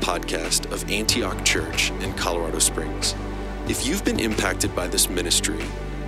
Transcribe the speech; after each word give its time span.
podcast 0.00 0.70
of 0.72 0.90
Antioch 0.90 1.44
Church 1.44 1.90
in 2.00 2.12
Colorado 2.14 2.58
Springs. 2.58 3.14
If 3.68 3.86
you've 3.86 4.04
been 4.04 4.18
impacted 4.18 4.74
by 4.74 4.88
this 4.88 5.08
ministry 5.08 5.60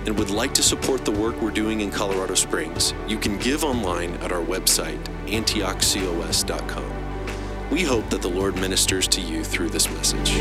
and 0.05 0.17
would 0.17 0.29
like 0.29 0.53
to 0.55 0.63
support 0.63 1.05
the 1.05 1.11
work 1.11 1.39
we're 1.41 1.51
doing 1.51 1.81
in 1.81 1.91
Colorado 1.91 2.33
Springs, 2.33 2.93
you 3.07 3.17
can 3.17 3.37
give 3.37 3.63
online 3.63 4.15
at 4.15 4.31
our 4.31 4.43
website, 4.43 5.01
antiochcos.com. 5.27 7.69
We 7.69 7.83
hope 7.83 8.09
that 8.09 8.21
the 8.21 8.29
Lord 8.29 8.55
ministers 8.55 9.07
to 9.09 9.21
you 9.21 9.43
through 9.43 9.69
this 9.69 9.89
message. 9.89 10.31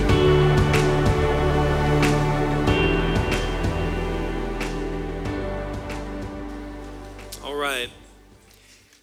All 7.45 7.55
right. 7.55 7.91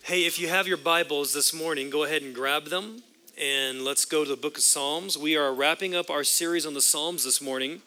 Hey, 0.03 0.25
if 0.25 0.39
you 0.39 0.49
have 0.49 0.67
your 0.67 0.77
Bibles 0.77 1.33
this 1.33 1.53
morning, 1.53 1.89
go 1.89 2.03
ahead 2.03 2.23
and 2.23 2.35
grab 2.35 2.65
them 2.65 3.03
and 3.39 3.85
let's 3.85 4.03
go 4.03 4.25
to 4.25 4.29
the 4.29 4.35
book 4.35 4.57
of 4.57 4.63
Psalms. 4.63 5.17
We 5.17 5.37
are 5.37 5.53
wrapping 5.53 5.95
up 5.95 6.09
our 6.09 6.25
series 6.25 6.65
on 6.65 6.73
the 6.73 6.81
Psalms 6.81 7.23
this 7.23 7.41
morning, 7.41 7.81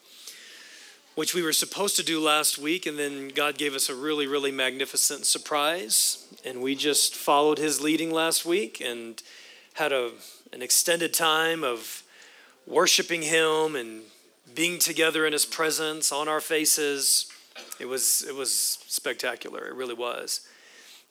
which 1.15 1.35
we 1.35 1.43
were 1.43 1.53
supposed 1.53 1.95
to 1.97 2.03
do 2.03 2.21
last 2.21 2.57
week, 2.57 2.87
and 2.87 2.99
then 2.99 3.29
God 3.29 3.59
gave 3.59 3.75
us 3.75 3.91
a 3.91 3.95
really, 3.95 4.27
really 4.27 4.51
magnificent 4.51 5.27
surprise. 5.27 6.27
And 6.43 6.63
we 6.63 6.75
just 6.75 7.15
followed 7.15 7.59
His 7.59 7.83
leading 7.83 8.11
last 8.11 8.47
week 8.47 8.81
and 8.81 9.23
had 9.75 9.93
a, 9.93 10.13
an 10.55 10.63
extended 10.63 11.13
time 11.13 11.63
of 11.63 12.03
worshiping 12.67 13.21
Him 13.21 13.77
and 13.77 14.03
being 14.55 14.79
together 14.79 15.27
in 15.27 15.35
His 15.35 15.45
presence 15.45 16.11
on 16.13 16.29
our 16.29 16.41
faces. 16.41 17.31
It 17.79 17.87
was, 17.87 18.25
it 18.27 18.35
was 18.35 18.79
spectacular. 18.89 19.67
It 19.67 19.75
really 19.75 19.95
was. 19.95 20.49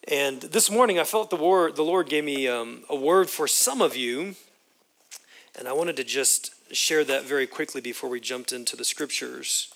And 0.07 0.41
this 0.41 0.71
morning, 0.71 0.97
I 0.97 1.03
felt 1.03 1.29
the, 1.29 1.35
word, 1.35 1.75
the 1.75 1.83
Lord 1.83 2.09
gave 2.09 2.23
me 2.23 2.47
um, 2.47 2.83
a 2.89 2.95
word 2.95 3.29
for 3.29 3.47
some 3.47 3.81
of 3.81 3.95
you, 3.95 4.35
and 5.57 5.67
I 5.67 5.73
wanted 5.73 5.95
to 5.97 6.03
just 6.03 6.55
share 6.75 7.03
that 7.03 7.25
very 7.25 7.45
quickly 7.45 7.81
before 7.81 8.09
we 8.09 8.19
jumped 8.19 8.51
into 8.51 8.75
the 8.75 8.83
scriptures. 8.83 9.71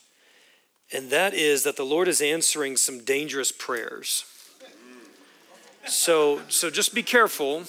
And 0.92 1.12
that 1.12 1.36
is 1.36 1.64
that 1.64 1.78
the 1.78 1.86
Lord 1.86 2.08
is 2.08 2.22
answering 2.22 2.76
some 2.76 3.04
dangerous 3.04 3.52
prayers. 3.52 4.26
So, 5.86 6.42
so 6.50 6.72
just 6.72 6.96
be 6.96 7.04
careful. 7.04 7.66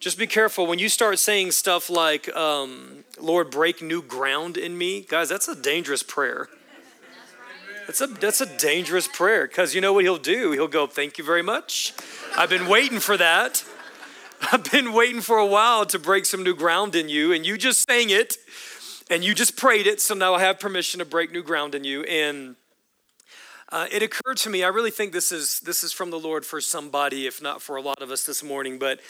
Just 0.00 0.18
be 0.18 0.26
careful 0.26 0.66
when 0.66 0.78
you 0.78 0.90
start 0.90 1.18
saying 1.18 1.52
stuff 1.52 1.88
like, 1.88 2.34
um, 2.36 3.04
Lord, 3.18 3.50
break 3.50 3.80
new 3.80 4.02
ground 4.02 4.58
in 4.58 4.76
me. 4.76 5.00
Guys, 5.00 5.30
that's 5.30 5.48
a 5.48 5.54
dangerous 5.54 6.02
prayer. 6.02 6.48
That's 7.92 8.00
a, 8.00 8.06
that's 8.06 8.40
a 8.40 8.46
dangerous 8.46 9.06
prayer 9.06 9.46
because 9.46 9.74
you 9.74 9.82
know 9.82 9.92
what 9.92 10.04
he'll 10.04 10.16
do? 10.16 10.52
He'll 10.52 10.66
go, 10.66 10.86
Thank 10.86 11.18
you 11.18 11.24
very 11.24 11.42
much. 11.42 11.92
I've 12.34 12.48
been 12.48 12.66
waiting 12.66 13.00
for 13.00 13.18
that. 13.18 13.62
I've 14.50 14.64
been 14.72 14.94
waiting 14.94 15.20
for 15.20 15.36
a 15.36 15.44
while 15.44 15.84
to 15.84 15.98
break 15.98 16.24
some 16.24 16.42
new 16.42 16.54
ground 16.54 16.94
in 16.94 17.10
you, 17.10 17.34
and 17.34 17.44
you 17.44 17.58
just 17.58 17.86
sang 17.86 18.08
it 18.08 18.38
and 19.10 19.22
you 19.22 19.34
just 19.34 19.58
prayed 19.58 19.86
it, 19.86 20.00
so 20.00 20.14
now 20.14 20.32
I 20.32 20.40
have 20.40 20.58
permission 20.58 21.00
to 21.00 21.04
break 21.04 21.32
new 21.32 21.42
ground 21.42 21.74
in 21.74 21.84
you. 21.84 22.02
And 22.04 22.56
uh, 23.70 23.88
it 23.92 24.02
occurred 24.02 24.38
to 24.38 24.48
me, 24.48 24.64
I 24.64 24.68
really 24.68 24.90
think 24.90 25.12
this 25.12 25.30
is, 25.30 25.60
this 25.60 25.84
is 25.84 25.92
from 25.92 26.10
the 26.10 26.18
Lord 26.18 26.46
for 26.46 26.62
somebody, 26.62 27.26
if 27.26 27.42
not 27.42 27.60
for 27.60 27.76
a 27.76 27.82
lot 27.82 28.00
of 28.00 28.10
us 28.10 28.24
this 28.24 28.42
morning, 28.42 28.78
but 28.78 29.00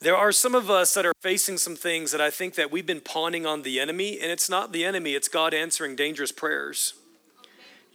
there 0.00 0.14
are 0.14 0.30
some 0.30 0.54
of 0.54 0.70
us 0.70 0.92
that 0.92 1.06
are 1.06 1.14
facing 1.22 1.56
some 1.56 1.74
things 1.74 2.12
that 2.12 2.20
I 2.20 2.28
think 2.28 2.54
that 2.56 2.70
we've 2.70 2.84
been 2.84 3.00
pawning 3.00 3.46
on 3.46 3.62
the 3.62 3.80
enemy, 3.80 4.20
and 4.20 4.30
it's 4.30 4.50
not 4.50 4.72
the 4.72 4.84
enemy, 4.84 5.14
it's 5.14 5.28
God 5.28 5.54
answering 5.54 5.96
dangerous 5.96 6.32
prayers. 6.32 6.92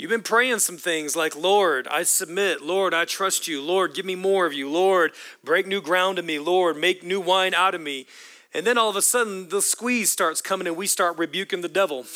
You've 0.01 0.09
been 0.09 0.23
praying 0.23 0.57
some 0.57 0.77
things 0.77 1.15
like, 1.15 1.35
Lord, 1.35 1.87
I 1.87 2.01
submit. 2.01 2.63
Lord, 2.63 2.91
I 2.91 3.05
trust 3.05 3.47
you. 3.47 3.61
Lord, 3.61 3.93
give 3.93 4.03
me 4.03 4.15
more 4.15 4.47
of 4.47 4.51
you. 4.51 4.67
Lord, 4.67 5.11
break 5.43 5.67
new 5.67 5.79
ground 5.79 6.17
in 6.17 6.25
me. 6.25 6.39
Lord, 6.39 6.75
make 6.75 7.03
new 7.03 7.21
wine 7.21 7.53
out 7.53 7.75
of 7.75 7.81
me. 7.81 8.07
And 8.51 8.65
then 8.65 8.79
all 8.79 8.89
of 8.89 8.95
a 8.95 9.03
sudden, 9.03 9.49
the 9.49 9.61
squeeze 9.61 10.11
starts 10.11 10.41
coming 10.41 10.65
and 10.65 10.75
we 10.75 10.87
start 10.87 11.19
rebuking 11.19 11.61
the 11.61 11.69
devil. 11.69 12.07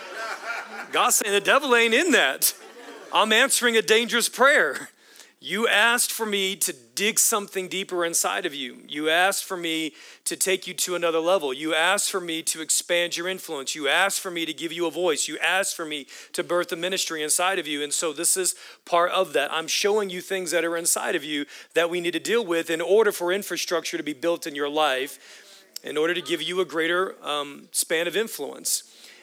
God's 0.92 1.16
saying, 1.16 1.32
the 1.32 1.40
devil 1.40 1.74
ain't 1.74 1.94
in 1.94 2.10
that. 2.10 2.52
I'm 3.10 3.32
answering 3.32 3.74
a 3.74 3.80
dangerous 3.80 4.28
prayer. 4.28 4.90
You 5.40 5.68
asked 5.68 6.10
for 6.10 6.26
me 6.26 6.56
to 6.56 6.72
dig 6.72 7.20
something 7.20 7.68
deeper 7.68 8.04
inside 8.04 8.44
of 8.44 8.56
you. 8.56 8.78
You 8.88 9.08
asked 9.08 9.44
for 9.44 9.56
me 9.56 9.92
to 10.24 10.34
take 10.34 10.66
you 10.66 10.74
to 10.74 10.96
another 10.96 11.20
level. 11.20 11.52
You 11.52 11.72
asked 11.74 12.10
for 12.10 12.20
me 12.20 12.42
to 12.42 12.60
expand 12.60 13.16
your 13.16 13.28
influence. 13.28 13.76
You 13.76 13.86
asked 13.86 14.18
for 14.18 14.32
me 14.32 14.44
to 14.46 14.52
give 14.52 14.72
you 14.72 14.86
a 14.86 14.90
voice. 14.90 15.28
You 15.28 15.38
asked 15.38 15.76
for 15.76 15.84
me 15.84 16.08
to 16.32 16.42
birth 16.42 16.72
a 16.72 16.76
ministry 16.76 17.22
inside 17.22 17.60
of 17.60 17.68
you. 17.68 17.84
And 17.84 17.92
so 17.92 18.12
this 18.12 18.36
is 18.36 18.56
part 18.84 19.12
of 19.12 19.32
that. 19.34 19.52
I'm 19.52 19.68
showing 19.68 20.10
you 20.10 20.20
things 20.20 20.50
that 20.50 20.64
are 20.64 20.76
inside 20.76 21.14
of 21.14 21.22
you 21.22 21.46
that 21.74 21.88
we 21.88 22.00
need 22.00 22.14
to 22.14 22.20
deal 22.20 22.44
with 22.44 22.68
in 22.68 22.80
order 22.80 23.12
for 23.12 23.32
infrastructure 23.32 23.96
to 23.96 24.02
be 24.02 24.14
built 24.14 24.44
in 24.44 24.56
your 24.56 24.68
life, 24.68 25.62
in 25.84 25.96
order 25.96 26.14
to 26.14 26.22
give 26.22 26.42
you 26.42 26.60
a 26.60 26.64
greater 26.64 27.14
um, 27.24 27.68
span 27.70 28.08
of 28.08 28.16
influence. 28.16 28.82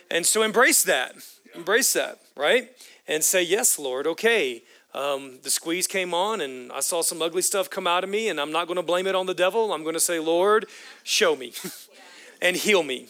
And 0.10 0.26
so 0.26 0.44
embrace 0.44 0.82
that. 0.84 1.16
Embrace 1.54 1.92
that, 1.92 2.20
right? 2.38 2.70
And 3.06 3.22
say, 3.22 3.44
Yes, 3.44 3.78
Lord, 3.78 4.08
okay 4.08 4.64
um, 4.96 5.40
the 5.44 5.50
squeeze 5.50 5.88
came 5.88 6.14
on 6.14 6.40
and 6.40 6.72
I 6.72 6.80
saw 6.80 7.02
some 7.02 7.22
ugly 7.22 7.42
stuff 7.42 7.70
come 7.70 7.86
out 7.86 8.06
of 8.06 8.10
me, 8.10 8.30
and 8.30 8.40
I'm 8.40 8.52
not 8.52 8.66
going 8.68 8.78
to 8.78 8.84
blame 8.84 9.08
it 9.08 9.16
on 9.16 9.26
the 9.26 9.34
devil. 9.34 9.74
I'm 9.74 9.84
going 9.84 9.94
to 9.94 10.00
say, 10.00 10.20
Lord, 10.20 10.68
show 11.04 11.36
me 11.36 11.52
and 12.42 12.56
heal 12.56 12.82
me 12.82 13.10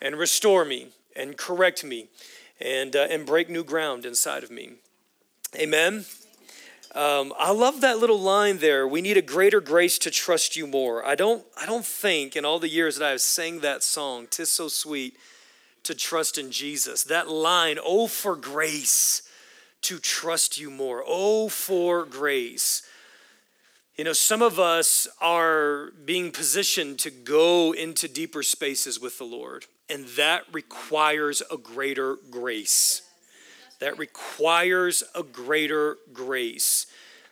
and 0.00 0.16
restore 0.16 0.64
me 0.64 0.88
and 1.14 1.36
correct 1.36 1.84
me 1.84 2.08
and, 2.60 2.96
uh, 2.96 3.06
and 3.10 3.26
break 3.26 3.50
new 3.50 3.62
ground 3.62 4.06
inside 4.06 4.42
of 4.42 4.50
me. 4.50 4.72
Amen. 5.54 6.06
Um, 6.94 7.34
I 7.38 7.52
love 7.52 7.82
that 7.82 7.98
little 7.98 8.18
line 8.18 8.58
there. 8.58 8.88
We 8.88 9.02
need 9.02 9.18
a 9.18 9.22
greater 9.22 9.60
grace 9.60 9.98
to 9.98 10.10
trust 10.10 10.56
you 10.56 10.66
more. 10.66 11.04
I 11.04 11.14
don't, 11.14 11.44
I 11.60 11.66
don't 11.66 11.84
think 11.84 12.36
in 12.36 12.46
all 12.46 12.58
the 12.58 12.70
years 12.70 12.96
that 12.96 13.06
I've 13.06 13.20
sang 13.20 13.60
that 13.60 13.82
song, 13.82 14.26
"Tis 14.30 14.50
so 14.50 14.68
sweet 14.68 15.16
to 15.82 15.94
trust 15.94 16.38
in 16.38 16.50
Jesus." 16.50 17.02
That 17.02 17.28
line, 17.28 17.78
"Oh 17.84 18.06
for 18.06 18.34
grace." 18.34 19.27
To 19.82 19.98
trust 19.98 20.58
you 20.58 20.70
more. 20.70 21.02
Oh, 21.06 21.48
for 21.48 22.04
grace. 22.04 22.82
You 23.96 24.04
know, 24.04 24.12
some 24.12 24.42
of 24.42 24.60
us 24.60 25.08
are 25.20 25.90
being 26.04 26.30
positioned 26.30 27.00
to 27.00 27.10
go 27.10 27.72
into 27.72 28.06
deeper 28.06 28.44
spaces 28.44 29.00
with 29.00 29.18
the 29.18 29.24
Lord, 29.24 29.66
and 29.90 30.06
that 30.16 30.44
requires 30.52 31.42
a 31.50 31.56
greater 31.56 32.16
grace. 32.30 33.02
That 33.80 33.98
requires 33.98 35.02
a 35.14 35.22
greater 35.22 35.98
grace. 36.12 36.86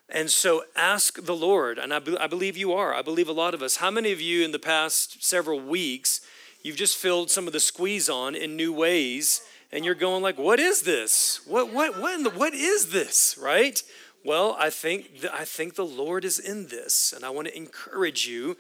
And 0.09 0.31
so 0.31 0.65
ask 0.77 1.25
the 1.25 1.35
Lord, 1.35 1.79
and 1.79 1.93
I, 1.93 1.99
be, 1.99 2.17
I 2.19 2.27
believe 2.27 2.57
you 2.57 2.73
are. 2.73 2.95
I 2.95 3.03
believe 3.03 3.29
a 3.29 3.33
lot 3.33 3.55
of 3.55 3.63
us. 3.63 3.77
How 3.77 3.91
many 3.91 4.13
of 4.13 4.21
you 4.21 4.45
in 4.45 4.53
the 4.53 4.59
past 4.59 5.25
several 5.25 5.61
weeks, 5.61 6.21
you've 6.63 6.77
just 6.77 6.97
filled 6.97 7.31
some 7.31 7.47
of 7.47 7.53
the 7.53 7.61
squeeze 7.61 8.09
on 8.09 8.35
in 8.35 8.57
new 8.57 8.73
ways? 8.73 9.41
And 9.73 9.85
you're 9.85 9.95
going 9.95 10.23
like, 10.23 10.39
"What 10.39 10.61
is 10.61 10.83
this? 10.83 11.41
What 11.47 11.73
what 11.73 11.99
what 12.01 12.23
the, 12.23 12.31
what 12.31 12.55
is 12.55 12.91
this?" 12.91 13.39
Right? 13.41 13.83
Well, 14.25 14.57
I 14.59 14.71
think 14.71 15.21
the, 15.21 15.35
I 15.35 15.45
think 15.45 15.77
the 15.77 15.87
Lord 15.87 16.25
is 16.25 16.39
in 16.39 16.67
this, 16.67 17.13
and 17.15 17.25
I 17.25 17.31
want 17.31 17.49
to 17.49 17.57
encourage 17.57 18.27
you. 18.27 18.57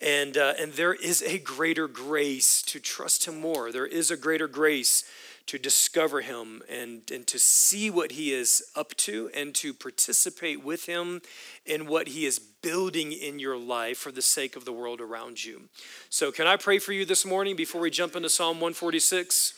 And 0.00 0.36
uh, 0.36 0.54
and 0.58 0.72
there 0.72 0.92
is 0.92 1.22
a 1.22 1.38
greater 1.38 1.86
grace 1.86 2.62
to 2.62 2.80
trust 2.80 3.26
Him 3.26 3.40
more. 3.40 3.70
There 3.70 3.86
is 3.86 4.10
a 4.10 4.16
greater 4.16 4.48
grace 4.48 5.04
to 5.46 5.58
discover 5.58 6.20
Him 6.20 6.62
and 6.68 7.08
and 7.12 7.26
to 7.28 7.38
see 7.38 7.90
what 7.90 8.12
He 8.12 8.32
is 8.32 8.64
up 8.74 8.94
to, 8.96 9.30
and 9.34 9.54
to 9.54 9.72
participate 9.72 10.64
with 10.64 10.86
Him 10.86 11.22
in 11.64 11.86
what 11.86 12.08
He 12.08 12.26
is 12.26 12.40
building 12.40 13.12
in 13.12 13.38
your 13.38 13.56
life 13.56 13.98
for 13.98 14.10
the 14.10 14.22
sake 14.22 14.56
of 14.56 14.64
the 14.64 14.72
world 14.72 15.00
around 15.00 15.44
you. 15.44 15.68
So, 16.10 16.32
can 16.32 16.48
I 16.48 16.56
pray 16.56 16.80
for 16.80 16.92
you 16.92 17.04
this 17.04 17.24
morning 17.24 17.54
before 17.54 17.80
we 17.80 17.90
jump 17.90 18.16
into 18.16 18.28
Psalm 18.28 18.56
146? 18.56 19.54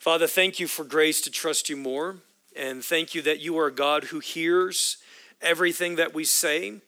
Father, 0.00 0.26
thank 0.26 0.58
you 0.58 0.66
for 0.66 0.82
grace 0.82 1.20
to 1.20 1.30
trust 1.30 1.68
you 1.68 1.76
more. 1.76 2.16
And 2.56 2.82
thank 2.82 3.14
you 3.14 3.20
that 3.20 3.40
you 3.40 3.58
are 3.58 3.66
a 3.66 3.74
God 3.74 4.04
who 4.04 4.20
hears 4.20 4.96
everything 5.42 5.96
that 5.96 6.14
we 6.14 6.24
say. 6.24 6.80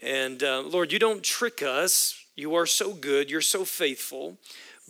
And 0.00 0.42
uh, 0.42 0.62
Lord, 0.62 0.90
you 0.90 0.98
don't 0.98 1.22
trick 1.22 1.62
us. 1.62 2.20
You 2.34 2.56
are 2.56 2.66
so 2.66 2.94
good. 2.94 3.30
You're 3.30 3.42
so 3.42 3.64
faithful. 3.64 4.38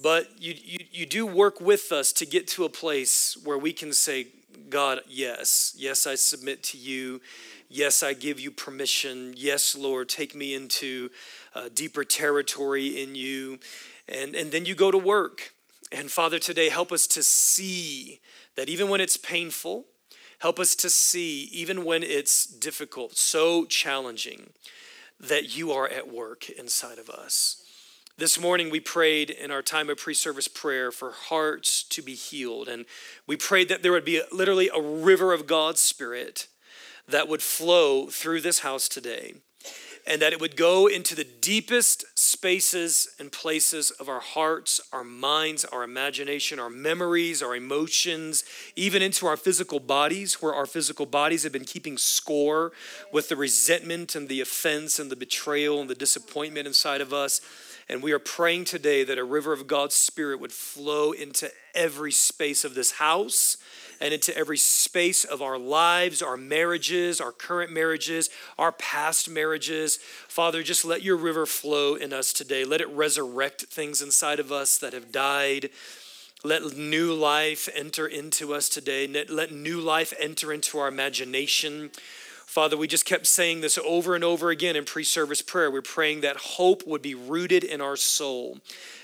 But 0.03 0.31
you, 0.41 0.55
you, 0.65 0.79
you 0.91 1.05
do 1.05 1.27
work 1.27 1.61
with 1.61 1.93
us 1.93 2.11
to 2.15 2.25
get 2.25 2.49
to 2.49 2.65
a 2.65 2.71
place 2.71 3.37
where 3.45 3.59
we 3.59 3.75
can 3.75 3.93
say, 3.93 4.29
God, 4.71 5.01
yes. 5.07 5.75
Yes, 5.77 6.07
I 6.07 6.15
submit 6.15 6.63
to 6.63 6.79
you. 6.79 7.21
Yes, 7.69 8.03
I 8.03 8.15
give 8.15 8.41
you 8.41 8.51
permission. 8.51 9.35
Yes, 9.37 9.77
Lord, 9.77 10.09
take 10.09 10.35
me 10.35 10.55
into 10.55 11.11
uh, 11.55 11.69
deeper 11.75 12.03
territory 12.03 13.03
in 13.03 13.15
you. 13.15 13.59
And, 14.09 14.35
and 14.35 14.51
then 14.51 14.65
you 14.65 14.75
go 14.75 14.91
to 14.91 14.97
work. 14.97 15.53
And 15.93 16.11
Father, 16.11 16.39
today, 16.39 16.71
help 16.71 16.91
us 16.91 17.07
to 17.09 17.23
see 17.23 18.21
that 18.57 18.71
even 18.71 18.89
when 18.89 19.03
it's 19.03 19.19
painful, 19.19 19.85
help 20.39 20.59
us 20.59 20.75
to 20.77 20.89
see, 20.89 21.45
even 21.53 21.85
when 21.85 22.03
it's 22.03 22.47
difficult, 22.47 23.17
so 23.19 23.67
challenging, 23.67 24.51
that 25.21 25.55
you 25.55 25.71
are 25.71 25.87
at 25.87 26.11
work 26.11 26.49
inside 26.49 26.99
of 26.99 27.11
us. 27.11 27.63
This 28.17 28.41
morning, 28.41 28.71
we 28.71 28.81
prayed 28.81 29.29
in 29.29 29.51
our 29.51 29.61
time 29.61 29.91
of 29.91 29.99
pre 29.99 30.15
service 30.15 30.49
prayer 30.49 30.91
for 30.91 31.13
hearts 31.13 31.83
to 31.85 32.01
be 32.01 32.15
healed. 32.15 32.69
And 32.69 32.87
we 33.27 33.37
prayed 33.37 33.69
that 33.69 33.83
there 33.83 33.93
would 33.93 34.05
be 34.05 34.23
literally 34.33 34.71
a 34.73 34.81
river 34.81 35.35
of 35.35 35.47
God's 35.47 35.81
Spirit 35.81 36.49
that 37.07 37.29
would 37.29 37.43
flow 37.43 38.07
through 38.07 38.41
this 38.41 38.61
house 38.61 38.89
today. 38.89 39.35
And 40.07 40.21
that 40.21 40.33
it 40.33 40.41
would 40.41 40.57
go 40.57 40.87
into 40.87 41.15
the 41.15 41.25
deepest 41.25 42.05
spaces 42.19 43.09
and 43.21 43.31
places 43.31 43.91
of 43.93 44.09
our 44.09 44.21
hearts, 44.21 44.81
our 44.93 45.05
minds, 45.05 45.65
our 45.67 45.85
imagination, 45.85 46.59
our 46.59 46.71
memories, 46.71 47.43
our 47.43 47.55
emotions, 47.55 48.45
even 48.75 49.01
into 49.01 49.27
our 49.27 49.37
physical 49.37 49.79
bodies, 49.79 50.43
where 50.43 50.55
our 50.55 50.67
physical 50.67 51.07
bodies 51.07 51.45
have 51.45 51.53
been 51.53 51.65
keeping 51.65 51.97
score 51.97 52.73
with 53.13 53.29
the 53.29 53.37
resentment 53.37 54.15
and 54.15 54.29
the 54.29 54.41
offense 54.41 54.99
and 54.99 55.11
the 55.11 55.17
betrayal 55.17 55.81
and 55.81 55.89
the 55.89 55.95
disappointment 55.95 56.67
inside 56.67 57.01
of 57.01 57.13
us. 57.13 57.41
And 57.93 58.03
we 58.03 58.13
are 58.13 58.19
praying 58.19 58.65
today 58.65 59.05
that 59.05 59.19
a 59.19 59.25
river 59.25 59.53
of 59.53 59.67
God's 59.67 59.95
Spirit 59.95 60.41
would 60.41 60.51
flow 60.51 61.13
into 61.13 61.51
every 61.75 62.11
space 62.11 62.65
of 62.65 62.75
this 62.75 62.93
house 62.93 63.59
and 64.01 64.15
into 64.15 64.35
every 64.35 64.57
space 64.57 65.25
of 65.25 65.43
our 65.43 65.59
lives, 65.59 66.23
our 66.23 66.39
marriages, 66.39 67.21
our 67.21 67.33
current 67.33 67.71
marriages, 67.71 68.31
our 68.59 68.73
past 68.73 69.29
marriages. 69.29 69.99
Father, 70.27 70.63
just 70.63 70.87
let 70.87 71.03
your 71.03 71.19
river 71.19 71.45
flow 71.45 71.95
in 71.95 72.15
us 72.15 72.33
today. 72.33 72.65
Let 72.65 72.81
it 72.81 72.89
resurrect 72.89 73.65
things 73.65 74.01
inside 74.01 74.41
of 74.41 74.51
us 74.51 74.79
that 74.79 74.95
have 74.95 75.13
died. 75.13 75.69
Let 76.43 76.75
new 76.75 77.13
life 77.13 77.69
enter 77.75 78.07
into 78.07 78.55
us 78.55 78.71
today. 78.71 79.07
Let 79.07 79.53
new 79.53 79.83
life 79.83 80.15
enter 80.19 80.51
into 80.51 80.79
our 80.79 80.89
imagination. 80.89 81.91
Father, 82.53 82.77
we 82.77 82.87
just 82.87 83.07
kept 83.07 83.27
saying 83.27 83.63
this 83.63 83.79
over 83.79 84.15
and 84.15 84.23
over 84.23 84.51
again 84.51 84.77
in 84.77 84.85
pre 84.85 85.05
service 85.05 85.41
prayer. 85.41 85.71
We're 85.71 85.81
praying 85.81 86.21
that 86.21 86.37
hope 86.37 86.87
would 86.87 87.01
be 87.01 87.15
rooted 87.15 87.65
in 87.65 87.81
our 87.81 87.97
soul. 87.97 88.59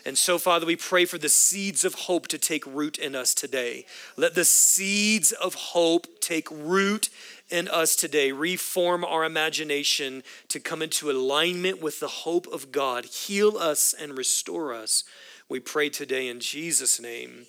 And 0.04 0.18
so, 0.18 0.36
Father, 0.36 0.66
we 0.66 0.76
pray 0.76 1.06
for 1.06 1.16
the 1.16 1.30
seeds 1.30 1.82
of 1.82 1.94
hope 1.94 2.28
to 2.28 2.36
take 2.36 2.66
root 2.66 2.98
in 2.98 3.14
us 3.14 3.32
today. 3.32 3.86
Let 4.18 4.34
the 4.34 4.44
seeds 4.44 5.32
of 5.32 5.54
hope 5.54 6.20
take 6.20 6.46
root 6.50 7.08
in 7.48 7.68
us 7.68 7.96
today. 7.96 8.32
Reform 8.32 9.02
our 9.02 9.24
imagination 9.24 10.24
to 10.48 10.60
come 10.60 10.82
into 10.82 11.10
alignment 11.10 11.80
with 11.80 12.00
the 12.00 12.08
hope 12.08 12.46
of 12.48 12.70
God. 12.70 13.06
Heal 13.06 13.56
us 13.56 13.94
and 13.98 14.18
restore 14.18 14.74
us. 14.74 15.04
We 15.48 15.58
pray 15.58 15.88
today 15.88 16.28
in 16.28 16.40
Jesus' 16.40 17.00
name. 17.00 17.46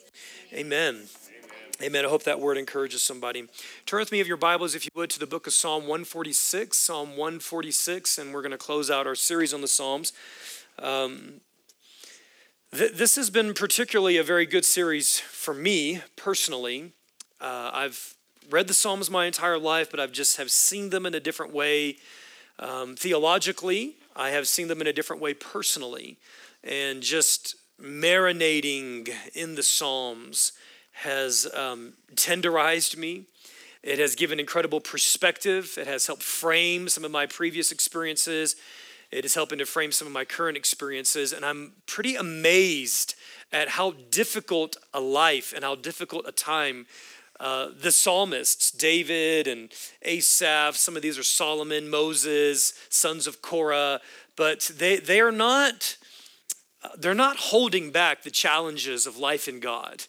Amen. 0.54 1.10
Amen. 1.82 2.06
I 2.06 2.10
hope 2.10 2.24
that 2.24 2.42
word 2.42 2.58
encourages 2.58 3.02
somebody. 3.02 3.48
Turn 3.86 4.02
with 4.02 4.12
me 4.12 4.20
of 4.20 4.28
your 4.28 4.36
Bibles, 4.36 4.76
if 4.76 4.84
you 4.84 4.92
would, 4.96 5.10
to 5.12 5.20
the 5.20 5.26
book 5.26 5.48
of 5.48 5.54
Psalm 5.54 5.84
146. 5.84 6.78
Psalm 6.78 7.12
146, 7.12 8.18
and 8.18 8.34
we're 8.34 8.42
going 8.42 8.52
to 8.52 8.58
close 8.58 8.92
out 8.92 9.08
our 9.08 9.16
series 9.16 9.54
on 9.54 9.62
the 9.62 9.68
Psalms. 9.70 10.12
Um, 10.78 11.40
th- 12.76 12.92
this 12.96 13.16
has 13.16 13.30
been 13.30 13.54
particularly 13.54 14.18
a 14.18 14.24
very 14.24 14.46
good 14.46 14.66
series 14.66 15.22
for 15.22 15.54
me 15.54 16.02
personally. 16.18 16.92
Uh, 17.40 17.72
I've 17.74 18.16
read 18.50 18.68
the 18.68 18.74
Psalms 18.74 19.10
my 19.10 19.26
entire 19.26 19.58
life, 19.58 19.90
but 19.90 20.02
I've 20.02 20.12
just 20.12 20.36
have 20.36 20.52
seen 20.52 20.90
them 20.90 21.06
in 21.06 21.16
a 21.16 21.22
different 21.22 21.54
way 21.54 21.96
um, 22.60 22.98
theologically. 22.98 23.96
I 24.18 24.32
have 24.32 24.50
seen 24.50 24.68
them 24.68 24.82
in 24.82 24.88
a 24.88 24.94
different 24.94 25.22
way 25.22 25.34
personally, 25.34 26.18
and 26.62 27.02
just 27.02 27.56
marinating 27.82 29.14
in 29.34 29.56
the 29.56 29.64
Psalms 29.64 30.52
has 31.00 31.48
um, 31.54 31.94
tenderized 32.16 32.98
me. 32.98 33.24
It 33.82 34.00
has 34.00 34.16
given 34.16 34.38
incredible 34.38 34.82
perspective. 34.82 35.78
It 35.78 35.88
has 35.88 36.08
helped 36.08 36.24
frame 36.24 36.90
some 36.90 37.06
of 37.06 37.12
my 37.12 37.26
previous 37.26 37.72
experiences. 37.72 38.58
It 39.10 39.24
is 39.24 39.34
helping 39.34 39.60
to 39.60 39.66
frame 39.66 39.94
some 39.94 40.08
of 40.08 40.14
my 40.14 40.26
current 40.26 40.58
experiences. 40.58 41.32
And 41.32 41.46
I'm 41.46 41.72
pretty 41.88 42.16
amazed 42.16 43.16
at 43.54 43.70
how 43.70 43.92
difficult 44.12 44.76
a 44.94 45.00
life 45.00 45.54
and 45.56 45.64
how 45.64 45.76
difficult 45.76 46.28
a 46.28 46.34
time 46.34 46.86
uh, 47.40 47.70
the 47.74 47.94
psalmists, 47.94 48.70
David 48.70 49.48
and 49.48 49.72
Asaph, 50.02 50.76
some 50.76 50.98
of 50.98 51.02
these 51.02 51.18
are 51.18 51.24
Solomon, 51.24 51.90
Moses, 51.90 52.74
sons 52.90 53.26
of 53.26 53.42
Korah, 53.42 54.02
but 54.36 54.70
they, 54.76 54.98
they 54.98 55.22
are 55.22 55.32
not, 55.32 55.96
they're 56.98 57.14
not 57.14 57.38
holding 57.38 57.92
back 57.92 58.24
the 58.24 58.30
challenges 58.30 59.08
of 59.08 59.18
life 59.18 59.48
in 59.48 59.62
God 59.62 60.04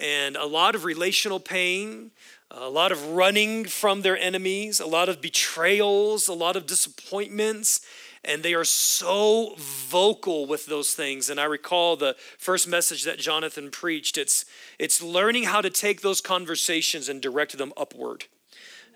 and 0.00 0.36
a 0.36 0.46
lot 0.46 0.74
of 0.74 0.84
relational 0.84 1.38
pain, 1.38 2.10
a 2.50 2.68
lot 2.68 2.90
of 2.90 3.10
running 3.10 3.64
from 3.64 4.02
their 4.02 4.18
enemies, 4.18 4.80
a 4.80 4.86
lot 4.86 5.08
of 5.08 5.20
betrayals, 5.20 6.26
a 6.26 6.32
lot 6.32 6.56
of 6.56 6.66
disappointments. 6.66 7.80
And 8.24 8.42
they 8.42 8.52
are 8.52 8.64
so 8.64 9.54
vocal 9.56 10.46
with 10.46 10.66
those 10.66 10.92
things. 10.92 11.30
And 11.30 11.40
I 11.40 11.44
recall 11.44 11.96
the 11.96 12.16
first 12.38 12.68
message 12.68 13.04
that 13.04 13.18
Jonathan 13.18 13.70
preached. 13.70 14.18
It's, 14.18 14.44
it's 14.78 15.02
learning 15.02 15.44
how 15.44 15.60
to 15.62 15.70
take 15.70 16.02
those 16.02 16.20
conversations 16.20 17.08
and 17.08 17.22
direct 17.22 17.56
them 17.56 17.72
upward. 17.76 18.24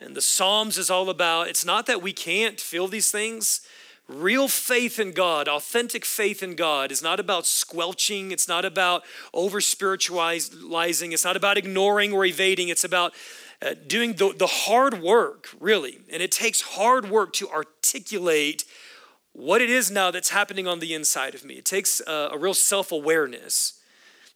And 0.00 0.14
the 0.14 0.20
Psalms 0.20 0.76
is 0.76 0.90
all 0.90 1.08
about 1.08 1.48
it's 1.48 1.64
not 1.64 1.86
that 1.86 2.02
we 2.02 2.12
can't 2.12 2.60
feel 2.60 2.88
these 2.88 3.10
things, 3.10 3.66
Real 4.06 4.48
faith 4.48 4.98
in 4.98 5.12
God, 5.12 5.48
authentic 5.48 6.04
faith 6.04 6.42
in 6.42 6.56
God, 6.56 6.92
is 6.92 7.02
not 7.02 7.18
about 7.18 7.46
squelching. 7.46 8.32
It's 8.32 8.46
not 8.46 8.64
about 8.64 9.02
over 9.32 9.60
spiritualizing. 9.60 11.12
It's 11.12 11.24
not 11.24 11.36
about 11.36 11.56
ignoring 11.56 12.12
or 12.12 12.24
evading. 12.24 12.68
It's 12.68 12.84
about 12.84 13.14
uh, 13.62 13.74
doing 13.86 14.14
the, 14.14 14.34
the 14.36 14.46
hard 14.46 15.00
work, 15.00 15.48
really. 15.58 16.00
And 16.12 16.22
it 16.22 16.30
takes 16.30 16.60
hard 16.60 17.08
work 17.08 17.32
to 17.34 17.48
articulate 17.48 18.64
what 19.32 19.62
it 19.62 19.70
is 19.70 19.90
now 19.90 20.10
that's 20.10 20.30
happening 20.30 20.68
on 20.68 20.80
the 20.80 20.92
inside 20.92 21.34
of 21.34 21.44
me. 21.44 21.54
It 21.54 21.64
takes 21.64 22.02
uh, 22.02 22.28
a 22.30 22.38
real 22.38 22.54
self 22.54 22.92
awareness 22.92 23.80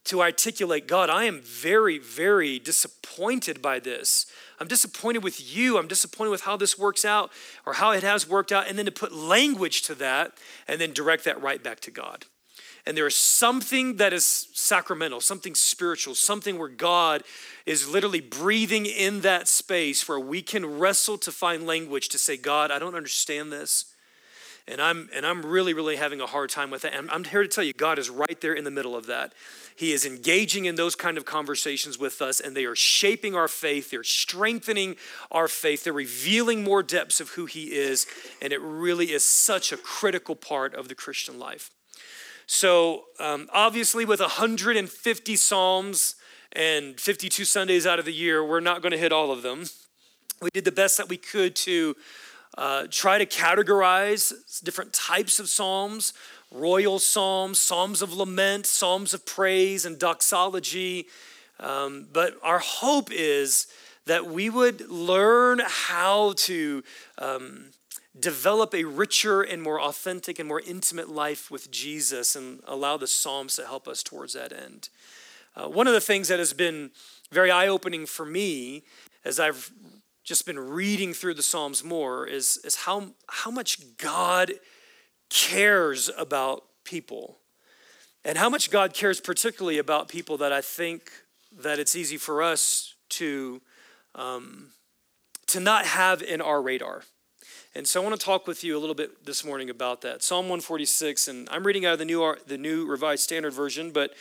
to 0.08 0.22
articulate 0.22 0.88
God, 0.88 1.10
I 1.10 1.24
am 1.24 1.40
very, 1.40 1.98
very 1.98 2.58
disappointed 2.58 3.60
by 3.60 3.78
this. 3.78 4.26
I'm 4.60 4.68
disappointed 4.68 5.22
with 5.22 5.54
you. 5.54 5.78
I'm 5.78 5.88
disappointed 5.88 6.30
with 6.30 6.42
how 6.42 6.56
this 6.56 6.78
works 6.78 7.04
out 7.04 7.30
or 7.64 7.74
how 7.74 7.92
it 7.92 8.02
has 8.02 8.28
worked 8.28 8.52
out. 8.52 8.68
And 8.68 8.78
then 8.78 8.86
to 8.86 8.92
put 8.92 9.12
language 9.12 9.82
to 9.82 9.94
that 9.96 10.32
and 10.66 10.80
then 10.80 10.92
direct 10.92 11.24
that 11.24 11.40
right 11.40 11.62
back 11.62 11.80
to 11.80 11.90
God. 11.90 12.26
And 12.86 12.96
there 12.96 13.06
is 13.06 13.14
something 13.14 13.96
that 13.96 14.14
is 14.14 14.48
sacramental, 14.54 15.20
something 15.20 15.54
spiritual, 15.54 16.14
something 16.14 16.58
where 16.58 16.68
God 16.68 17.22
is 17.66 17.86
literally 17.86 18.20
breathing 18.20 18.86
in 18.86 19.20
that 19.20 19.46
space 19.46 20.08
where 20.08 20.18
we 20.18 20.40
can 20.40 20.78
wrestle 20.78 21.18
to 21.18 21.30
find 21.30 21.66
language 21.66 22.08
to 22.08 22.18
say, 22.18 22.38
God, 22.38 22.70
I 22.70 22.78
don't 22.78 22.94
understand 22.94 23.52
this. 23.52 23.92
And 24.66 24.80
I'm, 24.80 25.08
and 25.14 25.26
I'm 25.26 25.44
really, 25.44 25.74
really 25.74 25.96
having 25.96 26.20
a 26.20 26.26
hard 26.26 26.50
time 26.50 26.70
with 26.70 26.82
that. 26.82 26.94
And 26.94 27.10
I'm 27.10 27.24
here 27.24 27.42
to 27.42 27.48
tell 27.48 27.64
you, 27.64 27.72
God 27.72 27.98
is 27.98 28.10
right 28.10 28.40
there 28.40 28.54
in 28.54 28.64
the 28.64 28.70
middle 28.70 28.96
of 28.96 29.06
that. 29.06 29.32
He 29.78 29.92
is 29.92 30.04
engaging 30.04 30.64
in 30.64 30.74
those 30.74 30.96
kind 30.96 31.16
of 31.16 31.24
conversations 31.24 32.00
with 32.00 32.20
us, 32.20 32.40
and 32.40 32.56
they 32.56 32.64
are 32.64 32.74
shaping 32.74 33.36
our 33.36 33.46
faith. 33.46 33.92
They're 33.92 34.02
strengthening 34.02 34.96
our 35.30 35.46
faith. 35.46 35.84
They're 35.84 35.92
revealing 35.92 36.64
more 36.64 36.82
depths 36.82 37.20
of 37.20 37.30
who 37.30 37.46
He 37.46 37.66
is, 37.66 38.04
and 38.42 38.52
it 38.52 38.60
really 38.60 39.12
is 39.12 39.22
such 39.22 39.70
a 39.70 39.76
critical 39.76 40.34
part 40.34 40.74
of 40.74 40.88
the 40.88 40.96
Christian 40.96 41.38
life. 41.38 41.70
So, 42.48 43.04
um, 43.20 43.48
obviously, 43.52 44.04
with 44.04 44.18
150 44.18 45.36
Psalms 45.36 46.16
and 46.54 46.98
52 46.98 47.44
Sundays 47.44 47.86
out 47.86 48.00
of 48.00 48.04
the 48.04 48.12
year, 48.12 48.44
we're 48.44 48.58
not 48.58 48.82
going 48.82 48.90
to 48.90 48.98
hit 48.98 49.12
all 49.12 49.30
of 49.30 49.42
them. 49.42 49.66
We 50.42 50.50
did 50.52 50.64
the 50.64 50.72
best 50.72 50.96
that 50.96 51.08
we 51.08 51.18
could 51.18 51.54
to 51.54 51.94
uh, 52.56 52.88
try 52.90 53.18
to 53.18 53.26
categorize 53.26 54.32
different 54.64 54.92
types 54.92 55.38
of 55.38 55.48
Psalms 55.48 56.14
royal 56.50 56.98
psalms, 56.98 57.58
psalms 57.58 58.02
of 58.02 58.12
lament, 58.12 58.66
psalms 58.66 59.12
of 59.14 59.26
praise, 59.26 59.84
and 59.84 59.98
doxology. 59.98 61.06
Um, 61.60 62.06
but 62.12 62.36
our 62.42 62.58
hope 62.58 63.10
is 63.12 63.66
that 64.06 64.26
we 64.26 64.48
would 64.48 64.88
learn 64.88 65.60
how 65.64 66.32
to 66.36 66.82
um, 67.18 67.66
develop 68.18 68.74
a 68.74 68.84
richer 68.84 69.42
and 69.42 69.62
more 69.62 69.80
authentic 69.80 70.38
and 70.38 70.48
more 70.48 70.60
intimate 70.60 71.08
life 71.08 71.50
with 71.50 71.70
Jesus 71.70 72.34
and 72.34 72.60
allow 72.66 72.96
the 72.96 73.06
Psalms 73.06 73.56
to 73.56 73.66
help 73.66 73.86
us 73.86 74.02
towards 74.02 74.32
that 74.32 74.52
end. 74.52 74.88
Uh, 75.54 75.68
one 75.68 75.86
of 75.86 75.92
the 75.92 76.00
things 76.00 76.28
that 76.28 76.38
has 76.38 76.52
been 76.52 76.90
very 77.30 77.50
eye 77.50 77.68
opening 77.68 78.06
for 78.06 78.24
me 78.24 78.84
as 79.24 79.38
I've 79.38 79.70
just 80.24 80.46
been 80.46 80.58
reading 80.58 81.12
through 81.12 81.34
the 81.34 81.42
Psalms 81.42 81.84
more 81.84 82.26
is, 82.26 82.58
is 82.64 82.76
how, 82.76 83.08
how 83.28 83.50
much 83.50 83.96
God 83.98 84.52
cares 85.30 86.10
about 86.16 86.64
people 86.84 87.38
and 88.24 88.36
how 88.36 88.48
much 88.48 88.70
God 88.70 88.94
cares 88.94 89.20
particularly 89.20 89.78
about 89.78 90.08
people 90.08 90.36
that 90.38 90.52
I 90.52 90.60
think 90.60 91.10
that 91.60 91.78
it's 91.78 91.96
easy 91.96 92.16
for 92.16 92.42
us 92.42 92.94
to 93.10 93.60
um, 94.14 94.68
to 95.46 95.60
not 95.60 95.86
have 95.86 96.22
in 96.22 96.40
our 96.40 96.60
radar. 96.60 97.04
And 97.74 97.86
so 97.86 98.00
I 98.00 98.04
want 98.04 98.18
to 98.18 98.24
talk 98.24 98.46
with 98.46 98.64
you 98.64 98.76
a 98.76 98.80
little 98.80 98.94
bit 98.94 99.24
this 99.24 99.44
morning 99.44 99.70
about 99.70 100.02
that. 100.02 100.22
Psalm 100.22 100.46
146, 100.46 101.28
and 101.28 101.48
I'm 101.50 101.64
reading 101.66 101.86
out 101.86 101.94
of 101.94 101.98
the 101.98 102.04
new 102.04 102.36
the 102.46 102.58
new 102.58 102.86
Revised 102.86 103.22
Standard 103.22 103.52
Version, 103.52 103.92
but 103.92 104.12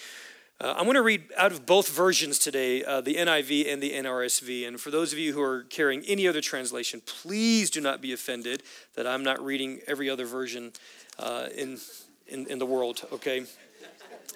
uh, 0.59 0.73
I'm 0.75 0.85
going 0.85 0.95
to 0.95 1.03
read 1.03 1.25
out 1.37 1.51
of 1.51 1.65
both 1.65 1.89
versions 1.89 2.39
today, 2.39 2.83
uh, 2.83 3.01
the 3.01 3.15
NIV 3.15 3.71
and 3.71 3.81
the 3.81 3.91
NRSV. 3.91 4.67
And 4.67 4.79
for 4.79 4.89
those 4.89 5.13
of 5.13 5.19
you 5.19 5.33
who 5.33 5.41
are 5.41 5.63
carrying 5.63 6.03
any 6.07 6.27
other 6.27 6.41
translation, 6.41 7.01
please 7.05 7.69
do 7.69 7.79
not 7.79 8.01
be 8.01 8.11
offended 8.11 8.63
that 8.95 9.05
I'm 9.05 9.23
not 9.23 9.43
reading 9.43 9.81
every 9.87 10.09
other 10.09 10.25
version 10.25 10.71
uh, 11.19 11.49
in, 11.55 11.77
in, 12.27 12.47
in 12.47 12.57
the 12.57 12.65
world, 12.65 13.05
okay? 13.11 13.45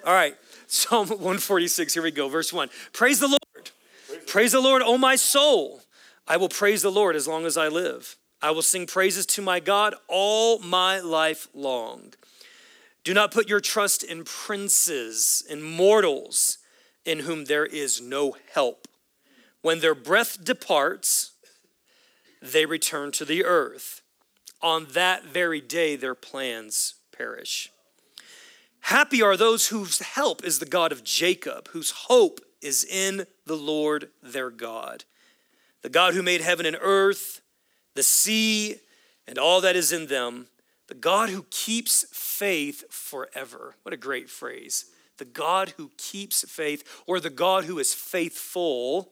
All 0.06 0.14
right, 0.14 0.36
Psalm 0.68 1.08
146, 1.08 1.94
here 1.94 2.02
we 2.02 2.12
go, 2.12 2.28
verse 2.28 2.52
1. 2.52 2.68
Praise 2.92 3.18
the 3.18 3.28
Lord. 3.28 3.70
Praise 4.26 4.52
the 4.52 4.60
Lord, 4.60 4.82
O 4.82 4.96
my 4.96 5.16
soul. 5.16 5.80
I 6.28 6.36
will 6.36 6.48
praise 6.48 6.82
the 6.82 6.90
Lord 6.90 7.16
as 7.16 7.26
long 7.26 7.46
as 7.46 7.56
I 7.56 7.66
live. 7.66 8.16
I 8.40 8.52
will 8.52 8.62
sing 8.62 8.86
praises 8.86 9.26
to 9.26 9.42
my 9.42 9.60
God 9.60 9.94
all 10.08 10.58
my 10.60 11.00
life 11.00 11.48
long. 11.52 12.14
Do 13.04 13.14
not 13.14 13.32
put 13.32 13.48
your 13.48 13.60
trust 13.60 14.04
in 14.04 14.24
princes, 14.24 15.42
in 15.48 15.62
mortals, 15.62 16.58
in 17.04 17.20
whom 17.20 17.46
there 17.46 17.66
is 17.66 18.00
no 18.00 18.36
help. 18.52 18.86
When 19.60 19.80
their 19.80 19.94
breath 19.94 20.44
departs, 20.44 21.32
they 22.40 22.66
return 22.66 23.12
to 23.12 23.24
the 23.24 23.44
earth. 23.44 24.02
On 24.60 24.86
that 24.92 25.24
very 25.24 25.60
day, 25.60 25.96
their 25.96 26.14
plans 26.14 26.94
perish. 27.16 27.70
Happy 28.82 29.22
are 29.22 29.36
those 29.36 29.68
whose 29.68 30.00
help 30.00 30.44
is 30.44 30.58
the 30.58 30.66
God 30.66 30.92
of 30.92 31.04
Jacob, 31.04 31.68
whose 31.68 31.90
hope 31.90 32.40
is 32.60 32.84
in 32.84 33.26
the 33.46 33.56
Lord 33.56 34.10
their 34.22 34.50
God, 34.50 35.04
the 35.82 35.88
God 35.88 36.14
who 36.14 36.22
made 36.22 36.40
heaven 36.40 36.66
and 36.66 36.76
earth, 36.80 37.40
the 37.94 38.02
sea, 38.02 38.76
and 39.26 39.38
all 39.38 39.60
that 39.60 39.76
is 39.76 39.92
in 39.92 40.06
them, 40.06 40.48
the 40.92 40.98
God 40.98 41.30
who 41.30 41.46
keeps 41.48 42.04
faith 42.12 42.84
forever. 42.92 43.76
What 43.80 43.94
a 43.94 43.96
great 43.96 44.28
phrase. 44.28 44.84
The 45.16 45.24
God 45.24 45.72
who 45.78 45.90
keeps 45.96 46.46
faith, 46.46 47.02
or 47.06 47.18
the 47.18 47.30
God 47.30 47.64
who 47.64 47.78
is 47.78 47.94
faithful 47.94 49.08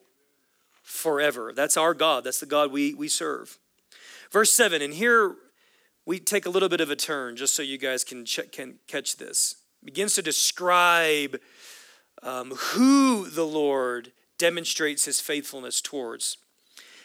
forever. 0.82 1.54
That's 1.56 1.78
our 1.78 1.94
God. 1.94 2.24
That's 2.24 2.38
the 2.38 2.44
God 2.44 2.70
we, 2.70 2.92
we 2.92 3.08
serve. 3.08 3.58
Verse 4.30 4.52
7, 4.52 4.82
and 4.82 4.92
here 4.92 5.36
we 6.04 6.18
take 6.18 6.44
a 6.44 6.50
little 6.50 6.68
bit 6.68 6.82
of 6.82 6.90
a 6.90 6.96
turn 6.96 7.34
just 7.34 7.54
so 7.54 7.62
you 7.62 7.78
guys 7.78 8.04
can, 8.04 8.26
can 8.52 8.74
catch 8.86 9.16
this. 9.16 9.54
begins 9.82 10.14
to 10.16 10.22
describe 10.22 11.40
um, 12.22 12.50
who 12.50 13.30
the 13.30 13.46
Lord 13.46 14.12
demonstrates 14.36 15.06
his 15.06 15.18
faithfulness 15.18 15.80
towards. 15.80 16.36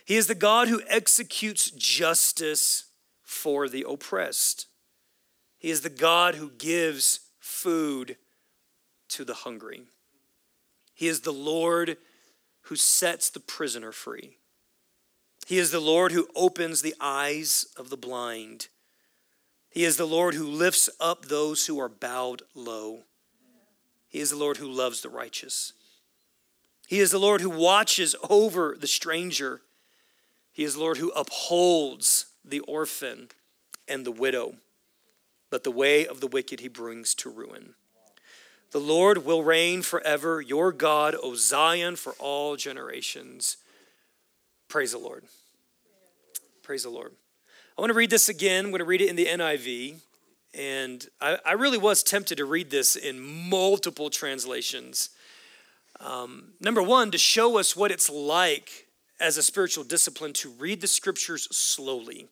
He 0.03 0.17
is 0.17 0.27
the 0.27 0.35
God 0.35 0.67
who 0.67 0.81
executes 0.89 1.71
justice 1.71 2.84
for 3.25 3.67
the 3.67 3.85
oppressed. 3.89 4.67
He 5.57 5.71
is 5.71 5.81
the 5.81 5.89
God 5.89 6.35
who 6.35 6.51
gives 6.51 7.21
food 7.39 8.17
to 9.09 9.25
the 9.25 9.33
hungry. 9.33 9.81
He 10.93 11.07
is 11.07 11.21
the 11.21 11.33
Lord 11.33 11.97
who 12.61 12.75
sets 12.75 13.29
the 13.29 13.39
prisoner 13.39 13.91
free. 13.91 14.37
He 15.45 15.57
is 15.57 15.71
the 15.71 15.79
Lord 15.79 16.11
who 16.11 16.27
opens 16.35 16.81
the 16.81 16.95
eyes 16.99 17.65
of 17.77 17.89
the 17.89 17.97
blind. 17.97 18.69
He 19.69 19.83
is 19.83 19.97
the 19.97 20.07
Lord 20.07 20.35
who 20.35 20.47
lifts 20.47 20.89
up 20.99 21.25
those 21.25 21.65
who 21.65 21.79
are 21.79 21.89
bowed 21.89 22.43
low. 22.53 23.03
He 24.07 24.19
is 24.19 24.29
the 24.29 24.37
Lord 24.37 24.57
who 24.57 24.71
loves 24.71 25.01
the 25.01 25.09
righteous. 25.09 25.73
He 26.87 26.99
is 26.99 27.11
the 27.11 27.19
Lord 27.19 27.41
who 27.41 27.49
watches 27.49 28.15
over 28.29 28.77
the 28.79 28.87
stranger. 28.87 29.61
He 30.51 30.63
is 30.63 30.75
the 30.75 30.79
Lord 30.79 30.97
who 30.97 31.09
upholds 31.11 32.27
the 32.47 32.59
orphan 32.61 33.29
and 33.87 34.05
the 34.05 34.11
widow. 34.11 34.55
But 35.49 35.63
the 35.63 35.71
way 35.71 36.05
of 36.05 36.21
the 36.21 36.27
wicked 36.27 36.59
he 36.59 36.67
brings 36.67 37.15
to 37.15 37.29
ruin. 37.29 37.75
The 38.71 38.79
Lord 38.79 39.25
will 39.25 39.43
reign 39.43 39.83
forever, 39.83 40.41
your 40.41 40.71
God, 40.71 41.15
O 41.21 41.35
Zion, 41.35 41.95
for 41.95 42.13
all 42.19 42.55
generations. 42.55 43.57
Praise 44.67 44.91
the 44.91 44.97
Lord. 44.97 45.23
Praise 46.61 46.83
the 46.83 46.89
Lord. 46.89 47.13
I 47.77 47.81
want 47.81 47.91
to 47.91 47.97
read 47.97 48.09
this 48.09 48.27
again. 48.27 48.65
I'm 48.65 48.71
going 48.71 48.79
to 48.79 48.85
read 48.85 49.01
it 49.01 49.09
in 49.09 49.15
the 49.15 49.27
NIV. 49.27 50.01
And 50.53 51.07
I, 51.21 51.37
I 51.45 51.51
really 51.53 51.77
was 51.77 52.03
tempted 52.03 52.37
to 52.37 52.45
read 52.45 52.69
this 52.69 52.95
in 52.95 53.19
multiple 53.49 54.09
translations. 54.09 55.09
Um, 55.99 56.53
number 56.59 56.81
one, 56.81 57.11
to 57.11 57.17
show 57.17 57.57
us 57.57 57.75
what 57.75 57.91
it's 57.91 58.09
like 58.09 58.87
as 59.19 59.37
a 59.37 59.43
spiritual 59.43 59.83
discipline 59.83 60.33
to 60.33 60.49
read 60.49 60.81
the 60.81 60.87
scriptures 60.87 61.47
slowly. 61.55 62.27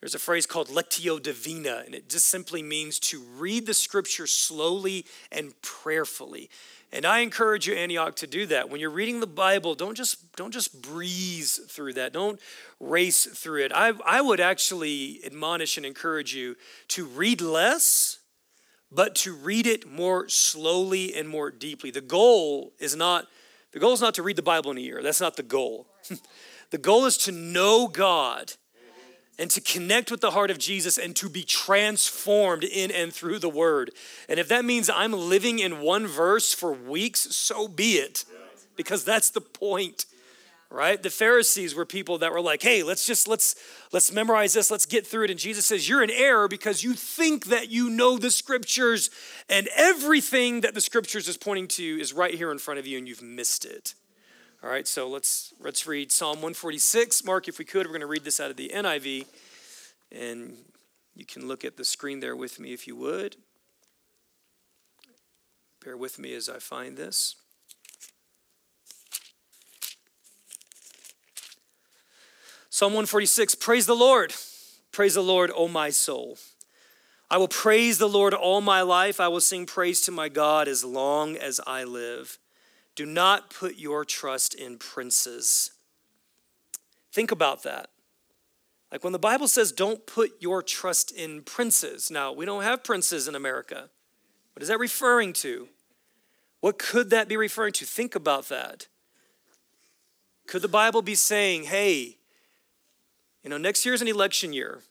There's 0.00 0.14
a 0.14 0.18
phrase 0.18 0.46
called 0.46 0.68
lectio 0.68 1.22
divina, 1.22 1.82
and 1.84 1.94
it 1.94 2.08
just 2.08 2.26
simply 2.26 2.62
means 2.62 2.98
to 3.00 3.20
read 3.20 3.66
the 3.66 3.74
scripture 3.74 4.26
slowly 4.26 5.04
and 5.30 5.52
prayerfully. 5.60 6.48
And 6.92 7.04
I 7.04 7.20
encourage 7.20 7.68
you, 7.68 7.74
Antioch, 7.74 8.16
to 8.16 8.26
do 8.26 8.46
that. 8.46 8.70
When 8.70 8.80
you're 8.80 8.90
reading 8.90 9.20
the 9.20 9.26
Bible, 9.26 9.74
don't 9.74 9.94
just 9.94 10.34
don't 10.36 10.52
just 10.52 10.80
breeze 10.82 11.60
through 11.68 11.92
that. 11.94 12.12
Don't 12.14 12.40
race 12.80 13.26
through 13.26 13.64
it. 13.64 13.72
I, 13.74 13.92
I 14.04 14.20
would 14.20 14.40
actually 14.40 15.20
admonish 15.24 15.76
and 15.76 15.84
encourage 15.84 16.34
you 16.34 16.56
to 16.88 17.04
read 17.04 17.42
less, 17.42 18.18
but 18.90 19.14
to 19.16 19.34
read 19.34 19.66
it 19.66 19.88
more 19.88 20.28
slowly 20.28 21.14
and 21.14 21.28
more 21.28 21.50
deeply. 21.50 21.90
The 21.90 22.00
goal 22.00 22.72
is 22.80 22.96
not 22.96 23.26
the 23.72 23.78
goal 23.78 23.92
is 23.92 24.00
not 24.00 24.14
to 24.14 24.22
read 24.22 24.36
the 24.36 24.42
Bible 24.42 24.70
in 24.70 24.78
a 24.78 24.80
year. 24.80 25.02
That's 25.02 25.20
not 25.20 25.36
the 25.36 25.44
goal. 25.44 25.86
the 26.70 26.78
goal 26.78 27.04
is 27.04 27.18
to 27.18 27.32
know 27.32 27.86
God 27.86 28.54
and 29.40 29.50
to 29.50 29.60
connect 29.60 30.10
with 30.10 30.20
the 30.20 30.32
heart 30.32 30.50
of 30.50 30.58
Jesus 30.58 30.98
and 30.98 31.16
to 31.16 31.30
be 31.30 31.42
transformed 31.42 32.62
in 32.62 32.90
and 32.90 33.10
through 33.10 33.38
the 33.38 33.48
word. 33.48 33.90
And 34.28 34.38
if 34.38 34.48
that 34.48 34.66
means 34.66 34.90
I'm 34.90 35.14
living 35.14 35.58
in 35.58 35.80
one 35.80 36.06
verse 36.06 36.52
for 36.52 36.72
weeks, 36.72 37.34
so 37.34 37.66
be 37.66 37.94
it, 37.94 38.26
because 38.76 39.02
that's 39.02 39.30
the 39.30 39.40
point. 39.40 40.04
Right? 40.72 41.02
The 41.02 41.10
Pharisees 41.10 41.74
were 41.74 41.84
people 41.84 42.18
that 42.18 42.30
were 42.30 42.40
like, 42.40 42.62
"Hey, 42.62 42.84
let's 42.84 43.04
just 43.04 43.26
let's 43.26 43.56
let's 43.90 44.12
memorize 44.12 44.52
this, 44.52 44.70
let's 44.70 44.86
get 44.86 45.04
through 45.04 45.24
it." 45.24 45.30
And 45.32 45.40
Jesus 45.40 45.66
says, 45.66 45.88
"You're 45.88 46.04
in 46.04 46.10
error 46.10 46.46
because 46.46 46.84
you 46.84 46.92
think 46.92 47.46
that 47.46 47.70
you 47.70 47.90
know 47.90 48.18
the 48.18 48.30
scriptures 48.30 49.10
and 49.48 49.68
everything 49.74 50.60
that 50.60 50.74
the 50.74 50.80
scriptures 50.80 51.26
is 51.26 51.36
pointing 51.36 51.66
to 51.68 51.82
is 51.82 52.12
right 52.12 52.34
here 52.34 52.52
in 52.52 52.58
front 52.58 52.78
of 52.78 52.86
you 52.86 52.98
and 52.98 53.08
you've 53.08 53.20
missed 53.20 53.64
it." 53.64 53.94
All 54.62 54.68
right, 54.68 54.86
so 54.86 55.08
let's 55.08 55.54
let's 55.58 55.86
read 55.86 56.12
Psalm 56.12 56.36
146. 56.36 57.24
Mark, 57.24 57.48
if 57.48 57.58
we 57.58 57.64
could, 57.64 57.86
we're 57.86 57.92
going 57.92 58.02
to 58.02 58.06
read 58.06 58.24
this 58.24 58.40
out 58.40 58.50
of 58.50 58.58
the 58.58 58.70
NIV, 58.74 59.24
and 60.12 60.54
you 61.16 61.24
can 61.24 61.48
look 61.48 61.64
at 61.64 61.78
the 61.78 61.84
screen 61.84 62.20
there 62.20 62.36
with 62.36 62.60
me 62.60 62.74
if 62.74 62.86
you 62.86 62.94
would. 62.96 63.36
Bear 65.82 65.96
with 65.96 66.18
me 66.18 66.34
as 66.34 66.50
I 66.50 66.58
find 66.58 66.98
this. 66.98 67.36
Psalm 72.68 72.92
146 72.92 73.54
Praise 73.54 73.86
the 73.86 73.96
Lord. 73.96 74.34
Praise 74.92 75.14
the 75.14 75.22
Lord, 75.22 75.50
O 75.56 75.68
my 75.68 75.88
soul. 75.88 76.36
I 77.30 77.38
will 77.38 77.48
praise 77.48 77.96
the 77.96 78.10
Lord 78.10 78.34
all 78.34 78.60
my 78.60 78.82
life. 78.82 79.20
I 79.20 79.28
will 79.28 79.40
sing 79.40 79.64
praise 79.64 80.02
to 80.02 80.12
my 80.12 80.28
God 80.28 80.68
as 80.68 80.84
long 80.84 81.34
as 81.34 81.62
I 81.66 81.84
live. 81.84 82.38
Do 83.00 83.06
not 83.06 83.48
put 83.48 83.78
your 83.78 84.04
trust 84.04 84.54
in 84.54 84.76
princes. 84.76 85.70
Think 87.10 87.30
about 87.30 87.62
that. 87.62 87.88
Like 88.92 89.02
when 89.02 89.14
the 89.14 89.18
Bible 89.18 89.48
says, 89.48 89.72
don't 89.72 90.06
put 90.06 90.32
your 90.38 90.62
trust 90.62 91.10
in 91.10 91.40
princes. 91.40 92.10
Now, 92.10 92.30
we 92.30 92.44
don't 92.44 92.62
have 92.62 92.84
princes 92.84 93.26
in 93.26 93.34
America. 93.34 93.88
What 94.52 94.62
is 94.62 94.68
that 94.68 94.78
referring 94.78 95.32
to? 95.32 95.68
What 96.60 96.78
could 96.78 97.08
that 97.08 97.26
be 97.26 97.38
referring 97.38 97.72
to? 97.72 97.86
Think 97.86 98.14
about 98.14 98.50
that. 98.50 98.86
Could 100.46 100.60
the 100.60 100.68
Bible 100.68 101.00
be 101.00 101.14
saying, 101.14 101.62
hey, 101.64 102.18
you 103.42 103.48
know, 103.48 103.56
next 103.56 103.86
year's 103.86 104.02
an 104.02 104.08
election 104.08 104.52
year. 104.52 104.82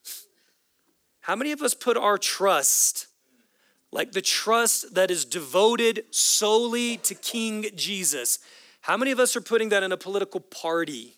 How 1.20 1.36
many 1.36 1.52
of 1.52 1.62
us 1.62 1.76
put 1.76 1.96
our 1.96 2.18
trust 2.18 3.06
like 3.92 4.12
the 4.12 4.22
trust 4.22 4.94
that 4.96 5.10
is 5.10 5.26
devoted 5.26 6.06
solely 6.12 6.98
to 6.98 7.16
King 7.16 7.66
Jesus. 7.76 8.40
How 8.82 8.98
many 8.98 9.12
of 9.12 9.20
us 9.20 9.36
are 9.36 9.42
putting 9.42 9.70
that 9.70 9.84
in 9.84 9.92
a 9.92 9.98
political 9.98 10.40
party? 10.40 11.18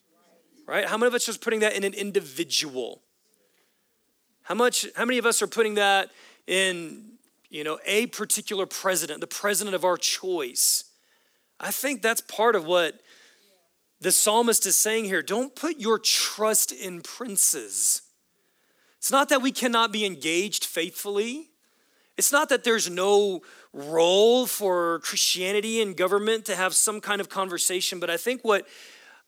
Right? 0.67 0.85
How 0.85 0.97
many 0.97 1.07
of 1.07 1.13
us 1.13 1.27
are 1.27 1.37
putting 1.37 1.59
that 1.61 1.73
in 1.73 1.83
an 1.83 1.93
individual? 1.93 3.01
How 4.43 4.55
much 4.55 4.87
how 4.95 5.05
many 5.05 5.17
of 5.17 5.25
us 5.25 5.41
are 5.41 5.47
putting 5.47 5.75
that 5.75 6.09
in, 6.47 7.13
you 7.49 7.63
know, 7.63 7.79
a 7.85 8.07
particular 8.07 8.65
president, 8.65 9.21
the 9.21 9.27
president 9.27 9.75
of 9.75 9.83
our 9.83 9.97
choice? 9.97 10.85
I 11.59 11.71
think 11.71 12.01
that's 12.01 12.21
part 12.21 12.55
of 12.55 12.65
what 12.65 12.99
the 13.99 14.11
psalmist 14.11 14.65
is 14.65 14.75
saying 14.75 15.05
here. 15.05 15.21
Don't 15.21 15.55
put 15.55 15.79
your 15.79 15.99
trust 15.99 16.71
in 16.71 17.01
princes. 17.01 18.01
It's 18.97 19.11
not 19.11 19.29
that 19.29 19.41
we 19.41 19.51
cannot 19.51 19.91
be 19.91 20.05
engaged 20.05 20.65
faithfully. 20.65 21.50
It's 22.21 22.31
not 22.31 22.49
that 22.49 22.63
there's 22.63 22.87
no 22.87 23.41
role 23.73 24.45
for 24.45 24.99
Christianity 24.99 25.81
and 25.81 25.97
government 25.97 26.45
to 26.45 26.55
have 26.55 26.75
some 26.75 27.01
kind 27.01 27.19
of 27.19 27.29
conversation, 27.29 27.99
but 27.99 28.11
I 28.11 28.17
think 28.17 28.43
what, 28.43 28.67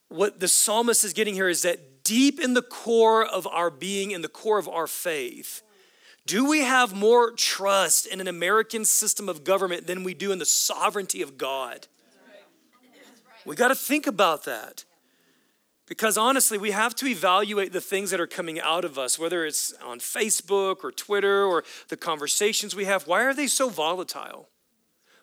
what 0.09 0.39
the 0.39 0.47
psalmist 0.47 1.03
is 1.03 1.11
getting 1.11 1.33
here 1.33 1.49
is 1.49 1.63
that 1.63 2.03
deep 2.03 2.39
in 2.39 2.53
the 2.53 2.61
core 2.61 3.25
of 3.25 3.47
our 3.47 3.71
being, 3.71 4.11
in 4.11 4.21
the 4.21 4.27
core 4.27 4.59
of 4.59 4.69
our 4.69 4.85
faith, 4.85 5.63
do 6.27 6.47
we 6.47 6.59
have 6.59 6.93
more 6.93 7.31
trust 7.31 8.05
in 8.05 8.21
an 8.21 8.27
American 8.27 8.85
system 8.85 9.27
of 9.27 9.43
government 9.43 9.87
than 9.87 10.03
we 10.03 10.13
do 10.13 10.31
in 10.31 10.37
the 10.37 10.45
sovereignty 10.45 11.23
of 11.23 11.35
God? 11.35 11.87
We 13.43 13.55
got 13.55 13.69
to 13.69 13.75
think 13.75 14.05
about 14.05 14.45
that. 14.45 14.85
Because 15.87 16.17
honestly, 16.17 16.57
we 16.57 16.71
have 16.71 16.95
to 16.95 17.07
evaluate 17.07 17.73
the 17.73 17.81
things 17.81 18.11
that 18.11 18.21
are 18.21 18.27
coming 18.27 18.59
out 18.59 18.85
of 18.85 18.97
us, 18.97 19.19
whether 19.19 19.45
it's 19.45 19.73
on 19.83 19.99
Facebook 19.99 20.77
or 20.83 20.91
Twitter 20.91 21.43
or 21.43 21.63
the 21.89 21.97
conversations 21.97 22.75
we 22.75 22.85
have. 22.85 23.05
Why 23.05 23.23
are 23.23 23.33
they 23.33 23.47
so 23.47 23.69
volatile? 23.69 24.47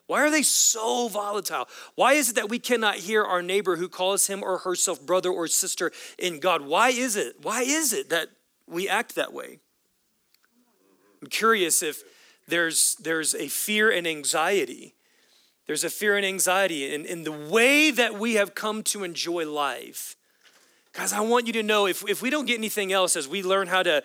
Why 0.07 0.23
are 0.23 0.31
they 0.31 0.43
so 0.43 1.09
volatile? 1.09 1.69
Why 1.95 2.14
is 2.14 2.31
it 2.31 2.35
that 2.35 2.49
we 2.49 2.59
cannot 2.59 2.97
hear 2.97 3.23
our 3.23 3.43
neighbor 3.43 3.76
who 3.76 3.88
calls 3.88 4.26
him 4.26 4.43
or 4.43 4.59
herself 4.59 5.00
brother 5.00 5.31
or 5.31 5.47
sister 5.47 5.93
in 6.19 6.40
God? 6.40 6.62
Why 6.62 6.90
is 6.90 7.17
it? 7.17 7.37
Why 7.43 7.62
is 7.62 7.93
it 7.93 8.11
that 8.11 8.29
we 8.67 8.88
act 8.88 9.14
that 9.14 9.33
way? 9.33 9.61
I'm 11.23 11.29
curious 11.29 11.83
if 11.83 12.02
there's, 12.49 12.97
there's 12.97 13.35
a 13.35 13.49
fear 13.49 13.90
and 13.90 14.07
anxiety. 14.07 14.95
There's 15.67 15.85
a 15.85 15.90
fear 15.90 16.17
and 16.17 16.26
anxiety 16.26 16.93
in, 16.93 17.05
in 17.05 17.23
the 17.23 17.31
way 17.31 17.90
that 17.93 18.19
we 18.19 18.35
have 18.35 18.55
come 18.55 18.83
to 18.85 19.05
enjoy 19.05 19.49
life. 19.49 20.17
Guys, 20.92 21.12
I 21.12 21.20
want 21.20 21.47
you 21.47 21.52
to 21.54 21.62
know 21.62 21.87
if, 21.87 22.09
if 22.09 22.20
we 22.20 22.30
don't 22.30 22.47
get 22.47 22.59
anything 22.59 22.92
else 22.92 23.14
as 23.14 23.28
we 23.28 23.42
learn 23.42 23.68
how 23.68 23.82
to 23.82 24.02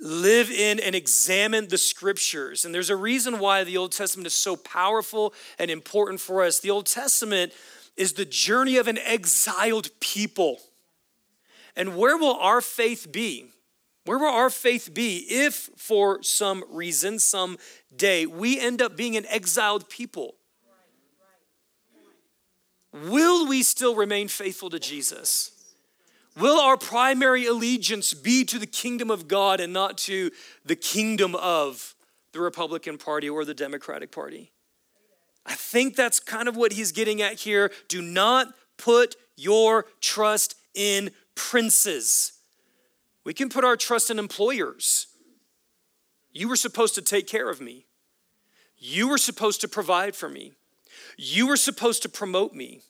live 0.00 0.50
in 0.50 0.78
and 0.78 0.94
examine 0.94 1.66
the 1.66 1.78
scriptures. 1.78 2.64
And 2.64 2.72
there's 2.72 2.90
a 2.90 2.96
reason 2.96 3.40
why 3.40 3.64
the 3.64 3.76
Old 3.76 3.90
Testament 3.90 4.26
is 4.26 4.34
so 4.34 4.54
powerful 4.54 5.34
and 5.58 5.70
important 5.70 6.20
for 6.20 6.44
us. 6.44 6.60
The 6.60 6.70
Old 6.70 6.86
Testament 6.86 7.52
is 7.96 8.12
the 8.12 8.24
journey 8.24 8.76
of 8.76 8.86
an 8.86 8.98
exiled 8.98 9.90
people. 9.98 10.60
And 11.74 11.96
where 11.96 12.16
will 12.16 12.36
our 12.36 12.60
faith 12.60 13.10
be? 13.10 13.50
Where 14.04 14.18
will 14.18 14.26
our 14.26 14.50
faith 14.50 14.94
be 14.94 15.26
if, 15.28 15.70
for 15.76 16.22
some 16.22 16.64
reason, 16.70 17.18
some 17.18 17.58
day, 17.94 18.24
we 18.24 18.58
end 18.60 18.80
up 18.80 18.96
being 18.96 19.16
an 19.16 19.26
exiled 19.26 19.88
people? 19.90 20.36
Will 22.92 23.48
we 23.48 23.62
still 23.64 23.96
remain 23.96 24.28
faithful 24.28 24.70
to 24.70 24.78
Jesus? 24.78 25.57
Will 26.38 26.60
our 26.60 26.76
primary 26.76 27.46
allegiance 27.46 28.14
be 28.14 28.44
to 28.44 28.58
the 28.58 28.66
kingdom 28.66 29.10
of 29.10 29.26
God 29.26 29.60
and 29.60 29.72
not 29.72 29.98
to 29.98 30.30
the 30.64 30.76
kingdom 30.76 31.34
of 31.34 31.94
the 32.32 32.40
Republican 32.40 32.96
Party 32.96 33.28
or 33.28 33.44
the 33.44 33.54
Democratic 33.54 34.12
Party? 34.12 34.52
I 35.44 35.54
think 35.54 35.96
that's 35.96 36.20
kind 36.20 36.46
of 36.46 36.56
what 36.56 36.72
he's 36.72 36.92
getting 36.92 37.22
at 37.22 37.40
here. 37.40 37.72
Do 37.88 38.02
not 38.02 38.48
put 38.76 39.16
your 39.36 39.86
trust 40.00 40.54
in 40.74 41.10
princes. 41.34 42.34
We 43.24 43.34
can 43.34 43.48
put 43.48 43.64
our 43.64 43.76
trust 43.76 44.10
in 44.10 44.18
employers. 44.18 45.08
You 46.32 46.48
were 46.48 46.56
supposed 46.56 46.94
to 46.94 47.02
take 47.02 47.26
care 47.26 47.50
of 47.50 47.60
me. 47.60 47.86
You 48.76 49.08
were 49.08 49.18
supposed 49.18 49.60
to 49.62 49.68
provide 49.68 50.14
for 50.14 50.28
me. 50.28 50.52
You 51.16 51.48
were 51.48 51.56
supposed 51.56 52.02
to 52.02 52.08
promote 52.08 52.54
me. 52.54 52.82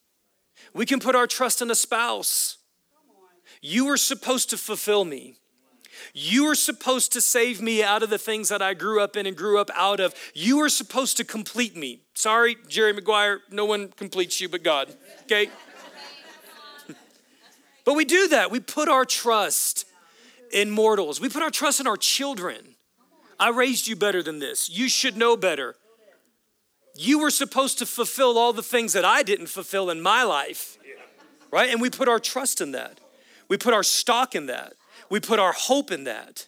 We 0.74 0.84
can 0.84 1.00
put 1.00 1.14
our 1.14 1.26
trust 1.26 1.62
in 1.62 1.70
a 1.70 1.74
spouse. 1.74 2.57
You 3.60 3.86
were 3.86 3.96
supposed 3.96 4.50
to 4.50 4.56
fulfill 4.56 5.04
me. 5.04 5.36
You 6.14 6.46
were 6.46 6.54
supposed 6.54 7.12
to 7.12 7.20
save 7.20 7.60
me 7.60 7.82
out 7.82 8.02
of 8.02 8.10
the 8.10 8.18
things 8.18 8.48
that 8.48 8.62
I 8.62 8.74
grew 8.74 9.00
up 9.00 9.16
in 9.16 9.26
and 9.26 9.36
grew 9.36 9.58
up 9.58 9.70
out 9.74 10.00
of. 10.00 10.14
You 10.34 10.58
were 10.58 10.68
supposed 10.68 11.16
to 11.18 11.24
complete 11.24 11.76
me. 11.76 12.00
Sorry, 12.14 12.56
Jerry 12.68 12.92
Maguire, 12.92 13.40
no 13.50 13.64
one 13.64 13.88
completes 13.88 14.40
you 14.40 14.48
but 14.48 14.62
God, 14.62 14.94
okay? 15.24 15.50
but 17.84 17.94
we 17.94 18.04
do 18.04 18.28
that. 18.28 18.50
We 18.50 18.60
put 18.60 18.88
our 18.88 19.04
trust 19.04 19.84
in 20.52 20.70
mortals, 20.70 21.20
we 21.20 21.28
put 21.28 21.42
our 21.42 21.50
trust 21.50 21.80
in 21.80 21.86
our 21.86 21.96
children. 21.96 22.74
I 23.40 23.50
raised 23.50 23.86
you 23.86 23.94
better 23.94 24.22
than 24.22 24.40
this. 24.40 24.68
You 24.68 24.88
should 24.88 25.16
know 25.16 25.36
better. 25.36 25.76
You 26.96 27.20
were 27.20 27.30
supposed 27.30 27.78
to 27.78 27.86
fulfill 27.86 28.36
all 28.36 28.52
the 28.52 28.62
things 28.62 28.92
that 28.94 29.04
I 29.04 29.22
didn't 29.22 29.46
fulfill 29.46 29.90
in 29.90 30.00
my 30.00 30.24
life, 30.24 30.76
right? 31.52 31.70
And 31.70 31.80
we 31.80 31.90
put 31.90 32.08
our 32.08 32.18
trust 32.18 32.60
in 32.60 32.72
that. 32.72 32.98
We 33.48 33.56
put 33.56 33.74
our 33.74 33.82
stock 33.82 34.34
in 34.34 34.46
that. 34.46 34.74
We 35.10 35.20
put 35.20 35.38
our 35.38 35.52
hope 35.52 35.90
in 35.90 36.04
that. 36.04 36.46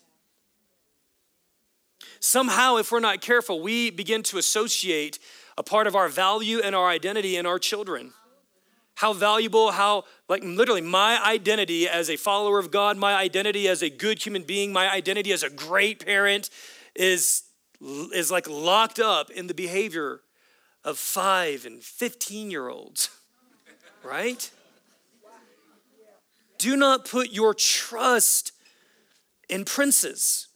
Somehow, 2.21 2.77
if 2.77 2.93
we're 2.93 3.01
not 3.01 3.23
careful, 3.23 3.63
we 3.63 3.91
begin 3.91 4.23
to 4.25 4.37
associate 4.37 5.19
a 5.57 5.63
part 5.63 5.87
of 5.87 5.97
our 5.97 6.09
value 6.09 6.61
and 6.61 6.75
our 6.75 6.89
identity 6.89 7.37
in 7.37 7.47
our 7.47 7.59
children. 7.59 8.13
How 8.97 9.15
valuable, 9.15 9.71
how, 9.71 10.05
like 10.29 10.43
literally, 10.45 10.83
my 10.83 11.23
identity 11.25 11.89
as 11.89 12.11
a 12.11 12.17
follower 12.17 12.59
of 12.59 12.71
God, 12.71 12.99
my 12.99 13.15
identity 13.15 13.67
as 13.67 13.83
a 13.83 13.89
good 13.89 14.25
human 14.25 14.43
being, 14.43 14.73
my 14.73 14.93
identity 14.93 15.33
as 15.33 15.43
a 15.43 15.49
great 15.49 16.05
parent 16.05 16.51
is, 16.95 17.45
is 17.81 18.31
like 18.31 18.47
locked 18.49 18.99
up 18.99 19.31
in 19.31 19.47
the 19.47 19.55
behavior 19.55 20.21
of 20.85 20.99
five 20.99 21.65
and 21.65 21.83
15 21.83 22.51
year 22.51 22.69
olds, 22.69 23.09
right? 24.05 24.51
Do 26.61 26.77
not 26.77 27.07
put 27.07 27.33
your 27.33 27.55
trust 27.55 28.53
in 29.49 29.65
princes. 29.65 30.49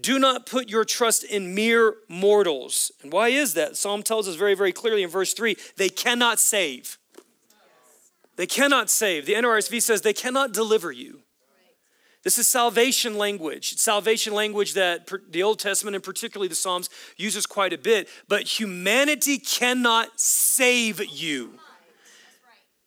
Do 0.00 0.20
not 0.20 0.46
put 0.46 0.70
your 0.70 0.84
trust 0.84 1.24
in 1.24 1.52
mere 1.52 1.96
mortals. 2.08 2.92
And 3.02 3.12
why 3.12 3.30
is 3.30 3.54
that? 3.54 3.76
Psalm 3.76 4.04
tells 4.04 4.28
us 4.28 4.36
very, 4.36 4.54
very 4.54 4.70
clearly 4.70 5.02
in 5.02 5.10
verse 5.10 5.34
3 5.34 5.56
they 5.76 5.88
cannot 5.88 6.38
save. 6.38 6.96
They 8.36 8.46
cannot 8.46 8.88
save. 8.88 9.26
The 9.26 9.34
NRSV 9.34 9.82
says 9.82 10.02
they 10.02 10.12
cannot 10.12 10.52
deliver 10.52 10.92
you. 10.92 11.22
This 12.22 12.38
is 12.38 12.46
salvation 12.46 13.18
language. 13.18 13.72
It's 13.72 13.82
salvation 13.82 14.32
language 14.34 14.74
that 14.74 15.10
the 15.28 15.42
Old 15.42 15.58
Testament 15.58 15.96
and 15.96 16.04
particularly 16.04 16.46
the 16.46 16.54
Psalms 16.54 16.88
uses 17.16 17.46
quite 17.46 17.72
a 17.72 17.78
bit. 17.78 18.08
But 18.28 18.60
humanity 18.60 19.38
cannot 19.38 20.20
save 20.20 21.04
you 21.12 21.58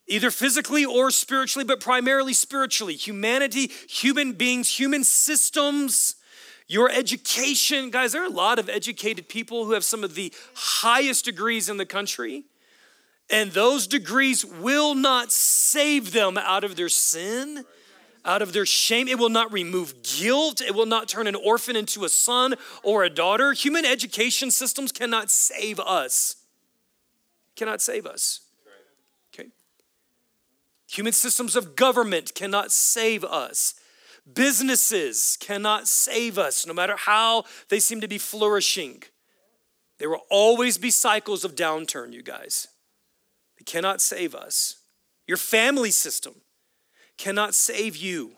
either 0.07 0.31
physically 0.31 0.85
or 0.85 1.11
spiritually, 1.11 1.65
but 1.65 1.79
primarily 1.79 2.33
spiritually. 2.33 2.95
Humanity, 2.95 3.71
human 3.89 4.33
beings, 4.33 4.79
human 4.79 5.03
systems, 5.03 6.15
your 6.67 6.89
education. 6.89 7.89
Guys, 7.89 8.11
there 8.11 8.21
are 8.21 8.27
a 8.27 8.29
lot 8.29 8.59
of 8.59 8.69
educated 8.69 9.29
people 9.29 9.65
who 9.65 9.73
have 9.73 9.83
some 9.83 10.03
of 10.03 10.15
the 10.15 10.33
highest 10.53 11.25
degrees 11.25 11.69
in 11.69 11.77
the 11.77 11.85
country, 11.85 12.43
and 13.29 13.51
those 13.51 13.87
degrees 13.87 14.45
will 14.45 14.93
not 14.93 15.31
save 15.31 16.11
them 16.11 16.37
out 16.37 16.63
of 16.63 16.75
their 16.75 16.89
sin. 16.89 17.65
Out 18.23 18.41
of 18.41 18.53
their 18.53 18.65
shame. 18.65 19.07
It 19.07 19.19
will 19.19 19.29
not 19.29 19.53
remove 19.53 20.01
guilt. 20.01 20.59
It 20.59 20.73
will 20.73 20.87
not 20.87 21.07
turn 21.07 21.27
an 21.27 21.35
orphan 21.35 21.75
into 21.75 22.05
a 22.05 22.09
son 22.09 22.55
or 22.81 23.03
a 23.03 23.09
daughter. 23.09 23.53
Human 23.53 23.85
education 23.85 24.49
systems 24.49 24.91
cannot 24.91 25.29
save 25.29 25.79
us. 25.79 26.35
Cannot 27.55 27.83
save 27.83 28.07
us. 28.07 28.44
Human 30.95 31.11
systems 31.11 31.57
of 31.57 31.75
government 31.75 32.33
cannot 32.35 32.71
save 32.71 33.25
us. 33.25 33.73
Businesses 34.33 35.37
cannot 35.41 35.89
save 35.89 36.37
us, 36.37 36.65
no 36.65 36.73
matter 36.73 36.95
how 36.95 37.43
they 37.67 37.81
seem 37.81 37.99
to 37.99 38.07
be 38.07 38.17
flourishing. 38.17 39.03
There 39.99 40.09
will 40.09 40.25
always 40.29 40.77
be 40.77 40.89
cycles 40.89 41.43
of 41.43 41.53
downturn, 41.53 42.13
you 42.13 42.23
guys. 42.23 42.67
They 43.59 43.65
cannot 43.65 43.99
save 43.99 44.33
us. 44.33 44.77
Your 45.27 45.35
family 45.35 45.91
system 45.91 46.35
cannot 47.17 47.55
save 47.55 47.97
you. 47.97 48.37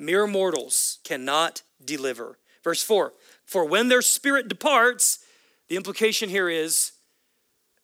Mere 0.00 0.26
mortals 0.26 0.98
cannot 1.04 1.62
deliver. 1.84 2.38
Verse 2.64 2.82
4 2.82 3.12
For 3.44 3.64
when 3.64 3.86
their 3.86 4.02
spirit 4.02 4.48
departs, 4.48 5.20
the 5.68 5.76
implication 5.76 6.28
here 6.28 6.48
is 6.48 6.90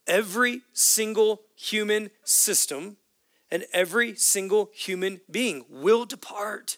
every 0.08 0.62
single 0.72 1.42
human 1.56 2.10
system 2.24 2.98
and 3.50 3.64
every 3.72 4.14
single 4.14 4.70
human 4.74 5.20
being 5.30 5.64
will 5.68 6.04
depart. 6.04 6.76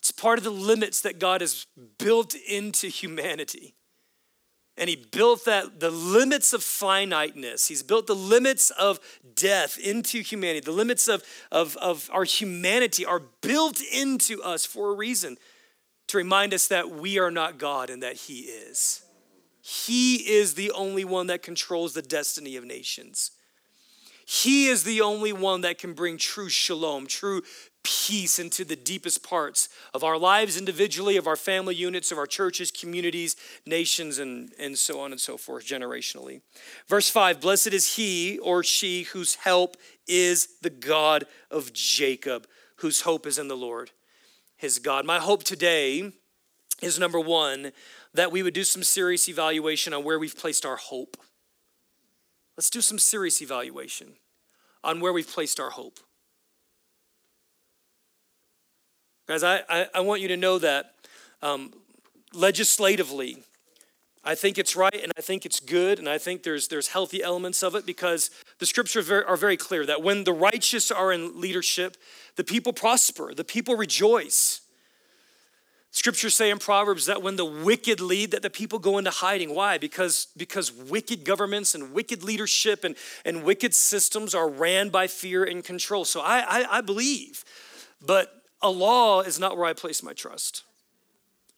It's 0.00 0.10
part 0.10 0.38
of 0.38 0.44
the 0.44 0.50
limits 0.50 1.00
that 1.02 1.18
God 1.18 1.40
has 1.40 1.66
built 1.98 2.34
into 2.34 2.88
humanity. 2.88 3.74
And 4.76 4.90
he 4.90 4.96
built 4.96 5.44
that 5.44 5.78
the 5.78 5.90
limits 5.90 6.52
of 6.52 6.62
finiteness. 6.62 7.68
He's 7.68 7.82
built 7.82 8.06
the 8.06 8.14
limits 8.14 8.70
of 8.70 8.98
death 9.34 9.78
into 9.78 10.20
humanity. 10.20 10.60
The 10.60 10.72
limits 10.72 11.08
of, 11.08 11.22
of, 11.52 11.76
of 11.76 12.10
our 12.12 12.24
humanity 12.24 13.06
are 13.06 13.22
built 13.40 13.80
into 13.80 14.42
us 14.42 14.66
for 14.66 14.90
a 14.90 14.94
reason 14.94 15.38
to 16.08 16.16
remind 16.18 16.52
us 16.52 16.66
that 16.68 16.90
we 16.90 17.18
are 17.18 17.30
not 17.30 17.58
God 17.58 17.88
and 17.88 18.02
that 18.02 18.16
he 18.16 18.40
is. 18.40 19.02
He 19.62 20.16
is 20.16 20.54
the 20.54 20.72
only 20.72 21.04
one 21.04 21.28
that 21.28 21.42
controls 21.42 21.94
the 21.94 22.02
destiny 22.02 22.56
of 22.56 22.64
nations. 22.64 23.30
He 24.26 24.66
is 24.66 24.84
the 24.84 25.00
only 25.00 25.32
one 25.32 25.60
that 25.62 25.78
can 25.78 25.92
bring 25.92 26.16
true 26.16 26.48
shalom, 26.48 27.06
true 27.06 27.42
peace 27.84 28.38
into 28.38 28.64
the 28.64 28.76
deepest 28.76 29.22
parts 29.22 29.68
of 29.92 30.02
our 30.02 30.18
lives 30.18 30.56
individually, 30.56 31.16
of 31.16 31.26
our 31.26 31.36
family 31.36 31.74
units, 31.74 32.10
of 32.10 32.18
our 32.18 32.26
churches, 32.26 32.70
communities, 32.70 33.36
nations, 33.66 34.18
and, 34.18 34.52
and 34.58 34.76
so 34.76 34.98
on 35.00 35.12
and 35.12 35.20
so 35.20 35.36
forth, 35.36 35.66
generationally. 35.66 36.40
Verse 36.88 37.10
5 37.10 37.40
Blessed 37.40 37.68
is 37.68 37.96
he 37.96 38.38
or 38.38 38.64
she 38.64 39.02
whose 39.02 39.36
help 39.36 39.76
is 40.08 40.48
the 40.62 40.70
God 40.70 41.24
of 41.50 41.72
Jacob, 41.72 42.46
whose 42.76 43.02
hope 43.02 43.26
is 43.26 43.38
in 43.38 43.48
the 43.48 43.56
Lord, 43.56 43.90
his 44.56 44.78
God. 44.78 45.04
My 45.04 45.18
hope 45.18 45.44
today 45.44 46.12
is 46.82 46.98
number 46.98 47.20
one, 47.20 47.72
that 48.14 48.32
we 48.32 48.42
would 48.42 48.54
do 48.54 48.64
some 48.64 48.82
serious 48.82 49.28
evaluation 49.28 49.92
on 49.92 50.04
where 50.04 50.18
we've 50.18 50.36
placed 50.36 50.64
our 50.64 50.76
hope. 50.76 51.16
Let's 52.56 52.70
do 52.70 52.80
some 52.80 52.98
serious 52.98 53.42
evaluation 53.42 54.14
on 54.82 55.00
where 55.00 55.12
we've 55.12 55.28
placed 55.28 55.58
our 55.58 55.70
hope. 55.70 55.98
Guys, 59.26 59.42
I, 59.42 59.62
I, 59.68 59.86
I 59.94 60.00
want 60.00 60.20
you 60.20 60.28
to 60.28 60.36
know 60.36 60.58
that 60.58 60.94
um, 61.42 61.72
legislatively, 62.34 63.42
I 64.22 64.34
think 64.34 64.58
it's 64.58 64.76
right 64.76 65.00
and 65.02 65.12
I 65.16 65.22
think 65.22 65.46
it's 65.46 65.60
good 65.60 65.98
and 65.98 66.08
I 66.08 66.18
think 66.18 66.42
there's 66.42 66.68
there's 66.68 66.88
healthy 66.88 67.22
elements 67.22 67.62
of 67.62 67.74
it 67.74 67.86
because 67.86 68.30
the 68.58 68.66
scriptures 68.66 69.10
are 69.10 69.36
very 69.36 69.56
clear 69.56 69.84
that 69.86 70.02
when 70.02 70.24
the 70.24 70.32
righteous 70.32 70.90
are 70.90 71.12
in 71.12 71.40
leadership, 71.40 71.96
the 72.36 72.44
people 72.44 72.72
prosper, 72.72 73.34
the 73.34 73.44
people 73.44 73.76
rejoice. 73.76 74.60
Scriptures 75.94 76.34
say 76.34 76.50
in 76.50 76.58
Proverbs 76.58 77.06
that 77.06 77.22
when 77.22 77.36
the 77.36 77.44
wicked 77.44 78.00
lead, 78.00 78.32
that 78.32 78.42
the 78.42 78.50
people 78.50 78.78
go 78.78 78.98
into 78.98 79.10
hiding. 79.10 79.54
Why? 79.54 79.78
Because, 79.78 80.26
because 80.36 80.72
wicked 80.72 81.24
governments 81.24 81.74
and 81.74 81.92
wicked 81.92 82.24
leadership 82.24 82.82
and, 82.82 82.96
and 83.24 83.44
wicked 83.44 83.74
systems 83.74 84.34
are 84.34 84.48
ran 84.48 84.88
by 84.88 85.06
fear 85.06 85.44
and 85.44 85.62
control. 85.62 86.04
So 86.04 86.20
I, 86.20 86.40
I, 86.40 86.78
I 86.78 86.80
believe, 86.80 87.44
but 88.04 88.42
a 88.60 88.70
law 88.70 89.20
is 89.20 89.38
not 89.38 89.56
where 89.56 89.66
I 89.66 89.72
place 89.72 90.02
my 90.02 90.12
trust 90.12 90.64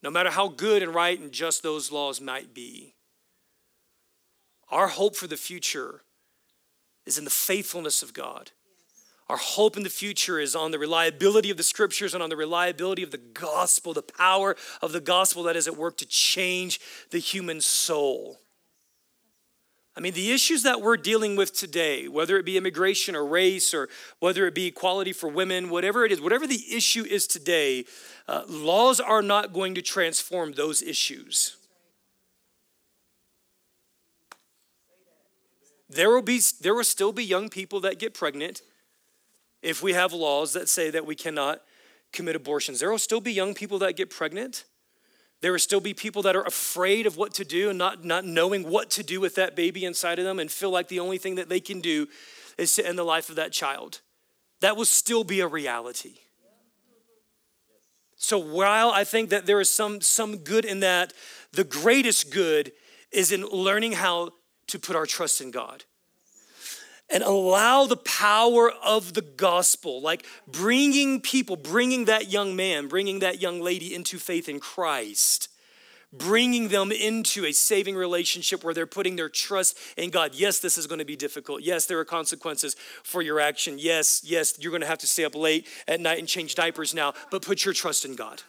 no 0.02 0.10
matter 0.10 0.30
how 0.30 0.46
good 0.46 0.82
and 0.82 0.94
right 0.94 1.18
and 1.18 1.32
just 1.32 1.62
those 1.62 1.90
laws 1.90 2.20
might 2.20 2.54
be. 2.54 2.94
Our 4.68 4.86
hope 4.86 5.16
for 5.16 5.26
the 5.26 5.36
future 5.36 6.02
is 7.06 7.18
in 7.18 7.24
the 7.24 7.30
faithfulness 7.30 8.02
of 8.02 8.12
God. 8.12 8.52
Our 9.28 9.36
hope 9.36 9.76
in 9.76 9.82
the 9.82 9.90
future 9.90 10.38
is 10.38 10.54
on 10.54 10.70
the 10.70 10.78
reliability 10.78 11.50
of 11.50 11.56
the 11.56 11.64
scriptures 11.64 12.14
and 12.14 12.22
on 12.22 12.30
the 12.30 12.36
reliability 12.36 13.02
of 13.02 13.10
the 13.10 13.18
gospel, 13.18 13.92
the 13.92 14.02
power 14.02 14.56
of 14.80 14.92
the 14.92 15.00
gospel 15.00 15.42
that 15.44 15.56
is 15.56 15.66
at 15.66 15.76
work 15.76 15.96
to 15.98 16.06
change 16.06 16.80
the 17.10 17.18
human 17.18 17.60
soul. 17.60 18.38
I 19.96 20.00
mean, 20.00 20.12
the 20.12 20.30
issues 20.30 20.62
that 20.62 20.82
we're 20.82 20.98
dealing 20.98 21.36
with 21.36 21.54
today, 21.54 22.06
whether 22.06 22.36
it 22.36 22.44
be 22.44 22.58
immigration 22.58 23.16
or 23.16 23.24
race 23.24 23.72
or 23.72 23.88
whether 24.20 24.46
it 24.46 24.54
be 24.54 24.66
equality 24.66 25.12
for 25.12 25.28
women, 25.28 25.70
whatever 25.70 26.04
it 26.04 26.12
is, 26.12 26.20
whatever 26.20 26.46
the 26.46 26.62
issue 26.70 27.04
is 27.04 27.26
today, 27.26 27.84
uh, 28.28 28.42
laws 28.46 29.00
are 29.00 29.22
not 29.22 29.54
going 29.54 29.74
to 29.74 29.82
transform 29.82 30.52
those 30.52 30.82
issues. 30.82 31.56
There 35.88 36.10
will, 36.10 36.22
be, 36.22 36.40
there 36.60 36.74
will 36.74 36.84
still 36.84 37.12
be 37.12 37.24
young 37.24 37.48
people 37.48 37.80
that 37.80 37.98
get 37.98 38.12
pregnant 38.12 38.60
if 39.66 39.82
we 39.82 39.94
have 39.94 40.12
laws 40.12 40.52
that 40.52 40.68
say 40.68 40.90
that 40.90 41.04
we 41.04 41.16
cannot 41.16 41.60
commit 42.12 42.36
abortions. 42.36 42.78
There 42.78 42.90
will 42.90 42.98
still 42.98 43.20
be 43.20 43.32
young 43.32 43.52
people 43.52 43.80
that 43.80 43.96
get 43.96 44.10
pregnant. 44.10 44.64
There 45.40 45.50
will 45.50 45.58
still 45.58 45.80
be 45.80 45.92
people 45.92 46.22
that 46.22 46.36
are 46.36 46.44
afraid 46.44 47.04
of 47.04 47.16
what 47.16 47.34
to 47.34 47.44
do 47.44 47.68
and 47.68 47.76
not, 47.76 48.04
not 48.04 48.24
knowing 48.24 48.70
what 48.70 48.90
to 48.90 49.02
do 49.02 49.20
with 49.20 49.34
that 49.34 49.56
baby 49.56 49.84
inside 49.84 50.20
of 50.20 50.24
them 50.24 50.38
and 50.38 50.52
feel 50.52 50.70
like 50.70 50.86
the 50.86 51.00
only 51.00 51.18
thing 51.18 51.34
that 51.34 51.48
they 51.48 51.58
can 51.58 51.80
do 51.80 52.06
is 52.56 52.76
to 52.76 52.86
end 52.86 52.96
the 52.96 53.02
life 53.02 53.28
of 53.28 53.34
that 53.34 53.50
child. 53.50 54.02
That 54.60 54.76
will 54.76 54.84
still 54.84 55.24
be 55.24 55.40
a 55.40 55.48
reality. 55.48 56.14
So 58.16 58.38
while 58.38 58.90
I 58.90 59.02
think 59.02 59.30
that 59.30 59.46
there 59.46 59.60
is 59.60 59.68
some, 59.68 60.00
some 60.00 60.38
good 60.38 60.64
in 60.64 60.78
that, 60.80 61.12
the 61.50 61.64
greatest 61.64 62.32
good 62.32 62.70
is 63.10 63.32
in 63.32 63.44
learning 63.44 63.92
how 63.92 64.30
to 64.68 64.78
put 64.78 64.94
our 64.94 65.06
trust 65.06 65.40
in 65.40 65.50
God 65.50 65.84
and 67.08 67.22
allow 67.22 67.86
the 67.86 67.96
power 67.96 68.70
of 68.84 69.14
the 69.14 69.22
gospel, 69.22 70.00
like 70.00 70.26
bringing 70.46 71.20
people, 71.20 71.56
bringing 71.56 72.06
that 72.06 72.30
young 72.30 72.56
man, 72.56 72.88
bringing 72.88 73.20
that 73.20 73.40
young 73.40 73.60
lady 73.60 73.94
into 73.94 74.18
faith 74.18 74.48
in 74.48 74.58
Christ, 74.58 75.48
bringing 76.12 76.68
them 76.68 76.90
into 76.90 77.44
a 77.44 77.52
saving 77.52 77.94
relationship 77.94 78.64
where 78.64 78.74
they're 78.74 78.86
putting 78.86 79.16
their 79.16 79.28
trust 79.28 79.78
in 79.96 80.10
God. 80.10 80.34
Yes, 80.34 80.58
this 80.58 80.76
is 80.76 80.86
going 80.86 80.98
to 80.98 81.04
be 81.04 81.16
difficult. 81.16 81.62
Yes, 81.62 81.86
there 81.86 81.98
are 81.98 82.04
consequences 82.04 82.74
for 83.04 83.22
your 83.22 83.38
action. 83.38 83.76
Yes, 83.78 84.22
yes, 84.24 84.58
you're 84.58 84.72
going 84.72 84.80
to 84.82 84.86
have 84.88 84.98
to 84.98 85.06
stay 85.06 85.24
up 85.24 85.34
late 85.34 85.66
at 85.86 86.00
night 86.00 86.18
and 86.18 86.26
change 86.26 86.54
diapers 86.54 86.92
now, 86.94 87.14
but 87.30 87.42
put 87.42 87.64
your 87.64 87.74
trust 87.74 88.04
in 88.04 88.16
God. 88.16 88.42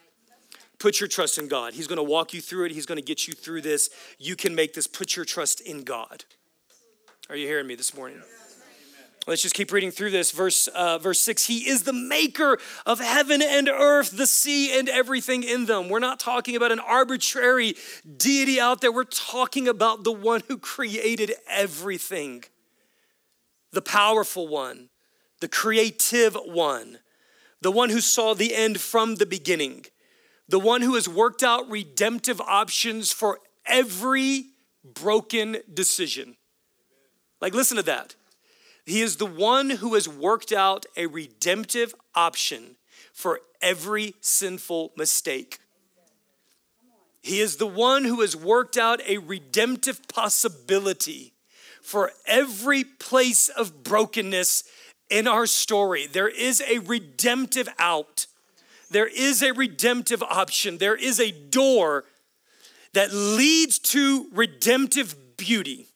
Put 0.80 1.00
your 1.00 1.08
trust 1.08 1.40
in 1.40 1.48
God. 1.48 1.74
He's 1.74 1.88
going 1.88 1.98
to 1.98 2.04
walk 2.04 2.34
you 2.34 2.42
through 2.42 2.66
it. 2.66 2.72
He's 2.72 2.86
going 2.86 3.00
to 3.00 3.06
get 3.06 3.28
you 3.28 3.34
through 3.34 3.62
this. 3.62 3.90
You 4.20 4.36
can 4.36 4.54
make 4.54 4.74
this. 4.76 4.86
Put 4.86 5.16
your 5.16 5.26
trust 5.26 5.60
in 5.60 5.84
God. 5.84 6.24
Are 7.30 7.36
you 7.36 7.48
hearing 7.48 7.68
me 7.68 7.76
this 7.76 7.96
morning? 7.96 8.22
Let's 9.28 9.42
just 9.42 9.56
keep 9.56 9.74
reading 9.74 9.92
through 9.92 10.12
this. 10.12 10.32
Verse, 10.32 10.68
uh, 10.70 11.00
verse 11.00 11.20
6 11.20 11.46
He 11.46 11.68
is 11.70 11.84
the 11.84 11.92
maker 11.92 12.58
of 12.86 13.02
heaven 13.02 13.42
and 13.42 13.68
earth, 13.68 14.16
the 14.16 14.26
sea, 14.26 14.78
and 14.80 14.88
everything 14.88 15.44
in 15.44 15.66
them. 15.66 15.90
We're 15.90 16.00
not 16.00 16.20
talking 16.20 16.56
about 16.56 16.72
an 16.72 16.80
arbitrary 16.80 17.76
deity 18.16 18.58
out 18.58 18.80
there. 18.80 18.92
We're 18.92 19.04
talking 19.04 19.68
about 19.68 20.06
the 20.06 20.14
one 20.14 20.44
who 20.48 20.58
created 20.58 21.34
everything 21.50 22.46
the 23.74 23.82
powerful 23.82 24.48
one, 24.48 24.90
the 25.42 25.50
creative 25.50 26.36
one, 26.46 27.00
the 27.62 27.70
one 27.70 27.90
who 27.90 28.00
saw 28.00 28.34
the 28.34 28.56
end 28.56 28.80
from 28.80 29.16
the 29.16 29.26
beginning, 29.26 29.86
the 30.48 30.58
one 30.58 30.82
who 30.82 30.96
has 30.96 31.10
worked 31.10 31.44
out 31.44 31.70
redemptive 31.70 32.40
options 32.40 33.12
for 33.12 33.40
every 33.66 34.46
broken 34.84 35.58
decision. 35.72 36.38
Like, 37.42 37.54
listen 37.54 37.76
to 37.76 37.84
that. 37.84 38.16
He 38.88 39.02
is 39.02 39.18
the 39.18 39.26
one 39.26 39.70
who 39.70 39.96
has 39.96 40.08
worked 40.08 40.54
out 40.54 40.86
a 40.96 41.08
redemptive 41.08 41.94
option 42.16 42.78
for 43.12 43.42
every 43.62 44.16
sinful 44.22 44.94
mistake. 44.96 45.60
He 47.22 47.42
is 47.42 47.58
the 47.58 47.68
one 47.68 48.06
who 48.06 48.22
has 48.22 48.34
worked 48.34 48.78
out 48.78 49.02
a 49.06 49.18
redemptive 49.18 50.08
possibility 50.08 51.34
for 51.82 52.12
every 52.26 52.86
place 52.86 53.50
of 53.50 53.84
brokenness 53.84 54.64
in 55.10 55.28
our 55.28 55.48
story. 55.48 56.08
There 56.08 56.30
is 56.30 56.62
a 56.62 56.80
redemptive 56.80 57.68
out. 57.78 58.28
There 58.90 59.08
is 59.08 59.44
a 59.44 59.52
redemptive 59.52 60.24
option. 60.24 60.78
There 60.78 60.96
is 60.96 61.20
a 61.20 61.32
door 61.32 62.06
that 62.94 63.14
leads 63.14 63.80
to 63.80 64.30
redemptive 64.32 65.36
beauty 65.36 65.88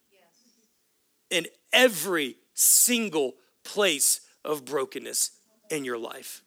in 1.29 1.47
every 1.71 2.35
single 2.61 3.33
place 3.63 4.21
of 4.45 4.65
brokenness 4.65 5.31
in 5.69 5.83
your 5.83 5.97
life. 5.97 6.41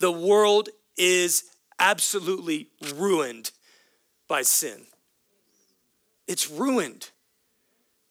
The 0.00 0.12
world 0.12 0.68
is 0.96 1.44
absolutely 1.78 2.68
ruined 2.94 3.50
by 4.28 4.42
sin. 4.42 4.86
It's 6.26 6.50
ruined. 6.50 7.10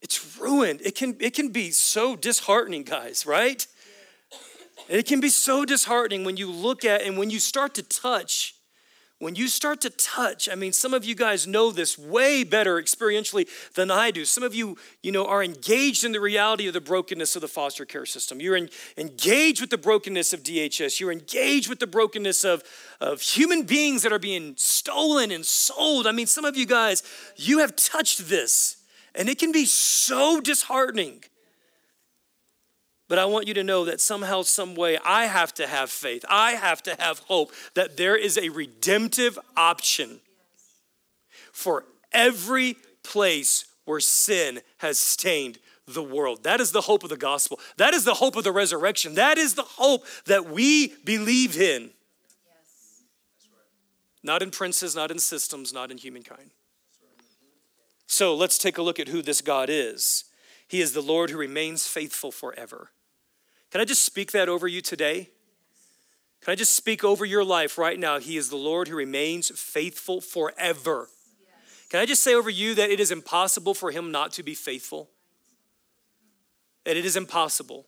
It's 0.02 0.38
ruined. 0.38 0.82
It 0.84 0.96
can, 0.96 1.16
it 1.20 1.34
can 1.34 1.50
be 1.50 1.72
so 1.72 2.16
disheartening, 2.16 2.84
guys, 2.84 3.26
right? 3.26 3.66
It 4.90 5.06
can 5.06 5.20
be 5.20 5.30
so 5.30 5.66
disheartening 5.66 6.24
when 6.24 6.38
you 6.38 6.52
look 6.52 6.84
at 6.84 7.02
and 7.02 7.18
when 7.18 7.30
you 7.30 7.40
start 7.40 7.76
to 7.76 7.84
touch 7.84 8.56
when 9.22 9.36
you 9.36 9.48
start 9.48 9.80
to 9.82 9.90
touch 9.92 10.50
i 10.50 10.56
mean 10.56 10.74
some 10.74 10.94
of 10.94 11.06
you 11.06 11.14
guys 11.14 11.46
know 11.46 11.72
this 11.72 11.98
way 11.98 12.44
better 12.44 12.82
experientially 12.82 13.48
than 13.76 13.92
i 13.92 14.12
do. 14.12 14.26
Some 14.26 14.44
of 14.44 14.56
you 14.56 14.78
you 15.04 15.12
know 15.12 15.26
are 15.26 15.44
engaged 15.44 16.04
in 16.04 16.12
the 16.12 16.20
reality 16.20 16.68
of 16.68 16.74
the 16.74 16.82
brokenness 16.82 17.36
of 17.36 17.42
the 17.42 17.48
foster 17.48 17.86
care 17.86 18.06
system. 18.06 18.42
You're 18.42 18.58
in, 18.58 18.70
engaged 18.98 19.62
with 19.62 19.70
the 19.70 19.78
brokenness 19.78 20.34
of 20.34 20.44
dhs 20.44 21.00
you're 21.00 21.12
engaged 21.12 21.70
with 21.70 21.80
the 21.80 21.88
brokenness 21.88 22.44
of, 22.44 22.64
of 23.00 23.22
human 23.22 23.64
beings 23.64 24.04
that 24.04 24.12
are 24.12 24.20
being 24.20 24.56
stolen 24.58 25.32
and 25.32 25.46
sold. 25.46 26.08
I 26.08 26.12
mean 26.12 26.28
some 26.28 26.46
of 26.46 26.58
you 26.58 26.66
guys 26.66 27.04
you 27.36 27.60
have 27.60 27.76
touched 27.76 28.28
this 28.28 28.78
and 29.14 29.30
it 29.30 29.38
can 29.38 29.52
be 29.52 29.66
so 29.66 30.42
disheartening 30.42 31.24
but 33.12 33.20
I 33.20 33.26
want 33.26 33.46
you 33.46 33.54
to 33.56 33.64
know 33.66 33.84
that 33.84 34.00
somehow, 34.00 34.42
some 34.42 34.74
way, 34.74 34.98
I 35.04 35.26
have 35.26 35.54
to 35.56 35.68
have 35.68 35.92
faith. 35.92 36.24
I 36.30 36.54
have 36.54 36.82
to 36.84 36.96
have 36.98 37.20
hope 37.20 37.52
that 37.74 37.98
there 37.98 38.16
is 38.16 38.38
a 38.38 38.48
redemptive 38.48 39.38
option 39.58 40.22
for 41.52 41.84
every 42.14 42.78
place 43.04 43.66
where 43.84 44.00
sin 44.00 44.62
has 44.78 44.98
stained 44.98 45.60
the 45.86 46.02
world. 46.02 46.44
That 46.44 46.62
is 46.62 46.72
the 46.72 46.80
hope 46.80 47.04
of 47.04 47.10
the 47.10 47.18
gospel. 47.18 47.60
That 47.76 47.94
is 47.94 48.06
the 48.06 48.14
hope 48.14 48.38
of 48.38 48.46
the 48.46 48.54
resurrection. 48.54 49.16
That 49.16 49.38
is 49.38 49.56
the 49.56 49.64
hope 49.64 50.06
that 50.28 50.50
we 50.50 50.94
believe 51.04 51.60
in. 51.60 51.90
Not 54.24 54.42
in 54.42 54.52
princes, 54.52 54.96
not 54.96 55.12
in 55.12 55.20
systems, 55.20 55.74
not 55.74 55.92
in 55.92 55.98
humankind. 55.98 56.52
So 58.08 58.34
let's 58.34 58.58
take 58.58 58.78
a 58.78 58.82
look 58.82 59.02
at 59.02 59.10
who 59.10 59.22
this 59.22 59.42
God 59.42 59.68
is. 59.70 60.24
He 60.66 60.80
is 60.80 60.94
the 60.94 61.02
Lord 61.02 61.30
who 61.30 61.38
remains 61.38 61.88
faithful 61.88 62.32
forever. 62.32 62.92
Can 63.72 63.80
I 63.80 63.86
just 63.86 64.04
speak 64.04 64.34
that 64.34 64.50
over 64.50 64.68
you 64.68 64.82
today? 64.82 65.30
Can 66.42 66.52
I 66.52 66.56
just 66.56 66.76
speak 66.76 67.04
over 67.04 67.24
your 67.24 67.44
life 67.44 67.78
right 67.78 67.98
now? 67.98 68.20
He 68.20 68.36
is 68.36 68.50
the 68.50 68.58
Lord 68.58 68.90
who 68.90 68.96
remains 68.96 69.50
faithful 69.58 70.20
forever. 70.20 71.08
Can 71.90 72.02
I 72.02 72.06
just 72.06 72.24
say 72.24 72.34
over 72.34 72.50
you 72.50 72.76
that 72.76 72.90
it 72.90 73.00
is 73.00 73.12
impossible 73.12 73.74
for 73.74 73.92
him 73.92 74.12
not 74.12 74.34
to 74.34 74.44
be 74.44 74.56
faithful? 74.56 75.10
That 76.84 76.98
it 76.98 77.06
is 77.06 77.16
impossible. 77.16 77.88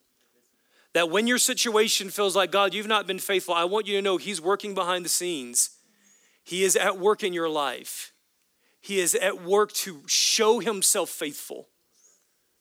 That 0.94 1.10
when 1.10 1.28
your 1.28 1.38
situation 1.38 2.10
feels 2.10 2.36
like, 2.36 2.52
God, 2.52 2.74
you've 2.74 2.88
not 2.88 3.08
been 3.08 3.20
faithful, 3.20 3.54
I 3.54 3.66
want 3.66 3.88
you 3.88 3.96
to 3.96 4.02
know 4.02 4.18
he's 4.18 4.40
working 4.40 4.74
behind 4.74 5.04
the 5.04 5.10
scenes. 5.10 5.72
He 6.44 6.64
is 6.64 6.76
at 6.76 7.00
work 7.00 7.24
in 7.24 7.34
your 7.34 7.50
life. 7.50 8.14
He 8.80 9.00
is 9.00 9.16
at 9.16 9.44
work 9.44 9.72
to 9.74 10.02
show 10.06 10.60
himself 10.60 11.10
faithful 11.10 11.68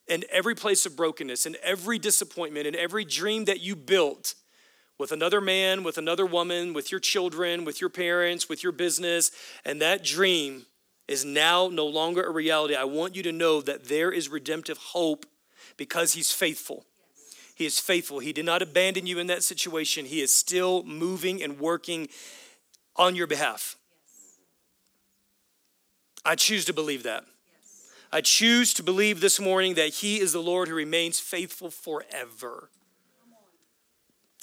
in 0.07 0.23
every 0.31 0.55
place 0.55 0.85
of 0.85 0.95
brokenness, 0.95 1.45
in 1.45 1.55
every 1.63 1.97
disappointment, 1.97 2.67
in 2.67 2.75
every 2.75 3.05
dream 3.05 3.45
that 3.45 3.61
you 3.61 3.75
built 3.75 4.35
with 4.97 5.11
another 5.11 5.41
man, 5.41 5.83
with 5.83 5.97
another 5.97 6.25
woman, 6.25 6.73
with 6.73 6.91
your 6.91 6.99
children, 6.99 7.65
with 7.65 7.81
your 7.81 7.89
parents, 7.89 8.47
with 8.47 8.63
your 8.63 8.71
business, 8.71 9.31
and 9.65 9.81
that 9.81 10.03
dream 10.03 10.65
is 11.07 11.25
now 11.25 11.67
no 11.67 11.85
longer 11.85 12.23
a 12.23 12.31
reality, 12.31 12.75
I 12.75 12.85
want 12.85 13.15
you 13.15 13.23
to 13.23 13.31
know 13.31 13.61
that 13.61 13.85
there 13.85 14.11
is 14.11 14.29
redemptive 14.29 14.77
hope 14.77 15.25
because 15.77 16.13
He's 16.13 16.31
faithful. 16.31 16.85
He 17.55 17.65
is 17.65 17.79
faithful. 17.79 18.19
He 18.19 18.33
did 18.33 18.45
not 18.45 18.61
abandon 18.61 19.05
you 19.05 19.19
in 19.19 19.27
that 19.27 19.43
situation. 19.43 20.05
He 20.05 20.21
is 20.21 20.33
still 20.33 20.83
moving 20.83 21.43
and 21.43 21.59
working 21.59 22.07
on 22.95 23.15
your 23.15 23.27
behalf. 23.27 23.75
I 26.25 26.35
choose 26.35 26.65
to 26.65 26.73
believe 26.73 27.03
that. 27.03 27.25
I 28.13 28.21
choose 28.21 28.75
to 28.75 28.83
believe 28.83 29.21
this 29.21 29.39
morning 29.39 29.73
that 29.73 29.89
He 29.89 30.19
is 30.19 30.33
the 30.33 30.39
Lord 30.39 30.67
who 30.67 30.75
remains 30.75 31.19
faithful 31.19 31.71
forever. 31.71 32.69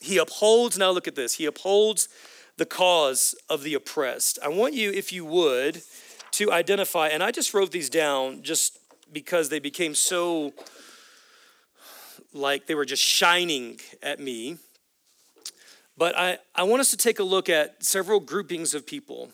He 0.00 0.18
upholds, 0.18 0.76
now 0.76 0.90
look 0.90 1.06
at 1.06 1.14
this, 1.14 1.35
He 1.35 1.46
upholds 1.46 2.09
the 2.56 2.66
cause 2.66 3.37
of 3.48 3.62
the 3.62 3.74
oppressed. 3.74 4.40
I 4.42 4.48
want 4.48 4.74
you, 4.74 4.90
if 4.90 5.12
you 5.12 5.24
would, 5.24 5.83
to 6.33 6.50
identify, 6.50 7.09
and 7.09 7.22
I 7.22 7.30
just 7.30 7.54
wrote 7.54 7.70
these 7.70 7.88
down 7.88 8.42
just 8.42 8.76
because 9.12 9.50
they 9.50 9.61
became 9.61 9.94
so 9.94 10.52
like 12.33 12.66
they 12.66 12.74
were 12.74 12.85
just 12.85 13.04
shining 13.04 13.78
at 14.02 14.18
me. 14.18 14.56
But 15.96 16.18
I, 16.18 16.38
I 16.56 16.64
want 16.64 16.80
us 16.80 16.90
to 16.90 16.96
take 16.96 17.20
a 17.20 17.24
look 17.24 17.48
at 17.48 17.85
several 17.85 18.18
groupings 18.18 18.74
of 18.74 18.85
people. 18.85 19.30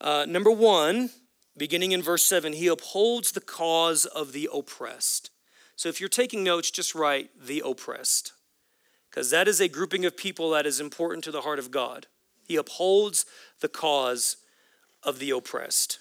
Uh, 0.00 0.26
number 0.28 0.50
one, 0.52 1.10
beginning 1.56 1.92
in 1.92 2.02
verse 2.02 2.24
7, 2.24 2.54
he 2.54 2.66
upholds 2.66 3.32
the 3.32 3.40
cause 3.40 4.04
of 4.04 4.32
the 4.32 4.48
oppressed. 4.52 5.30
So 5.76 5.88
if 5.88 6.00
you're 6.00 6.08
taking 6.08 6.44
notes, 6.44 6.70
just 6.70 6.94
write 6.94 7.30
the 7.40 7.62
oppressed, 7.64 8.32
because 9.10 9.30
that 9.30 9.48
is 9.48 9.60
a 9.60 9.68
grouping 9.68 10.04
of 10.04 10.16
people 10.16 10.50
that 10.50 10.66
is 10.66 10.80
important 10.80 11.24
to 11.24 11.30
the 11.30 11.42
heart 11.42 11.58
of 11.58 11.70
God. 11.70 12.06
He 12.46 12.56
upholds 12.56 13.26
the 13.60 13.68
cause 13.68 14.36
of 15.02 15.18
the 15.18 15.30
oppressed. 15.30 15.98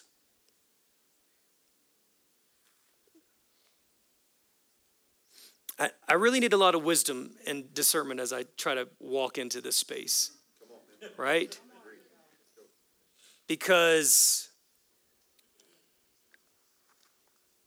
I, 5.79 5.89
I 6.07 6.13
really 6.13 6.39
need 6.39 6.53
a 6.53 6.57
lot 6.57 6.75
of 6.75 6.83
wisdom 6.83 7.31
and 7.47 7.73
discernment 7.73 8.19
as 8.19 8.31
I 8.31 8.45
try 8.57 8.75
to 8.75 8.87
walk 8.99 9.37
into 9.37 9.59
this 9.59 9.75
space, 9.75 10.31
right? 11.17 11.59
Because, 13.47 14.49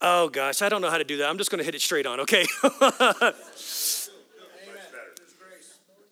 oh 0.00 0.28
gosh, 0.28 0.62
I 0.62 0.68
don't 0.68 0.80
know 0.82 0.90
how 0.90 0.98
to 0.98 1.04
do 1.04 1.18
that. 1.18 1.28
I'm 1.28 1.38
just 1.38 1.50
going 1.50 1.58
to 1.58 1.64
hit 1.64 1.74
it 1.74 1.80
straight 1.80 2.06
on, 2.06 2.20
okay? 2.20 2.46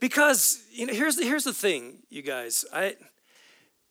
because 0.00 0.64
you 0.72 0.86
know, 0.86 0.92
here's 0.92 1.16
the, 1.16 1.24
here's 1.24 1.44
the 1.44 1.54
thing, 1.54 1.98
you 2.10 2.22
guys. 2.22 2.64
I, 2.72 2.94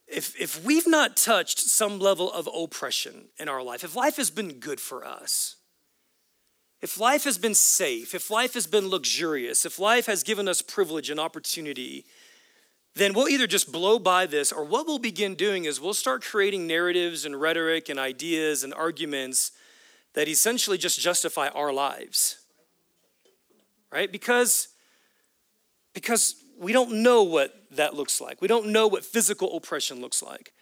if, 0.08 0.40
if 0.40 0.64
we've 0.64 0.88
not 0.88 1.18
touched 1.18 1.60
some 1.60 2.00
level 2.00 2.32
of 2.32 2.48
oppression 2.54 3.30
in 3.40 3.50
our 3.50 3.64
life, 3.64 3.84
if 3.84 3.96
life 3.96 4.18
has 4.18 4.30
been 4.30 4.60
good 4.60 4.80
for 4.80 5.06
us, 5.06 5.56
if 6.82 7.00
life 7.00 7.24
has 7.24 7.38
been 7.38 7.56
safe, 7.56 8.14
if 8.14 8.30
life 8.30 8.54
has 8.56 8.68
been 8.68 8.90
luxurious, 8.90 9.66
if 9.66 9.80
life 9.80 10.06
has 10.08 10.22
given 10.22 10.50
us 10.50 10.62
privilege 10.62 11.10
and 11.10 11.20
opportunity, 11.20 12.06
then 12.96 13.14
we'll 13.14 13.30
either 13.30 13.48
just 13.48 13.72
blow 13.72 13.98
by 13.98 14.26
this 14.26 14.52
or 14.52 14.66
what 14.66 14.86
we'll 14.86 15.00
begin 15.00 15.34
doing 15.34 15.66
is 15.66 15.80
we'll 15.80 15.94
start 15.94 16.24
creating 16.24 16.68
narratives 16.68 17.26
and 17.26 17.40
rhetoric 17.40 17.88
and 17.90 17.98
ideas 17.98 18.64
and 18.64 18.74
arguments 18.74 19.52
that 20.14 20.28
essentially 20.28 20.78
just 20.78 21.00
justify 21.00 21.48
our 21.50 21.74
lives. 21.74 22.38
Right? 23.92 24.12
Because 24.12 24.70
because 25.94 26.36
we 26.60 26.74
don't 26.74 27.04
know 27.04 27.24
what 27.24 27.54
that 27.72 27.94
looks 27.94 28.20
like. 28.20 28.42
We 28.42 28.48
don't 28.48 28.68
know 28.68 28.88
what 28.88 29.06
physical 29.06 29.56
oppression 29.56 30.02
looks 30.02 30.22
like. 30.22 30.54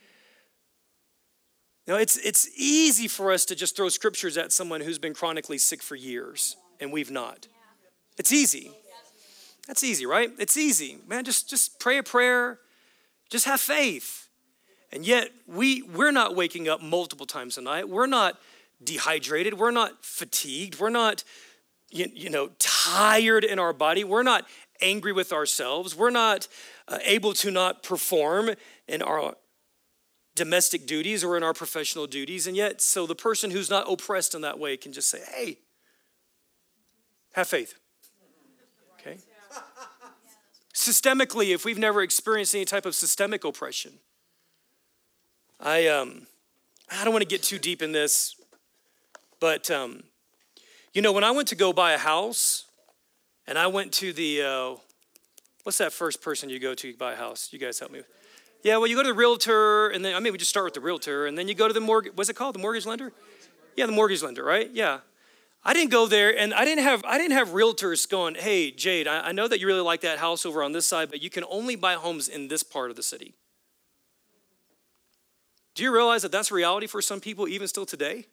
You 1.87 1.93
know, 1.93 1.99
it's, 1.99 2.17
it's 2.17 2.49
easy 2.57 3.07
for 3.07 3.31
us 3.31 3.45
to 3.45 3.55
just 3.55 3.75
throw 3.75 3.89
scriptures 3.89 4.37
at 4.37 4.51
someone 4.51 4.81
who's 4.81 4.99
been 4.99 5.13
chronically 5.13 5.57
sick 5.57 5.81
for 5.81 5.95
years 5.95 6.55
and 6.79 6.91
we've 6.91 7.11
not. 7.11 7.47
It's 8.17 8.31
easy. 8.31 8.71
That's 9.67 9.83
easy, 9.83 10.05
right? 10.05 10.31
It's 10.37 10.57
easy. 10.57 10.97
Man, 11.07 11.23
just, 11.23 11.49
just 11.49 11.79
pray 11.79 11.97
a 11.97 12.03
prayer, 12.03 12.59
just 13.29 13.45
have 13.45 13.59
faith. 13.59 14.27
And 14.91 15.05
yet, 15.05 15.29
we, 15.47 15.81
we're 15.83 16.11
not 16.11 16.35
waking 16.35 16.67
up 16.67 16.81
multiple 16.81 17.25
times 17.25 17.57
a 17.57 17.61
night. 17.61 17.87
We're 17.87 18.07
not 18.07 18.37
dehydrated. 18.83 19.55
We're 19.55 19.71
not 19.71 20.03
fatigued. 20.03 20.79
We're 20.79 20.89
not, 20.89 21.23
you, 21.89 22.07
you 22.13 22.29
know, 22.29 22.49
tired 22.59 23.43
in 23.43 23.59
our 23.59 23.73
body. 23.73 24.03
We're 24.03 24.23
not 24.23 24.47
angry 24.81 25.13
with 25.13 25.31
ourselves. 25.31 25.95
We're 25.95 26.09
not 26.09 26.47
uh, 26.87 26.99
able 27.03 27.33
to 27.33 27.51
not 27.51 27.83
perform 27.83 28.51
in 28.87 29.01
our 29.01 29.35
domestic 30.35 30.87
duties 30.87 31.23
or 31.23 31.37
in 31.37 31.43
our 31.43 31.53
professional 31.53 32.07
duties. 32.07 32.47
And 32.47 32.55
yet, 32.55 32.81
so 32.81 33.05
the 33.05 33.15
person 33.15 33.51
who's 33.51 33.69
not 33.69 33.91
oppressed 33.91 34.33
in 34.33 34.41
that 34.41 34.57
way 34.57 34.77
can 34.77 34.91
just 34.93 35.09
say, 35.09 35.19
hey, 35.33 35.59
have 37.33 37.47
faith. 37.47 37.75
Okay? 38.99 39.17
Systemically, 40.73 41.53
if 41.53 41.65
we've 41.65 41.77
never 41.77 42.01
experienced 42.01 42.55
any 42.55 42.65
type 42.65 42.85
of 42.85 42.95
systemic 42.95 43.43
oppression, 43.43 43.99
I, 45.59 45.87
um, 45.87 46.27
I 46.91 47.03
don't 47.03 47.13
want 47.13 47.21
to 47.21 47.27
get 47.27 47.43
too 47.43 47.59
deep 47.59 47.81
in 47.81 47.91
this, 47.91 48.35
but 49.41 49.69
um, 49.69 50.03
you 50.93 51.01
know, 51.01 51.11
when 51.11 51.25
I 51.25 51.31
went 51.31 51.49
to 51.49 51.55
go 51.55 51.73
buy 51.73 51.91
a 51.91 51.97
house, 51.97 52.65
and 53.47 53.57
I 53.57 53.67
went 53.67 53.91
to 53.93 54.13
the, 54.13 54.43
uh, 54.43 54.75
what's 55.63 55.79
that 55.79 55.91
first 55.91 56.21
person 56.21 56.49
you 56.49 56.59
go 56.59 56.73
to 56.75 56.95
buy 56.95 57.13
a 57.13 57.15
house? 57.17 57.49
You 57.51 57.59
guys 57.59 57.79
help 57.79 57.91
me. 57.91 58.01
Yeah, 58.63 58.77
well, 58.77 58.87
you 58.87 58.95
go 58.95 59.01
to 59.01 59.09
the 59.09 59.13
realtor, 59.13 59.89
and 59.89 60.05
then 60.05 60.15
I 60.15 60.19
mean, 60.19 60.31
we 60.31 60.37
just 60.37 60.51
start 60.51 60.65
with 60.65 60.75
the 60.75 60.79
realtor, 60.79 61.25
and 61.25 61.37
then 61.37 61.47
you 61.47 61.55
go 61.55 61.67
to 61.67 61.73
the 61.73 61.81
mortgage. 61.81 62.13
What's 62.15 62.29
it 62.29 62.35
called? 62.35 62.55
The 62.55 62.59
mortgage 62.59 62.85
lender? 62.85 63.11
Yeah, 63.75 63.87
the 63.87 63.91
mortgage 63.91 64.21
lender, 64.21 64.43
right? 64.43 64.69
Yeah. 64.71 64.99
I 65.63 65.73
didn't 65.73 65.91
go 65.91 66.07
there, 66.07 66.37
and 66.37 66.53
I 66.53 66.63
didn't 66.63 66.83
have 66.83 67.03
I 67.05 67.17
didn't 67.17 67.33
have 67.33 67.49
realtors 67.49 68.09
going, 68.09 68.35
"Hey, 68.35 68.71
Jade, 68.71 69.07
I, 69.07 69.29
I 69.29 69.31
know 69.31 69.47
that 69.47 69.59
you 69.59 69.67
really 69.67 69.81
like 69.81 70.01
that 70.01 70.19
house 70.19 70.45
over 70.45 70.63
on 70.63 70.71
this 70.71 70.85
side, 70.85 71.09
but 71.09 71.21
you 71.21 71.29
can 71.29 71.43
only 71.49 71.75
buy 71.75 71.93
homes 71.93 72.27
in 72.27 72.47
this 72.47 72.63
part 72.63 72.89
of 72.89 72.95
the 72.95 73.03
city." 73.03 73.33
Do 75.73 75.83
you 75.83 75.93
realize 75.93 76.21
that 76.23 76.31
that's 76.31 76.51
reality 76.51 76.87
for 76.87 77.01
some 77.01 77.19
people, 77.19 77.47
even 77.47 77.67
still 77.67 77.85
today? 77.85 78.25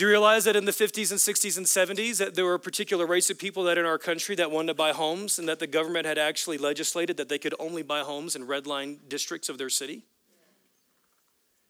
Do 0.00 0.06
you 0.06 0.12
realize 0.12 0.44
that 0.44 0.56
in 0.56 0.64
the 0.64 0.72
50s 0.72 1.10
and 1.10 1.20
60s 1.20 1.58
and 1.58 1.66
70s 1.66 2.16
that 2.16 2.34
there 2.34 2.46
were 2.46 2.56
particular 2.56 3.04
race 3.04 3.28
of 3.28 3.38
people 3.38 3.64
that 3.64 3.76
in 3.76 3.84
our 3.84 3.98
country 3.98 4.34
that 4.36 4.50
wanted 4.50 4.68
to 4.68 4.74
buy 4.74 4.92
homes 4.92 5.38
and 5.38 5.46
that 5.46 5.58
the 5.58 5.66
government 5.66 6.06
had 6.06 6.16
actually 6.16 6.56
legislated 6.56 7.18
that 7.18 7.28
they 7.28 7.36
could 7.36 7.54
only 7.58 7.82
buy 7.82 8.00
homes 8.00 8.34
in 8.34 8.46
red 8.46 8.66
line 8.66 9.00
districts 9.08 9.50
of 9.50 9.58
their 9.58 9.68
city? 9.68 10.06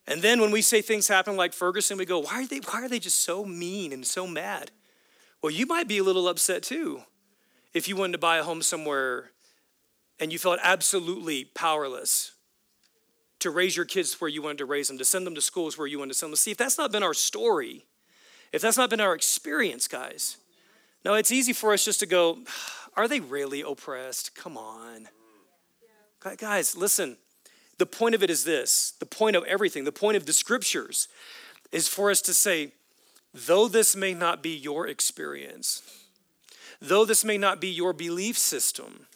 And 0.06 0.22
then 0.22 0.40
when 0.40 0.52
we 0.52 0.62
say 0.62 0.80
things 0.80 1.08
happen 1.08 1.36
like 1.36 1.52
Ferguson, 1.52 1.98
we 1.98 2.04
go, 2.04 2.20
why 2.20 2.42
are 2.42 2.46
they, 2.46 2.58
why 2.58 2.82
are 2.82 2.88
they 2.88 3.00
just 3.00 3.20
so 3.20 3.44
mean 3.44 3.92
and 3.92 4.06
so 4.06 4.28
mad? 4.28 4.70
Well, 5.42 5.50
you 5.50 5.66
might 5.66 5.88
be 5.88 5.98
a 5.98 6.04
little 6.04 6.28
upset 6.28 6.62
too 6.62 7.02
if 7.74 7.88
you 7.88 7.96
wanted 7.96 8.12
to 8.12 8.18
buy 8.18 8.36
a 8.36 8.44
home 8.44 8.62
somewhere 8.62 9.32
and 10.20 10.32
you 10.32 10.38
felt 10.38 10.60
absolutely 10.62 11.46
powerless 11.46 12.30
to 13.40 13.50
raise 13.50 13.76
your 13.76 13.86
kids 13.86 14.20
where 14.20 14.30
you 14.30 14.40
wanted 14.40 14.58
to 14.58 14.66
raise 14.66 14.86
them, 14.86 14.98
to 14.98 15.04
send 15.04 15.26
them 15.26 15.34
to 15.34 15.40
schools 15.40 15.76
where 15.76 15.88
you 15.88 15.98
wanted 15.98 16.12
to 16.12 16.18
send 16.20 16.30
them. 16.30 16.36
See, 16.36 16.52
if 16.52 16.58
that's 16.58 16.78
not 16.78 16.92
been 16.92 17.02
our 17.02 17.12
story, 17.12 17.86
if 18.52 18.62
that's 18.62 18.76
not 18.76 18.90
been 18.90 19.00
our 19.00 19.14
experience, 19.14 19.88
guys, 19.88 20.36
now 21.04 21.14
it's 21.14 21.32
easy 21.32 21.52
for 21.52 21.72
us 21.72 21.84
just 21.84 22.00
to 22.00 22.06
go, 22.06 22.38
are 22.96 23.08
they 23.08 23.20
really 23.20 23.62
oppressed? 23.62 24.34
Come 24.34 24.56
on. 24.56 25.08
Guys, 26.38 26.76
listen. 26.76 27.16
The 27.78 27.86
point 27.86 28.14
of 28.14 28.22
it 28.22 28.28
is 28.28 28.44
this 28.44 28.92
the 28.98 29.06
point 29.06 29.36
of 29.36 29.44
everything, 29.44 29.84
the 29.84 29.92
point 29.92 30.18
of 30.18 30.26
the 30.26 30.34
scriptures 30.34 31.08
is 31.72 31.88
for 31.88 32.10
us 32.10 32.20
to 32.22 32.34
say, 32.34 32.72
though 33.32 33.68
this 33.68 33.96
may 33.96 34.12
not 34.12 34.42
be 34.42 34.50
your 34.50 34.86
experience, 34.86 35.82
though 36.78 37.06
this 37.06 37.24
may 37.24 37.38
not 37.38 37.58
be 37.58 37.68
your 37.68 37.94
belief 37.94 38.36
system, 38.36 39.06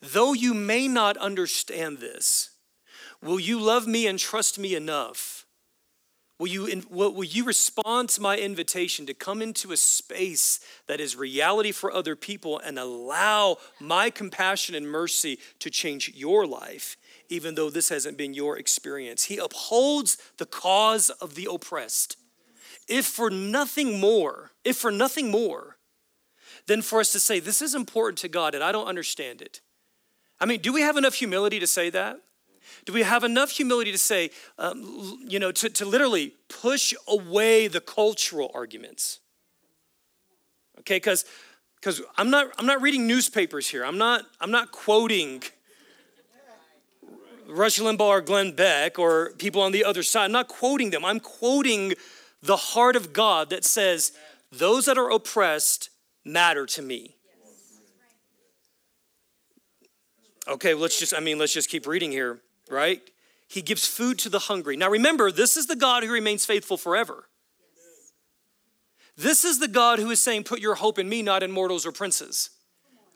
though 0.00 0.32
you 0.32 0.54
may 0.54 0.88
not 0.88 1.16
understand 1.18 1.98
this, 1.98 2.50
will 3.22 3.38
you 3.38 3.60
love 3.60 3.86
me 3.86 4.08
and 4.08 4.18
trust 4.18 4.58
me 4.58 4.74
enough 4.74 5.37
Will 6.38 6.46
you, 6.46 6.82
will 6.88 7.24
you 7.24 7.44
respond 7.44 8.10
to 8.10 8.22
my 8.22 8.36
invitation 8.36 9.06
to 9.06 9.14
come 9.14 9.42
into 9.42 9.72
a 9.72 9.76
space 9.76 10.60
that 10.86 11.00
is 11.00 11.16
reality 11.16 11.72
for 11.72 11.92
other 11.92 12.14
people 12.14 12.60
and 12.60 12.78
allow 12.78 13.56
my 13.80 14.08
compassion 14.08 14.76
and 14.76 14.88
mercy 14.88 15.38
to 15.58 15.68
change 15.68 16.12
your 16.14 16.46
life, 16.46 16.96
even 17.28 17.56
though 17.56 17.70
this 17.70 17.88
hasn't 17.88 18.16
been 18.16 18.34
your 18.34 18.56
experience? 18.56 19.24
He 19.24 19.38
upholds 19.38 20.16
the 20.36 20.46
cause 20.46 21.10
of 21.10 21.34
the 21.34 21.48
oppressed. 21.50 22.16
If 22.86 23.04
for 23.04 23.30
nothing 23.30 23.98
more, 23.98 24.52
if 24.64 24.76
for 24.76 24.92
nothing 24.92 25.32
more, 25.32 25.78
than 26.68 26.82
for 26.82 27.00
us 27.00 27.10
to 27.12 27.20
say, 27.20 27.40
This 27.40 27.60
is 27.60 27.74
important 27.74 28.18
to 28.18 28.28
God 28.28 28.54
and 28.54 28.62
I 28.62 28.70
don't 28.70 28.86
understand 28.86 29.42
it. 29.42 29.60
I 30.38 30.46
mean, 30.46 30.60
do 30.60 30.72
we 30.72 30.82
have 30.82 30.96
enough 30.96 31.14
humility 31.14 31.58
to 31.58 31.66
say 31.66 31.90
that? 31.90 32.20
Do 32.84 32.92
we 32.92 33.02
have 33.02 33.24
enough 33.24 33.50
humility 33.50 33.92
to 33.92 33.98
say, 33.98 34.30
um, 34.58 35.18
you 35.26 35.38
know, 35.38 35.52
to, 35.52 35.68
to 35.70 35.84
literally 35.84 36.34
push 36.48 36.94
away 37.06 37.68
the 37.68 37.80
cultural 37.80 38.50
arguments? 38.54 39.20
Okay, 40.80 40.96
because 40.96 41.24
because 41.76 42.02
I'm 42.16 42.30
not 42.30 42.48
I'm 42.58 42.66
not 42.66 42.82
reading 42.82 43.06
newspapers 43.06 43.68
here. 43.68 43.84
I'm 43.84 43.98
not 43.98 44.24
I'm 44.40 44.50
not 44.50 44.72
quoting 44.72 45.42
Rush 47.48 47.78
Limbaugh 47.78 48.00
or 48.00 48.20
Glenn 48.20 48.52
Beck 48.52 48.98
or 48.98 49.32
people 49.38 49.62
on 49.62 49.72
the 49.72 49.84
other 49.84 50.02
side. 50.02 50.26
I'm 50.26 50.32
not 50.32 50.48
quoting 50.48 50.90
them. 50.90 51.04
I'm 51.04 51.20
quoting 51.20 51.94
the 52.42 52.56
heart 52.56 52.94
of 52.94 53.12
God 53.12 53.50
that 53.50 53.64
says, 53.64 54.12
those 54.52 54.84
that 54.86 54.98
are 54.98 55.10
oppressed 55.10 55.90
matter 56.24 56.66
to 56.66 56.82
me. 56.82 57.16
Okay, 60.46 60.72
let's 60.74 60.98
just, 60.98 61.14
I 61.14 61.20
mean, 61.20 61.38
let's 61.38 61.52
just 61.52 61.68
keep 61.68 61.86
reading 61.86 62.10
here, 62.10 62.40
right? 62.70 63.00
He 63.48 63.62
gives 63.62 63.86
food 63.86 64.18
to 64.20 64.28
the 64.28 64.40
hungry. 64.40 64.76
Now 64.76 64.90
remember, 64.90 65.30
this 65.30 65.56
is 65.56 65.66
the 65.66 65.76
God 65.76 66.04
who 66.04 66.12
remains 66.12 66.44
faithful 66.44 66.76
forever. 66.76 67.24
This 69.16 69.44
is 69.44 69.58
the 69.58 69.68
God 69.68 69.98
who 69.98 70.10
is 70.10 70.20
saying, 70.20 70.44
Put 70.44 70.60
your 70.60 70.76
hope 70.76 70.98
in 70.98 71.08
me, 71.08 71.22
not 71.22 71.42
in 71.42 71.50
mortals 71.50 71.84
or 71.84 71.92
princes. 71.92 72.50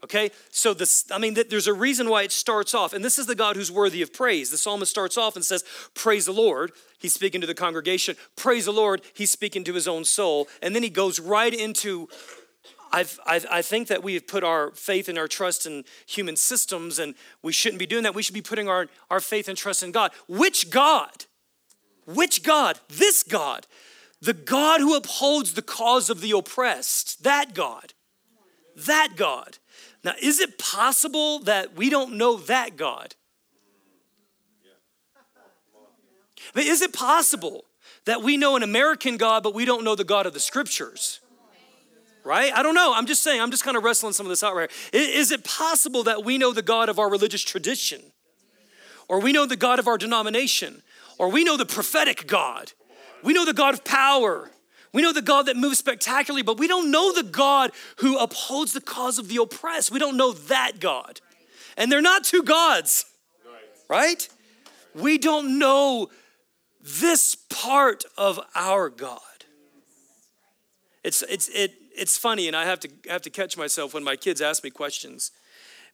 Okay, 0.05 0.33
so 0.51 0.75
this, 0.75 1.05
I 1.13 1.19
mean, 1.19 1.35
there's 1.49 1.69
a 1.69 1.73
reason 1.73 2.09
why 2.09 2.23
it 2.25 2.33
starts 2.33 2.75
off, 2.75 2.93
and 2.93 3.05
this 3.05 3.21
is 3.21 3.27
the 3.27 3.37
God 3.37 3.55
who's 3.55 3.71
worthy 3.71 4.03
of 4.03 4.13
praise. 4.13 4.51
The 4.51 4.57
psalmist 4.57 4.91
starts 4.91 5.17
off 5.17 5.37
and 5.37 5.45
says, 5.45 5.63
Praise 5.95 6.27
the 6.27 6.33
Lord. 6.33 6.73
He's 6.99 7.15
speaking 7.15 7.41
to 7.41 7.47
the 7.47 7.55
congregation. 7.55 8.17
Praise 8.35 8.65
the 8.65 8.73
Lord. 8.73 9.03
He's 9.15 9.31
speaking 9.31 9.63
to 9.63 9.75
his 9.75 9.87
own 9.87 10.05
soul. 10.05 10.49
And 10.61 10.75
then 10.75 10.83
he 10.83 10.91
goes 10.91 11.21
right 11.21 11.55
into, 11.55 12.09
I've, 12.93 13.19
I've, 13.27 13.47
i 13.51 13.63
think 13.63 13.89
that 13.89 14.03
we 14.03 14.15
have 14.15 14.27
put 14.27 14.45
our 14.45 14.71
faith 14.73 15.09
and 15.09 15.19
our 15.19 15.29
trust 15.29 15.67
in 15.67 15.85
human 16.07 16.37
systems, 16.37 16.99
and 16.99 17.15
we 17.43 17.53
shouldn't 17.53 17.79
be 17.79 17.87
doing 17.87 18.03
that. 18.03 18.15
We 18.15 18.23
should 18.23 18.35
be 18.35 18.43
putting 18.43 18.69
our, 18.69 18.89
our 19.11 19.21
faith 19.21 19.49
and 19.49 19.57
trust 19.57 19.83
in 19.83 19.93
God. 19.93 20.13
Which 20.29 20.71
God? 20.71 21.25
Which 22.07 22.43
God? 22.43 22.81
This 22.89 23.23
God. 23.23 23.67
The 24.21 24.35
God 24.35 24.81
who 24.81 24.95
upholds 24.95 25.55
the 25.55 25.63
cause 25.63 26.11
of 26.11 26.21
the 26.21 26.33
oppressed. 26.33 27.25
That 27.25 27.55
God. 27.55 27.95
That 28.77 29.15
God. 29.17 29.59
Now, 30.05 30.13
is 30.21 30.41
it 30.41 30.59
possible 30.59 31.39
that 31.41 31.75
we 31.75 31.91
don't 31.91 32.17
know 32.17 32.37
that 32.37 32.77
God? 32.77 33.15
I 36.55 36.59
mean, 36.59 36.69
is 36.69 36.83
it 36.83 36.93
possible 36.93 37.65
that 38.05 38.23
we 38.23 38.37
know 38.37 38.57
an 38.57 38.63
American 38.63 39.17
God, 39.17 39.43
but 39.43 39.55
we 39.55 39.65
don't 39.65 39.85
know 39.85 39.95
the 39.95 40.05
God 40.05 40.27
of 40.27 40.35
the 40.35 40.41
scriptures? 40.41 41.21
Right? 42.25 42.53
I 42.53 42.63
don't 42.63 42.75
know. 42.75 42.93
I'm 42.95 43.07
just 43.07 43.23
saying, 43.23 43.41
I'm 43.41 43.51
just 43.51 43.65
kind 43.65 43.77
of 43.77 43.83
wrestling 43.83 44.13
some 44.13 44.27
of 44.27 44.31
this 44.31 44.45
out 44.45 44.55
right 44.55 44.71
here. 44.93 45.03
Is 45.03 45.33
it 45.33 45.43
possible 45.43 46.05
that 46.05 46.25
we 46.25 46.39
know 46.39 46.53
the 46.53 46.63
God 46.63 46.89
of 46.89 46.99
our 46.99 47.11
religious 47.11 47.43
tradition? 47.43 48.01
Or 49.09 49.21
we 49.21 49.33
know 49.33 49.45
the 49.45 49.57
God 49.57 49.79
of 49.79 49.89
our 49.89 49.99
denomination? 49.99 50.83
Or 51.19 51.29
we 51.29 51.43
know 51.43 51.57
the 51.57 51.67
prophetic 51.67 52.27
God? 52.27 52.73
We 53.23 53.33
know 53.33 53.45
the 53.45 53.53
God 53.53 53.75
of 53.75 53.85
power? 53.85 54.51
We 54.93 55.03
know 55.03 55.13
the 55.13 55.23
God 55.23 55.47
that 55.47 55.57
moves 55.57 55.79
spectacularly, 55.79 56.43
but 56.43 56.59
we 56.59 56.69
don't 56.69 56.91
know 56.91 57.13
the 57.13 57.23
God 57.23 57.73
who 57.97 58.19
upholds 58.19 58.73
the 58.73 58.81
cause 58.81 59.19
of 59.19 59.29
the 59.29 59.39
oppressed. 59.39 59.91
We 59.91 59.99
don't 59.99 60.17
know 60.17 60.33
that 60.33 60.81
God. 60.81 61.21
And 61.77 61.91
they're 61.91 62.03
not 62.03 62.25
two 62.25 62.43
gods, 62.43 63.07
right? 63.89 64.29
We 64.95 65.17
don't 65.17 65.59
know 65.59 66.11
this 66.81 67.35
part 67.35 68.05
of 68.19 68.39
our 68.55 68.91
God. 68.91 69.21
It's, 71.03 71.23
it's, 71.23 71.49
it, 71.49 71.75
it's 71.97 72.19
funny, 72.19 72.47
and 72.47 72.57
I 72.57 72.65
have 72.65 72.81
to, 72.81 72.89
have 73.09 73.23
to 73.23 73.31
catch 73.31 73.57
myself 73.57 73.95
when 73.95 74.05
my 74.05 74.17
kids 74.17 74.41
ask 74.41 74.65
me 74.65 74.71
questions. 74.71 75.31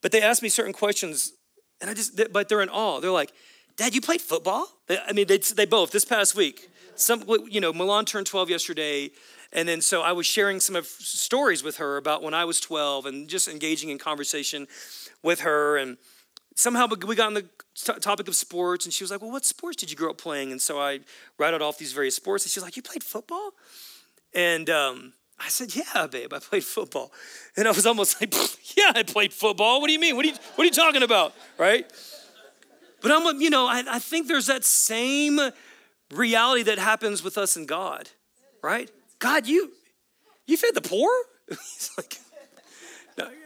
But 0.02 0.12
they 0.12 0.22
ask 0.22 0.42
me 0.42 0.48
certain 0.48 0.72
questions, 0.72 1.32
and 1.80 1.90
I 1.90 1.94
just, 1.94 2.20
but 2.32 2.48
they're 2.48 2.62
in 2.62 2.68
awe. 2.68 3.00
They're 3.00 3.10
like, 3.10 3.32
Dad, 3.76 3.94
you 3.94 4.00
played 4.00 4.20
football? 4.20 4.66
I 4.88 5.12
mean, 5.12 5.26
they, 5.26 5.38
they 5.38 5.66
both, 5.66 5.92
this 5.92 6.04
past 6.04 6.34
week 6.34 6.68
some, 7.00 7.24
you 7.48 7.60
know, 7.60 7.72
Milan 7.72 8.04
turned 8.04 8.26
12 8.26 8.50
yesterday. 8.50 9.10
And 9.52 9.68
then 9.68 9.80
so 9.80 10.02
I 10.02 10.12
was 10.12 10.26
sharing 10.26 10.60
some 10.60 10.76
of 10.76 10.86
stories 10.86 11.62
with 11.62 11.78
her 11.78 11.96
about 11.96 12.22
when 12.22 12.34
I 12.34 12.44
was 12.44 12.60
12 12.60 13.06
and 13.06 13.28
just 13.28 13.48
engaging 13.48 13.88
in 13.88 13.98
conversation 13.98 14.66
with 15.22 15.40
her. 15.40 15.76
And 15.76 15.96
somehow 16.54 16.86
we 16.86 17.16
got 17.16 17.28
on 17.28 17.34
the 17.34 17.48
topic 18.00 18.28
of 18.28 18.36
sports. 18.36 18.84
And 18.84 18.92
she 18.92 19.04
was 19.04 19.10
like, 19.10 19.22
Well, 19.22 19.30
what 19.30 19.44
sports 19.44 19.76
did 19.76 19.90
you 19.90 19.96
grow 19.96 20.10
up 20.10 20.18
playing? 20.18 20.52
And 20.52 20.60
so 20.60 20.80
I 20.80 21.00
rattled 21.38 21.62
off 21.62 21.78
these 21.78 21.92
various 21.92 22.16
sports. 22.16 22.44
And 22.44 22.50
she 22.50 22.60
was 22.60 22.64
like, 22.64 22.76
You 22.76 22.82
played 22.82 23.02
football? 23.02 23.52
And 24.34 24.68
um, 24.68 25.14
I 25.40 25.48
said, 25.48 25.74
Yeah, 25.74 26.06
babe, 26.06 26.32
I 26.32 26.38
played 26.38 26.64
football. 26.64 27.12
And 27.56 27.68
I 27.68 27.70
was 27.70 27.86
almost 27.86 28.20
like, 28.20 28.34
Yeah, 28.76 28.92
I 28.94 29.02
played 29.02 29.32
football. 29.32 29.80
What 29.80 29.86
do 29.86 29.92
you 29.92 30.00
mean? 30.00 30.16
What 30.16 30.24
are 30.24 30.28
you, 30.28 30.34
what 30.54 30.62
are 30.62 30.66
you 30.66 30.70
talking 30.70 31.02
about? 31.02 31.34
Right? 31.56 31.90
But 33.00 33.12
I'm, 33.12 33.40
you 33.40 33.50
know, 33.50 33.66
I, 33.66 33.84
I 33.88 33.98
think 33.98 34.26
there's 34.26 34.46
that 34.46 34.64
same 34.64 35.38
reality 36.12 36.64
that 36.64 36.78
happens 36.78 37.22
with 37.22 37.38
us 37.38 37.56
and 37.56 37.68
God, 37.68 38.08
right? 38.62 38.90
God, 39.18 39.46
you 39.46 39.72
you 40.46 40.56
fed 40.56 40.74
the 40.74 40.80
poor? 40.80 41.10
he's 41.48 41.90
like, 41.96 42.18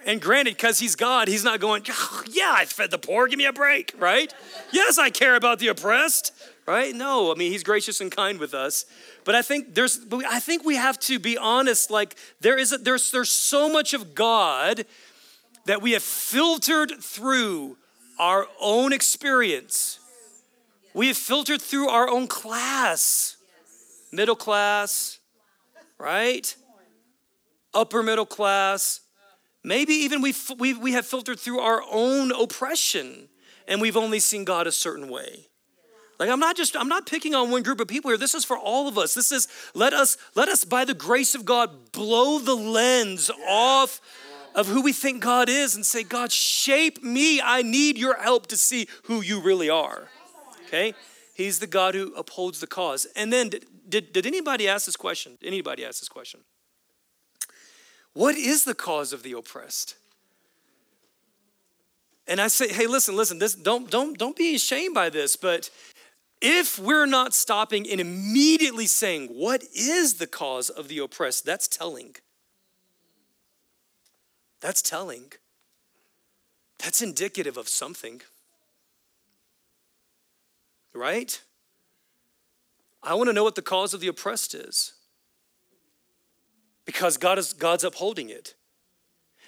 and 0.04 0.20
granted, 0.20 0.56
because 0.56 0.78
he's 0.78 0.96
God, 0.96 1.28
he's 1.28 1.44
not 1.44 1.60
going, 1.60 1.82
oh, 1.88 2.22
yeah, 2.30 2.54
I 2.56 2.64
fed 2.64 2.90
the 2.90 2.98
poor, 2.98 3.26
give 3.26 3.38
me 3.38 3.46
a 3.46 3.52
break, 3.52 3.94
right? 3.98 4.32
yes, 4.70 4.98
I 4.98 5.10
care 5.10 5.34
about 5.34 5.58
the 5.58 5.68
oppressed, 5.68 6.32
right? 6.66 6.94
No, 6.94 7.32
I 7.32 7.34
mean, 7.34 7.52
he's 7.52 7.62
gracious 7.62 8.00
and 8.00 8.10
kind 8.10 8.38
with 8.38 8.54
us. 8.54 8.84
But 9.24 9.34
I 9.34 9.42
think 9.42 9.74
there's 9.74 10.00
I 10.28 10.40
think 10.40 10.64
we 10.64 10.76
have 10.76 10.98
to 11.00 11.18
be 11.18 11.36
honest, 11.36 11.90
like 11.90 12.16
there 12.40 12.58
is 12.58 12.72
a, 12.72 12.78
there's 12.78 13.10
there's 13.10 13.30
so 13.30 13.68
much 13.68 13.94
of 13.94 14.14
God 14.14 14.84
that 15.66 15.80
we 15.80 15.92
have 15.92 16.02
filtered 16.02 16.92
through 17.00 17.76
our 18.18 18.46
own 18.60 18.92
experience 18.92 20.00
we 20.94 21.08
have 21.08 21.16
filtered 21.16 21.62
through 21.62 21.88
our 21.88 22.08
own 22.08 22.26
class, 22.26 23.36
middle 24.12 24.36
class, 24.36 25.18
right? 25.98 26.54
Upper 27.72 28.02
middle 28.02 28.26
class. 28.26 29.00
Maybe 29.64 29.94
even 29.94 30.20
we 30.20 30.34
we, 30.58 30.74
we 30.74 30.92
have 30.92 31.06
filtered 31.06 31.40
through 31.40 31.60
our 31.60 31.82
own 31.90 32.32
oppression 32.32 33.28
and 33.66 33.80
we've 33.80 33.96
only 33.96 34.18
seen 34.18 34.44
God 34.44 34.66
a 34.66 34.72
certain 34.72 35.08
way. 35.08 35.48
Like 36.18 36.30
I'm 36.30 36.40
not 36.40 36.56
just 36.56 36.76
I'm 36.76 36.88
not 36.88 37.06
picking 37.06 37.34
on 37.34 37.50
one 37.50 37.62
group 37.62 37.80
of 37.80 37.88
people 37.88 38.10
here. 38.10 38.18
This 38.18 38.34
is 38.34 38.44
for 38.44 38.56
all 38.56 38.88
of 38.88 38.96
us. 38.98 39.14
This 39.14 39.32
is 39.32 39.48
let 39.74 39.92
us 39.92 40.16
let 40.34 40.48
us 40.48 40.64
by 40.64 40.84
the 40.84 40.94
grace 40.94 41.34
of 41.34 41.44
God 41.44 41.92
blow 41.92 42.38
the 42.38 42.54
lens 42.54 43.30
off 43.48 44.00
of 44.54 44.68
who 44.68 44.82
we 44.82 44.92
think 44.92 45.22
God 45.22 45.48
is 45.48 45.74
and 45.74 45.84
say, 45.84 46.02
God, 46.02 46.30
shape 46.30 47.02
me. 47.02 47.40
I 47.40 47.62
need 47.62 47.96
your 47.96 48.20
help 48.20 48.48
to 48.48 48.56
see 48.56 48.86
who 49.04 49.22
you 49.22 49.40
really 49.40 49.70
are 49.70 50.08
okay? 50.72 50.94
He's 51.34 51.58
the 51.58 51.66
God 51.66 51.94
who 51.94 52.14
upholds 52.14 52.60
the 52.60 52.66
cause. 52.66 53.06
And 53.16 53.32
then, 53.32 53.50
did, 53.88 54.12
did, 54.12 54.26
anybody 54.26 54.68
ask 54.68 54.86
this 54.86 54.96
question? 54.96 55.38
Anybody 55.42 55.84
ask 55.84 56.00
this 56.00 56.08
question? 56.08 56.40
What 58.14 58.36
is 58.36 58.64
the 58.64 58.74
cause 58.74 59.12
of 59.12 59.22
the 59.22 59.32
oppressed? 59.32 59.96
And 62.28 62.40
I 62.40 62.48
say, 62.48 62.68
hey, 62.68 62.86
listen, 62.86 63.16
listen, 63.16 63.38
this, 63.38 63.54
don't, 63.54 63.90
don't, 63.90 64.16
don't 64.18 64.36
be 64.36 64.54
ashamed 64.54 64.94
by 64.94 65.10
this, 65.10 65.36
but 65.36 65.70
if 66.42 66.78
we're 66.78 67.06
not 67.06 67.32
stopping 67.32 67.88
and 67.88 68.00
immediately 68.00 68.86
saying, 68.86 69.28
what 69.28 69.62
is 69.74 70.14
the 70.14 70.26
cause 70.26 70.68
of 70.68 70.88
the 70.88 70.98
oppressed, 70.98 71.46
that's 71.46 71.68
telling. 71.68 72.16
That's 74.60 74.82
telling. 74.82 75.32
That's 76.78 77.00
indicative 77.00 77.56
of 77.56 77.68
something 77.68 78.22
right? 80.94 81.40
I 83.02 83.14
want 83.14 83.28
to 83.28 83.32
know 83.32 83.44
what 83.44 83.54
the 83.54 83.62
cause 83.62 83.94
of 83.94 84.00
the 84.00 84.08
oppressed 84.08 84.54
is. 84.54 84.94
Because 86.84 87.16
God 87.16 87.38
is 87.38 87.52
God's 87.52 87.84
upholding 87.84 88.28
it. 88.28 88.54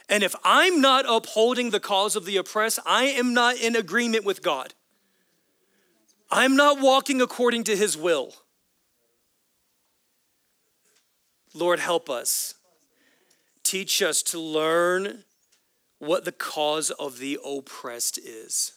And 0.08 0.22
if 0.22 0.34
I'm 0.44 0.80
not 0.80 1.04
upholding 1.08 1.70
the 1.70 1.80
cause 1.80 2.14
of 2.14 2.24
the 2.24 2.36
oppressed, 2.36 2.78
I 2.86 3.04
am 3.04 3.34
not 3.34 3.56
in 3.56 3.74
agreement 3.74 4.24
with 4.24 4.42
God. 4.42 4.74
I'm 6.34 6.56
not 6.56 6.80
walking 6.80 7.20
according 7.20 7.62
to 7.64 7.76
his 7.76 7.96
will. 7.96 8.34
Lord, 11.54 11.78
help 11.78 12.10
us. 12.10 12.54
Teach 13.62 14.02
us 14.02 14.20
to 14.24 14.40
learn 14.40 15.22
what 16.00 16.24
the 16.24 16.32
cause 16.32 16.90
of 16.90 17.20
the 17.20 17.38
oppressed 17.46 18.18
is. 18.18 18.72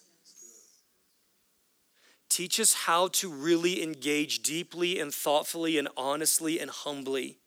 Teach 2.29 2.59
us 2.59 2.75
how 2.75 3.07
to 3.07 3.27
really 3.27 3.81
engage 3.81 4.43
deeply 4.43 4.99
and 4.99 5.11
thoughtfully 5.11 5.79
and 5.79 5.87
honestly 5.97 6.59
and 6.59 6.69
humbly 6.69 7.39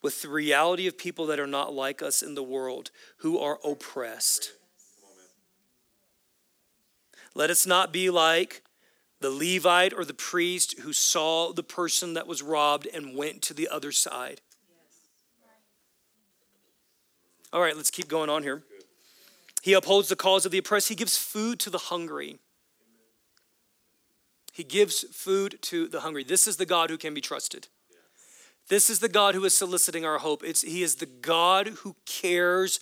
with 0.00 0.22
the 0.22 0.28
reality 0.28 0.86
of 0.86 0.96
people 0.96 1.26
that 1.26 1.40
are 1.40 1.46
not 1.48 1.74
like 1.74 2.02
us 2.02 2.22
in 2.22 2.36
the 2.36 2.42
world 2.44 2.92
who 3.16 3.36
are 3.36 3.58
oppressed. 3.64 4.52
Let 7.34 7.50
us 7.50 7.66
not 7.66 7.92
be 7.92 8.10
like 8.10 8.62
the 9.20 9.30
Levite 9.30 9.92
or 9.92 10.04
the 10.04 10.14
priest 10.14 10.80
who 10.80 10.92
saw 10.92 11.52
the 11.52 11.62
person 11.62 12.14
that 12.14 12.26
was 12.26 12.42
robbed 12.42 12.86
and 12.86 13.16
went 13.16 13.42
to 13.42 13.54
the 13.54 13.68
other 13.68 13.92
side. 13.92 14.40
All 17.52 17.60
right, 17.60 17.76
let's 17.76 17.90
keep 17.90 18.08
going 18.08 18.30
on 18.30 18.42
here. 18.42 18.62
He 19.62 19.72
upholds 19.74 20.08
the 20.08 20.16
cause 20.16 20.46
of 20.46 20.52
the 20.52 20.58
oppressed, 20.58 20.88
he 20.88 20.94
gives 20.94 21.18
food 21.18 21.58
to 21.60 21.70
the 21.70 21.78
hungry. 21.78 22.38
He 24.52 24.64
gives 24.64 25.04
food 25.12 25.58
to 25.62 25.86
the 25.86 26.00
hungry. 26.00 26.24
This 26.24 26.46
is 26.46 26.56
the 26.56 26.66
God 26.66 26.90
who 26.90 26.98
can 26.98 27.14
be 27.14 27.20
trusted. 27.20 27.68
This 28.68 28.88
is 28.88 29.00
the 29.00 29.08
God 29.08 29.34
who 29.34 29.44
is 29.44 29.54
soliciting 29.56 30.04
our 30.04 30.18
hope. 30.18 30.42
It's, 30.44 30.62
he 30.62 30.82
is 30.82 30.96
the 30.96 31.06
God 31.06 31.68
who 31.68 31.96
cares 32.06 32.80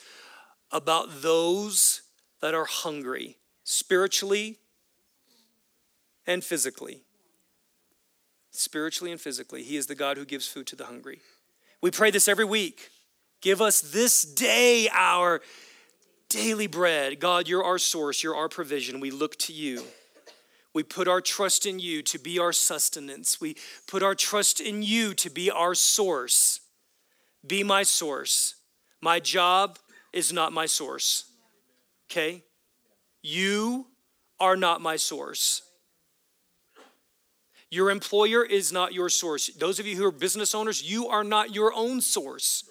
about 0.70 1.22
those 1.22 2.02
that 2.40 2.54
are 2.54 2.66
hungry, 2.66 3.38
spiritually, 3.64 4.58
and 6.28 6.44
physically. 6.44 7.00
Spiritually 8.52 9.10
and 9.10 9.20
physically. 9.20 9.64
He 9.64 9.76
is 9.76 9.86
the 9.86 9.96
God 9.96 10.16
who 10.16 10.24
gives 10.24 10.46
food 10.46 10.68
to 10.68 10.76
the 10.76 10.84
hungry. 10.84 11.20
We 11.80 11.90
pray 11.90 12.12
this 12.12 12.28
every 12.28 12.44
week. 12.44 12.90
Give 13.40 13.60
us 13.60 13.80
this 13.80 14.22
day 14.22 14.88
our 14.92 15.40
daily 16.28 16.66
bread. 16.66 17.18
God, 17.18 17.48
you're 17.48 17.64
our 17.64 17.78
source, 17.78 18.22
you're 18.22 18.36
our 18.36 18.48
provision. 18.48 19.00
We 19.00 19.10
look 19.10 19.36
to 19.38 19.52
you. 19.52 19.82
We 20.74 20.82
put 20.82 21.08
our 21.08 21.22
trust 21.22 21.64
in 21.64 21.78
you 21.78 22.02
to 22.02 22.18
be 22.18 22.38
our 22.38 22.52
sustenance. 22.52 23.40
We 23.40 23.56
put 23.86 24.02
our 24.02 24.14
trust 24.14 24.60
in 24.60 24.82
you 24.82 25.14
to 25.14 25.30
be 25.30 25.50
our 25.50 25.74
source. 25.74 26.60
Be 27.46 27.64
my 27.64 27.84
source. 27.84 28.54
My 29.00 29.18
job 29.18 29.78
is 30.12 30.32
not 30.32 30.52
my 30.52 30.66
source. 30.66 31.24
Okay? 32.10 32.42
You 33.22 33.86
are 34.38 34.56
not 34.56 34.80
my 34.82 34.96
source. 34.96 35.62
Your 37.70 37.90
employer 37.90 38.44
is 38.44 38.72
not 38.72 38.94
your 38.94 39.10
source. 39.10 39.48
Those 39.48 39.78
of 39.78 39.86
you 39.86 39.96
who 39.96 40.04
are 40.04 40.12
business 40.12 40.54
owners, 40.54 40.82
you 40.82 41.08
are 41.08 41.24
not 41.24 41.54
your 41.54 41.72
own 41.74 42.00
source. 42.00 42.64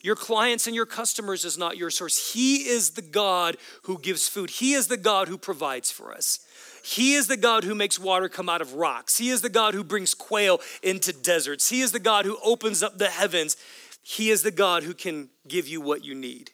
Your 0.00 0.16
clients 0.16 0.66
and 0.66 0.76
your 0.76 0.86
customers 0.86 1.44
is 1.44 1.58
not 1.58 1.76
your 1.76 1.90
source. 1.90 2.32
He 2.32 2.68
is 2.68 2.90
the 2.90 3.02
God 3.02 3.56
who 3.82 3.98
gives 3.98 4.28
food. 4.28 4.50
He 4.50 4.72
is 4.72 4.86
the 4.86 4.96
God 4.96 5.28
who 5.28 5.36
provides 5.36 5.90
for 5.90 6.12
us. 6.12 6.38
He 6.84 7.14
is 7.14 7.26
the 7.26 7.36
God 7.36 7.64
who 7.64 7.74
makes 7.74 7.98
water 7.98 8.28
come 8.28 8.48
out 8.48 8.62
of 8.62 8.74
rocks. 8.74 9.18
He 9.18 9.28
is 9.28 9.42
the 9.42 9.48
God 9.50 9.74
who 9.74 9.84
brings 9.84 10.14
quail 10.14 10.60
into 10.82 11.12
deserts. 11.12 11.68
He 11.68 11.80
is 11.80 11.92
the 11.92 11.98
God 11.98 12.24
who 12.24 12.38
opens 12.42 12.82
up 12.82 12.96
the 12.96 13.10
heavens. 13.10 13.56
He 14.02 14.30
is 14.30 14.42
the 14.42 14.52
God 14.52 14.84
who 14.84 14.94
can 14.94 15.28
give 15.46 15.68
you 15.68 15.80
what 15.80 16.04
you 16.04 16.14
need. 16.14 16.52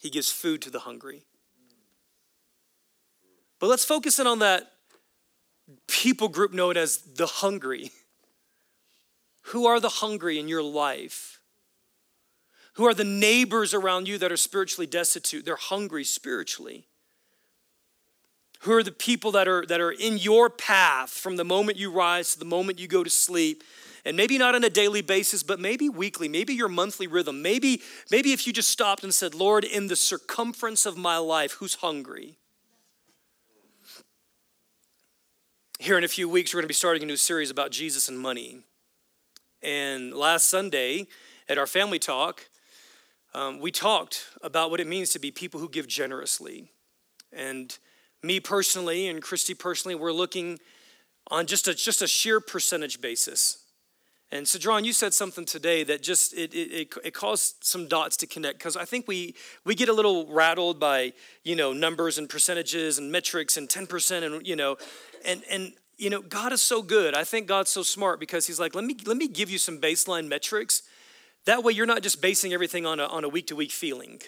He 0.00 0.10
gives 0.10 0.32
food 0.32 0.62
to 0.62 0.70
the 0.70 0.80
hungry. 0.80 1.22
But 3.60 3.68
let's 3.68 3.84
focus 3.84 4.18
in 4.18 4.26
on 4.26 4.38
that 4.38 4.72
people 5.86 6.28
group 6.28 6.52
known 6.52 6.76
as 6.76 6.98
the 6.98 7.26
hungry. 7.26 7.90
Who 9.44 9.66
are 9.66 9.80
the 9.80 9.88
hungry 9.88 10.38
in 10.38 10.48
your 10.48 10.62
life? 10.62 11.40
Who 12.74 12.86
are 12.86 12.94
the 12.94 13.04
neighbors 13.04 13.74
around 13.74 14.08
you 14.08 14.16
that 14.18 14.32
are 14.32 14.36
spiritually 14.36 14.86
destitute? 14.86 15.44
They're 15.44 15.56
hungry 15.56 16.04
spiritually. 16.04 16.86
Who 18.60 18.72
are 18.72 18.82
the 18.82 18.92
people 18.92 19.32
that 19.32 19.48
are, 19.48 19.64
that 19.66 19.80
are 19.80 19.90
in 19.90 20.18
your 20.18 20.50
path 20.50 21.10
from 21.10 21.36
the 21.36 21.44
moment 21.44 21.78
you 21.78 21.90
rise 21.90 22.32
to 22.32 22.38
the 22.38 22.44
moment 22.44 22.78
you 22.78 22.88
go 22.88 23.02
to 23.02 23.10
sleep? 23.10 23.64
And 24.04 24.16
maybe 24.16 24.38
not 24.38 24.54
on 24.54 24.64
a 24.64 24.70
daily 24.70 25.02
basis, 25.02 25.42
but 25.42 25.60
maybe 25.60 25.88
weekly, 25.88 26.28
maybe 26.28 26.54
your 26.54 26.68
monthly 26.68 27.06
rhythm. 27.06 27.42
Maybe, 27.42 27.82
maybe 28.10 28.32
if 28.32 28.46
you 28.46 28.52
just 28.52 28.70
stopped 28.70 29.02
and 29.02 29.12
said, 29.12 29.34
Lord, 29.34 29.64
in 29.64 29.88
the 29.88 29.96
circumference 29.96 30.86
of 30.86 30.96
my 30.96 31.18
life, 31.18 31.52
who's 31.52 31.76
hungry? 31.76 32.38
Here 35.80 35.96
in 35.96 36.04
a 36.04 36.08
few 36.08 36.28
weeks, 36.28 36.52
we're 36.52 36.58
going 36.58 36.64
to 36.64 36.68
be 36.68 36.74
starting 36.74 37.02
a 37.04 37.06
new 37.06 37.16
series 37.16 37.48
about 37.48 37.70
Jesus 37.70 38.10
and 38.10 38.20
money. 38.20 38.58
And 39.62 40.12
last 40.12 40.46
Sunday 40.46 41.06
at 41.48 41.56
our 41.56 41.66
family 41.66 41.98
talk, 41.98 42.50
um, 43.32 43.60
we 43.60 43.70
talked 43.70 44.26
about 44.42 44.70
what 44.70 44.80
it 44.80 44.86
means 44.86 45.08
to 45.14 45.18
be 45.18 45.30
people 45.30 45.58
who 45.58 45.70
give 45.70 45.88
generously. 45.88 46.70
And 47.32 47.78
me 48.22 48.40
personally 48.40 49.08
and 49.08 49.22
Christy 49.22 49.54
personally, 49.54 49.94
we're 49.94 50.12
looking 50.12 50.58
on 51.30 51.46
just 51.46 51.66
a, 51.66 51.72
just 51.72 52.02
a 52.02 52.06
sheer 52.06 52.40
percentage 52.40 53.00
basis. 53.00 53.64
And 54.32 54.46
so, 54.46 54.60
John, 54.60 54.84
you 54.84 54.92
said 54.92 55.12
something 55.12 55.44
today 55.44 55.82
that 55.84 56.02
just 56.02 56.32
it, 56.34 56.54
it, 56.54 56.94
it 57.02 57.14
caused 57.14 57.64
some 57.64 57.88
dots 57.88 58.16
to 58.18 58.28
connect 58.28 58.58
because 58.58 58.76
I 58.76 58.84
think 58.84 59.08
we 59.08 59.34
we 59.64 59.74
get 59.74 59.88
a 59.88 59.92
little 59.92 60.32
rattled 60.32 60.78
by 60.78 61.12
you 61.42 61.56
know 61.56 61.72
numbers 61.72 62.16
and 62.16 62.28
percentages 62.28 62.98
and 62.98 63.10
metrics 63.10 63.56
and 63.56 63.68
ten 63.68 63.88
percent 63.88 64.24
and 64.24 64.46
you 64.46 64.54
know, 64.54 64.76
and 65.24 65.42
and 65.50 65.72
you 65.98 66.10
know 66.10 66.22
God 66.22 66.52
is 66.52 66.62
so 66.62 66.80
good. 66.80 67.14
I 67.14 67.24
think 67.24 67.48
God's 67.48 67.70
so 67.70 67.82
smart 67.82 68.20
because 68.20 68.46
He's 68.46 68.60
like 68.60 68.74
let 68.74 68.84
me 68.84 68.96
let 69.04 69.16
me 69.16 69.26
give 69.26 69.50
you 69.50 69.58
some 69.58 69.78
baseline 69.78 70.28
metrics. 70.28 70.82
That 71.46 71.64
way, 71.64 71.72
you're 71.72 71.86
not 71.86 72.02
just 72.02 72.22
basing 72.22 72.52
everything 72.52 72.86
on 72.86 73.00
a 73.00 73.06
on 73.06 73.24
a 73.24 73.28
week 73.28 73.48
to 73.48 73.56
week 73.56 73.72
feeling. 73.72 74.20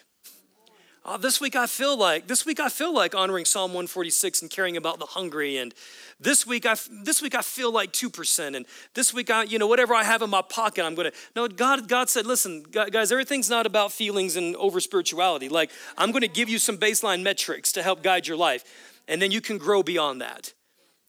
Uh, 1.04 1.16
this 1.16 1.40
week 1.40 1.56
I 1.56 1.66
feel 1.66 1.96
like 1.96 2.28
this 2.28 2.46
week 2.46 2.60
I 2.60 2.68
feel 2.68 2.94
like 2.94 3.12
honoring 3.12 3.44
Psalm 3.44 3.72
146 3.72 4.42
and 4.42 4.48
caring 4.48 4.76
about 4.76 5.00
the 5.00 5.06
hungry 5.06 5.56
and 5.56 5.74
this 6.20 6.46
week 6.46 6.64
I 6.64 6.76
this 7.02 7.20
week 7.20 7.34
I 7.34 7.42
feel 7.42 7.72
like 7.72 7.92
2% 7.92 8.54
and 8.54 8.64
this 8.94 9.12
week 9.12 9.28
I 9.28 9.42
you 9.42 9.58
know 9.58 9.66
whatever 9.66 9.94
I 9.94 10.04
have 10.04 10.22
in 10.22 10.30
my 10.30 10.42
pocket 10.42 10.84
I'm 10.84 10.94
going 10.94 11.10
to 11.10 11.16
No 11.34 11.48
God 11.48 11.88
God 11.88 12.08
said 12.08 12.24
listen 12.24 12.62
guys 12.62 13.10
everything's 13.10 13.50
not 13.50 13.66
about 13.66 13.90
feelings 13.90 14.36
and 14.36 14.54
over 14.56 14.78
spirituality 14.78 15.48
like 15.48 15.72
I'm 15.98 16.12
going 16.12 16.22
to 16.22 16.28
give 16.28 16.48
you 16.48 16.58
some 16.58 16.78
baseline 16.78 17.24
metrics 17.24 17.72
to 17.72 17.82
help 17.82 18.04
guide 18.04 18.28
your 18.28 18.36
life 18.36 18.64
and 19.08 19.20
then 19.20 19.32
you 19.32 19.40
can 19.40 19.58
grow 19.58 19.82
beyond 19.82 20.20
that. 20.20 20.54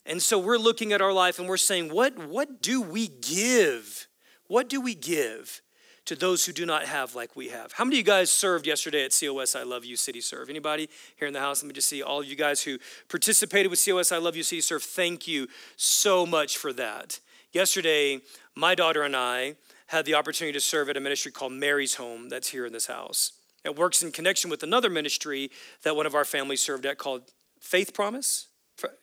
And 0.07 0.23
so 0.23 0.39
we're 0.39 0.57
looking 0.57 0.91
at 0.91 1.01
our 1.01 1.13
life 1.13 1.37
and 1.37 1.47
we're 1.47 1.57
saying 1.57 1.93
what 1.93 2.17
what 2.17 2.63
do 2.63 2.81
we 2.81 3.09
give? 3.09 4.07
What 4.47 4.69
do 4.69 4.81
we 4.81 4.95
give? 4.95 5.62
To 6.05 6.15
those 6.15 6.45
who 6.45 6.51
do 6.51 6.65
not 6.65 6.83
have 6.85 7.15
like 7.15 7.35
we 7.35 7.49
have. 7.49 7.73
How 7.73 7.85
many 7.85 7.95
of 7.95 7.99
you 7.99 8.03
guys 8.03 8.29
served 8.29 8.67
yesterday 8.67 9.05
at 9.05 9.17
COS 9.17 9.55
I 9.55 9.63
Love 9.63 9.85
You 9.85 9.95
City 9.95 10.21
Serve? 10.21 10.49
Anybody 10.49 10.89
here 11.15 11.27
in 11.27 11.33
the 11.33 11.39
house? 11.39 11.63
Let 11.63 11.67
me 11.67 11.73
just 11.73 11.87
see 11.87 12.03
all 12.03 12.19
of 12.19 12.25
you 12.25 12.35
guys 12.35 12.61
who 12.61 12.77
participated 13.09 13.69
with 13.69 13.83
COS 13.83 14.11
I 14.11 14.17
Love 14.17 14.35
You 14.35 14.43
City 14.43 14.61
Serve. 14.61 14.83
Thank 14.83 15.27
you 15.27 15.47
so 15.77 16.25
much 16.25 16.57
for 16.57 16.73
that. 16.73 17.19
Yesterday, 17.53 18.19
my 18.55 18.75
daughter 18.75 19.03
and 19.03 19.15
I 19.15 19.55
had 19.87 20.05
the 20.05 20.15
opportunity 20.15 20.53
to 20.53 20.61
serve 20.61 20.89
at 20.89 20.97
a 20.97 20.99
ministry 20.99 21.31
called 21.31 21.53
Mary's 21.53 21.95
Home 21.95 22.27
that's 22.27 22.49
here 22.49 22.65
in 22.65 22.73
this 22.73 22.87
house. 22.87 23.33
It 23.63 23.77
works 23.77 24.03
in 24.03 24.11
connection 24.11 24.49
with 24.49 24.63
another 24.63 24.89
ministry 24.89 25.51
that 25.83 25.95
one 25.95 26.05
of 26.05 26.15
our 26.15 26.25
families 26.25 26.61
served 26.61 26.85
at 26.85 26.97
called 26.97 27.31
Faith 27.59 27.93
Promise. 27.93 28.47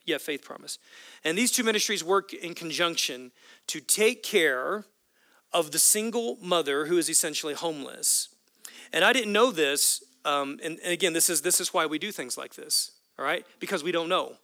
Yeah, 0.04 0.18
Faith 0.18 0.44
Promise. 0.44 0.78
And 1.24 1.38
these 1.38 1.52
two 1.52 1.62
ministries 1.62 2.04
work 2.04 2.34
in 2.34 2.54
conjunction 2.54 3.30
to 3.68 3.80
take 3.80 4.22
care 4.22 4.84
of 5.52 5.70
the 5.70 5.78
single 5.78 6.38
mother 6.40 6.86
who 6.86 6.98
is 6.98 7.08
essentially 7.08 7.54
homeless. 7.54 8.28
And 8.92 9.04
I 9.04 9.12
didn't 9.12 9.32
know 9.32 9.50
this, 9.50 10.02
um, 10.24 10.58
and, 10.62 10.78
and 10.82 10.92
again, 10.92 11.12
this 11.12 11.30
is, 11.30 11.42
this 11.42 11.60
is 11.60 11.72
why 11.72 11.86
we 11.86 11.98
do 11.98 12.12
things 12.12 12.36
like 12.36 12.54
this, 12.54 12.92
all 13.18 13.24
right? 13.24 13.44
Because 13.58 13.82
we 13.82 13.92
don't 13.92 14.08
know. 14.08 14.34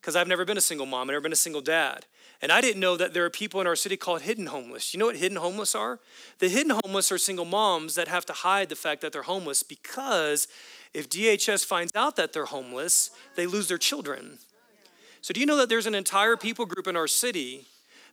Because 0.00 0.16
I've 0.16 0.28
never 0.28 0.44
been 0.44 0.58
a 0.58 0.62
single 0.62 0.86
mom, 0.86 1.02
I've 1.02 1.14
never 1.14 1.22
been 1.22 1.32
a 1.32 1.36
single 1.36 1.62
dad. 1.62 2.06
And 2.42 2.52
I 2.52 2.60
didn't 2.60 2.80
know 2.80 2.96
that 2.98 3.14
there 3.14 3.24
are 3.24 3.30
people 3.30 3.60
in 3.60 3.66
our 3.66 3.76
city 3.76 3.96
called 3.96 4.22
hidden 4.22 4.46
homeless. 4.46 4.92
You 4.92 5.00
know 5.00 5.06
what 5.06 5.16
hidden 5.16 5.38
homeless 5.38 5.74
are? 5.74 5.98
The 6.40 6.48
hidden 6.48 6.78
homeless 6.84 7.10
are 7.10 7.16
single 7.16 7.46
moms 7.46 7.94
that 7.94 8.08
have 8.08 8.26
to 8.26 8.34
hide 8.34 8.68
the 8.68 8.76
fact 8.76 9.00
that 9.00 9.12
they're 9.12 9.22
homeless 9.22 9.62
because 9.62 10.46
if 10.92 11.08
DHS 11.08 11.64
finds 11.64 11.92
out 11.94 12.16
that 12.16 12.32
they're 12.32 12.44
homeless, 12.44 13.10
they 13.34 13.46
lose 13.46 13.68
their 13.68 13.78
children. 13.78 14.38
So, 15.22 15.32
do 15.32 15.40
you 15.40 15.46
know 15.46 15.56
that 15.56 15.70
there's 15.70 15.86
an 15.86 15.94
entire 15.94 16.36
people 16.36 16.66
group 16.66 16.86
in 16.86 16.96
our 16.96 17.08
city 17.08 17.66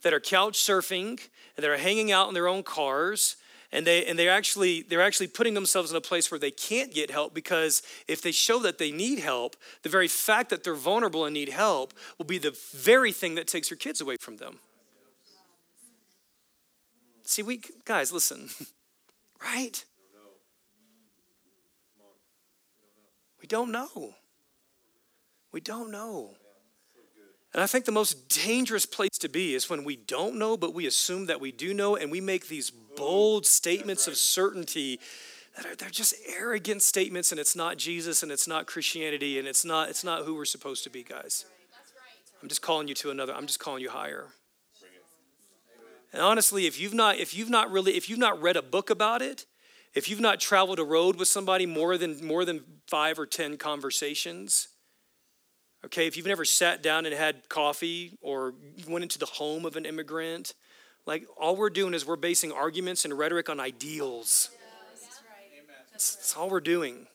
that 0.03 0.13
are 0.13 0.19
couch 0.19 0.57
surfing 0.57 1.19
and 1.55 1.63
they're 1.63 1.77
hanging 1.77 2.11
out 2.11 2.27
in 2.27 2.33
their 2.33 2.47
own 2.47 2.63
cars 2.63 3.35
and 3.71 3.87
they 3.87 4.05
and 4.05 4.17
they're 4.17 4.31
actually 4.31 4.81
they're 4.83 5.01
actually 5.01 5.27
putting 5.27 5.53
themselves 5.53 5.91
in 5.91 5.97
a 5.97 6.01
place 6.01 6.29
where 6.29 6.39
they 6.39 6.51
can't 6.51 6.93
get 6.93 7.09
help 7.09 7.33
because 7.33 7.81
if 8.07 8.21
they 8.21 8.31
show 8.31 8.59
that 8.59 8.77
they 8.77 8.91
need 8.91 9.19
help 9.19 9.55
the 9.83 9.89
very 9.89 10.07
fact 10.07 10.49
that 10.49 10.63
they're 10.63 10.75
vulnerable 10.75 11.25
and 11.25 11.33
need 11.33 11.49
help 11.49 11.93
will 12.17 12.25
be 12.25 12.37
the 12.37 12.57
very 12.73 13.11
thing 13.11 13.35
that 13.35 13.47
takes 13.47 13.69
your 13.69 13.77
kids 13.77 14.01
away 14.01 14.17
from 14.19 14.37
them. 14.37 14.59
See 17.23 17.43
we 17.43 17.61
guys 17.85 18.11
listen 18.11 18.49
right? 19.43 19.83
We 23.41 23.47
don't 23.47 23.71
know. 23.71 24.13
We 25.51 25.61
don't 25.61 25.91
know 25.91 26.35
and 27.53 27.61
I 27.61 27.67
think 27.67 27.85
the 27.85 27.91
most 27.91 28.29
dangerous 28.29 28.85
place 28.85 29.17
to 29.19 29.27
be 29.27 29.55
is 29.55 29.69
when 29.69 29.83
we 29.83 29.97
don't 29.97 30.37
know, 30.37 30.55
but 30.55 30.73
we 30.73 30.85
assume 30.85 31.25
that 31.25 31.41
we 31.41 31.51
do 31.51 31.73
know, 31.73 31.97
and 31.97 32.09
we 32.09 32.21
make 32.21 32.47
these 32.47 32.69
bold 32.69 33.45
statements 33.45 34.07
of 34.07 34.15
certainty 34.15 34.99
that 35.57 35.65
are 35.65 35.75
they're 35.75 35.89
just 35.89 36.13
arrogant 36.37 36.81
statements, 36.81 37.31
and 37.31 37.39
it's 37.39 37.55
not 37.55 37.77
Jesus, 37.77 38.23
and 38.23 38.31
it's 38.31 38.47
not 38.47 38.67
Christianity, 38.67 39.37
and 39.37 39.47
it's 39.47 39.65
not 39.65 39.89
it's 39.89 40.03
not 40.03 40.23
who 40.23 40.35
we're 40.35 40.45
supposed 40.45 40.85
to 40.85 40.89
be, 40.89 41.03
guys. 41.03 41.45
I'm 42.41 42.47
just 42.47 42.61
calling 42.61 42.87
you 42.87 42.95
to 42.95 43.11
another. 43.11 43.33
I'm 43.35 43.47
just 43.47 43.59
calling 43.59 43.81
you 43.81 43.89
higher. 43.89 44.27
And 46.13 46.21
honestly, 46.21 46.67
if 46.67 46.79
you've 46.79 46.93
not 46.93 47.17
if 47.17 47.35
you've 47.35 47.49
not 47.49 47.69
really 47.69 47.97
if 47.97 48.09
you've 48.09 48.17
not 48.17 48.41
read 48.41 48.55
a 48.55 48.61
book 48.61 48.89
about 48.89 49.21
it, 49.21 49.45
if 49.93 50.07
you've 50.09 50.21
not 50.21 50.39
traveled 50.39 50.79
a 50.79 50.85
road 50.85 51.17
with 51.17 51.27
somebody 51.27 51.65
more 51.65 51.97
than 51.97 52.25
more 52.25 52.45
than 52.45 52.63
five 52.87 53.19
or 53.19 53.25
ten 53.25 53.57
conversations 53.57 54.69
Okay, 55.85 56.05
if 56.05 56.15
you've 56.15 56.27
never 56.27 56.45
sat 56.45 56.83
down 56.83 57.05
and 57.05 57.15
had 57.15 57.49
coffee 57.49 58.17
or 58.21 58.53
went 58.87 59.03
into 59.03 59.17
the 59.17 59.25
home 59.25 59.65
of 59.65 59.75
an 59.75 59.85
immigrant, 59.85 60.53
like 61.05 61.25
all 61.39 61.55
we're 61.55 61.71
doing 61.71 61.93
is 61.93 62.05
we're 62.05 62.15
basing 62.15 62.51
arguments 62.51 63.03
and 63.03 63.17
rhetoric 63.17 63.49
on 63.49 63.59
ideals. 63.59 64.49
That's, 65.91 66.15
that's 66.15 66.37
all 66.37 66.49
we're 66.49 66.59
doing. 66.59 67.07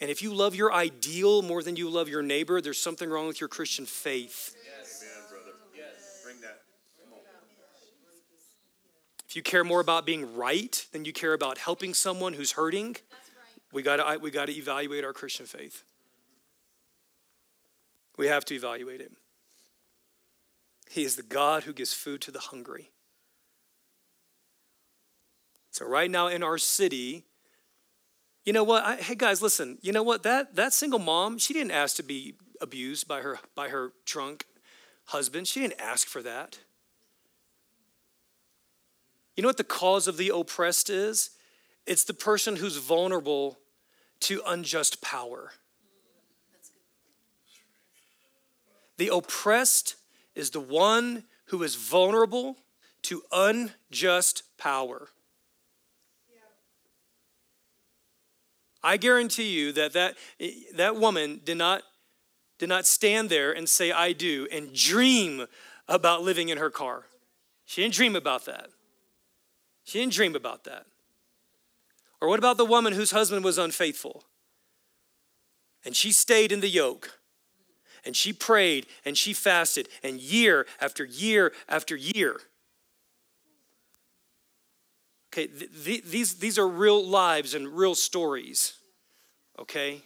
And 0.00 0.10
if 0.10 0.22
you 0.22 0.32
love 0.32 0.54
your 0.54 0.72
ideal 0.72 1.42
more 1.42 1.62
than 1.62 1.74
you 1.74 1.90
love 1.90 2.08
your 2.08 2.22
neighbor, 2.22 2.60
there's 2.60 2.80
something 2.80 3.10
wrong 3.10 3.26
with 3.26 3.40
your 3.40 3.48
Christian 3.48 3.84
faith. 3.86 4.54
If 9.28 9.36
you 9.36 9.42
care 9.42 9.64
more 9.64 9.80
about 9.80 10.06
being 10.06 10.36
right 10.36 10.86
than 10.92 11.04
you 11.04 11.12
care 11.12 11.34
about 11.34 11.58
helping 11.58 11.92
someone 11.92 12.32
who's 12.32 12.52
hurting, 12.52 12.96
we 13.72 13.82
got 13.82 13.96
to 13.96 14.18
we 14.18 14.30
got 14.30 14.46
to 14.46 14.52
evaluate 14.52 15.04
our 15.04 15.12
Christian 15.12 15.44
faith. 15.44 15.84
We 18.18 18.26
have 18.26 18.44
to 18.46 18.54
evaluate 18.54 19.00
it. 19.00 19.12
He 20.90 21.04
is 21.04 21.16
the 21.16 21.22
God 21.22 21.62
who 21.62 21.72
gives 21.72 21.94
food 21.94 22.20
to 22.22 22.30
the 22.30 22.40
hungry. 22.40 22.90
So, 25.70 25.86
right 25.86 26.10
now 26.10 26.26
in 26.26 26.42
our 26.42 26.58
city, 26.58 27.24
you 28.44 28.52
know 28.52 28.64
what? 28.64 28.84
I, 28.84 28.96
hey 28.96 29.14
guys, 29.14 29.40
listen. 29.40 29.78
You 29.80 29.92
know 29.92 30.02
what? 30.02 30.24
That 30.24 30.56
that 30.56 30.72
single 30.72 30.98
mom, 30.98 31.38
she 31.38 31.54
didn't 31.54 31.70
ask 31.70 31.96
to 31.96 32.02
be 32.02 32.34
abused 32.60 33.06
by 33.06 33.20
her 33.20 33.38
by 33.54 33.68
her 33.68 33.92
drunk 34.04 34.44
husband. 35.04 35.46
She 35.46 35.60
didn't 35.60 35.80
ask 35.80 36.08
for 36.08 36.22
that. 36.22 36.58
You 39.36 39.42
know 39.42 39.48
what 39.48 39.58
the 39.58 39.64
cause 39.64 40.08
of 40.08 40.16
the 40.16 40.32
oppressed 40.34 40.90
is? 40.90 41.30
It's 41.86 42.02
the 42.02 42.14
person 42.14 42.56
who's 42.56 42.78
vulnerable 42.78 43.58
to 44.20 44.42
unjust 44.44 45.00
power. 45.00 45.52
The 48.98 49.08
oppressed 49.14 49.96
is 50.34 50.50
the 50.50 50.60
one 50.60 51.24
who 51.46 51.62
is 51.62 51.76
vulnerable 51.76 52.56
to 53.02 53.22
unjust 53.32 54.42
power. 54.58 55.08
I 58.82 58.96
guarantee 58.96 59.50
you 59.50 59.72
that 59.72 59.92
that, 59.94 60.16
that 60.74 60.96
woman 60.96 61.40
did 61.44 61.56
not, 61.56 61.82
did 62.58 62.68
not 62.68 62.86
stand 62.86 63.28
there 63.28 63.50
and 63.52 63.68
say, 63.68 63.90
I 63.90 64.12
do, 64.12 64.46
and 64.52 64.72
dream 64.72 65.46
about 65.88 66.22
living 66.22 66.48
in 66.48 66.58
her 66.58 66.70
car. 66.70 67.06
She 67.66 67.82
didn't 67.82 67.94
dream 67.94 68.14
about 68.14 68.44
that. 68.46 68.68
She 69.84 69.98
didn't 69.98 70.12
dream 70.12 70.36
about 70.36 70.64
that. 70.64 70.86
Or 72.20 72.28
what 72.28 72.38
about 72.38 72.56
the 72.56 72.64
woman 72.64 72.92
whose 72.92 73.10
husband 73.10 73.44
was 73.44 73.58
unfaithful? 73.58 74.24
And 75.84 75.96
she 75.96 76.12
stayed 76.12 76.52
in 76.52 76.60
the 76.60 76.68
yoke. 76.68 77.17
And 78.08 78.16
she 78.16 78.32
prayed 78.32 78.86
and 79.04 79.18
she 79.18 79.34
fasted, 79.34 79.86
and 80.02 80.18
year 80.18 80.66
after 80.80 81.04
year 81.04 81.52
after 81.68 81.94
year. 81.94 82.40
Okay, 85.30 85.46
th- 85.46 85.84
th- 85.84 86.04
these, 86.04 86.36
these 86.36 86.58
are 86.58 86.66
real 86.66 87.04
lives 87.04 87.52
and 87.52 87.68
real 87.68 87.94
stories. 87.94 88.72
Okay? 89.58 90.00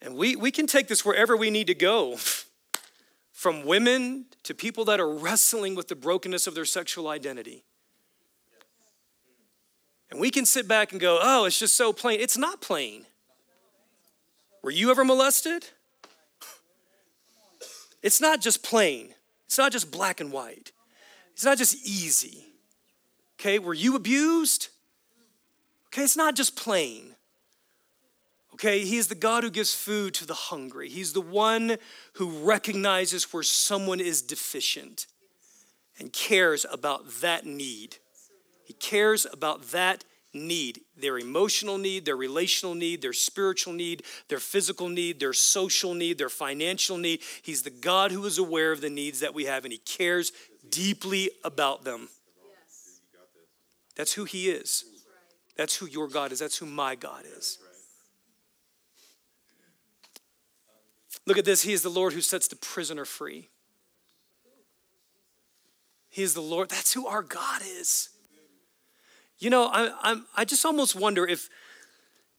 And 0.00 0.16
we, 0.16 0.34
we 0.34 0.50
can 0.50 0.66
take 0.66 0.88
this 0.88 1.04
wherever 1.04 1.36
we 1.36 1.48
need 1.48 1.68
to 1.68 1.76
go. 1.76 2.16
From 3.30 3.64
women 3.64 4.24
to 4.42 4.56
people 4.56 4.84
that 4.86 4.98
are 4.98 5.14
wrestling 5.14 5.76
with 5.76 5.86
the 5.86 5.94
brokenness 5.94 6.48
of 6.48 6.56
their 6.56 6.64
sexual 6.64 7.06
identity. 7.06 7.62
And 10.10 10.18
we 10.18 10.32
can 10.32 10.44
sit 10.44 10.66
back 10.66 10.90
and 10.90 11.00
go, 11.00 11.20
oh, 11.22 11.44
it's 11.44 11.60
just 11.60 11.76
so 11.76 11.92
plain. 11.92 12.18
It's 12.18 12.36
not 12.36 12.60
plain. 12.60 13.06
Were 14.62 14.70
you 14.70 14.90
ever 14.90 15.04
molested? 15.04 15.66
It's 18.02 18.20
not 18.20 18.40
just 18.40 18.62
plain, 18.62 19.14
it's 19.46 19.58
not 19.58 19.72
just 19.72 19.90
black 19.90 20.20
and 20.20 20.32
white, 20.32 20.72
it's 21.32 21.44
not 21.44 21.58
just 21.58 21.86
easy. 21.86 22.46
Okay, 23.38 23.58
were 23.58 23.74
you 23.74 23.96
abused? 23.96 24.68
Okay, 25.88 26.02
it's 26.02 26.16
not 26.16 26.36
just 26.36 26.56
plain. 26.56 27.14
Okay, 28.54 28.84
he 28.84 28.98
is 28.98 29.08
the 29.08 29.14
God 29.14 29.42
who 29.42 29.50
gives 29.50 29.74
food 29.74 30.14
to 30.14 30.26
the 30.26 30.34
hungry. 30.34 30.88
He's 30.88 31.12
the 31.12 31.20
one 31.20 31.78
who 32.14 32.30
recognizes 32.44 33.32
where 33.32 33.42
someone 33.42 33.98
is 33.98 34.22
deficient 34.22 35.06
and 35.98 36.12
cares 36.12 36.64
about 36.70 37.20
that 37.20 37.46
need. 37.46 37.96
He 38.64 38.74
cares 38.74 39.26
about 39.32 39.70
that 39.72 40.04
need 40.34 40.80
their 40.96 41.18
emotional 41.18 41.78
need, 41.78 42.04
their 42.04 42.16
relational 42.16 42.74
need, 42.74 43.02
their 43.02 43.12
spiritual 43.12 43.72
need, 43.72 44.02
their 44.28 44.38
physical 44.38 44.88
need, 44.88 45.20
their 45.20 45.32
social 45.32 45.94
need, 45.94 46.18
their 46.18 46.28
financial 46.28 46.96
need. 46.96 47.20
He's 47.42 47.62
the 47.62 47.70
God 47.70 48.12
who 48.12 48.24
is 48.24 48.38
aware 48.38 48.72
of 48.72 48.80
the 48.80 48.90
needs 48.90 49.20
that 49.20 49.34
we 49.34 49.44
have 49.44 49.64
and 49.64 49.72
He 49.72 49.78
cares 49.78 50.32
deeply 50.68 51.30
about 51.44 51.84
them. 51.84 52.08
That's 53.96 54.12
who 54.12 54.24
He 54.24 54.48
is. 54.48 54.84
That's 55.56 55.76
who 55.76 55.86
your 55.86 56.08
God 56.08 56.32
is. 56.32 56.38
That's 56.38 56.56
who 56.56 56.66
my 56.66 56.94
God 56.94 57.24
is. 57.36 57.58
Look 61.26 61.38
at 61.38 61.44
this. 61.44 61.62
He 61.62 61.72
is 61.72 61.82
the 61.82 61.88
Lord 61.88 62.14
who 62.14 62.20
sets 62.20 62.48
the 62.48 62.56
prisoner 62.56 63.04
free. 63.04 63.48
He 66.08 66.22
is 66.22 66.34
the 66.34 66.40
Lord. 66.40 66.68
That's 66.68 66.92
who 66.92 67.06
our 67.06 67.22
God 67.22 67.62
is. 67.62 68.08
You 69.42 69.50
know, 69.50 69.64
I, 69.66 69.90
I'm, 70.02 70.24
I 70.36 70.44
just 70.44 70.64
almost 70.64 70.94
wonder 70.94 71.26
if, 71.26 71.50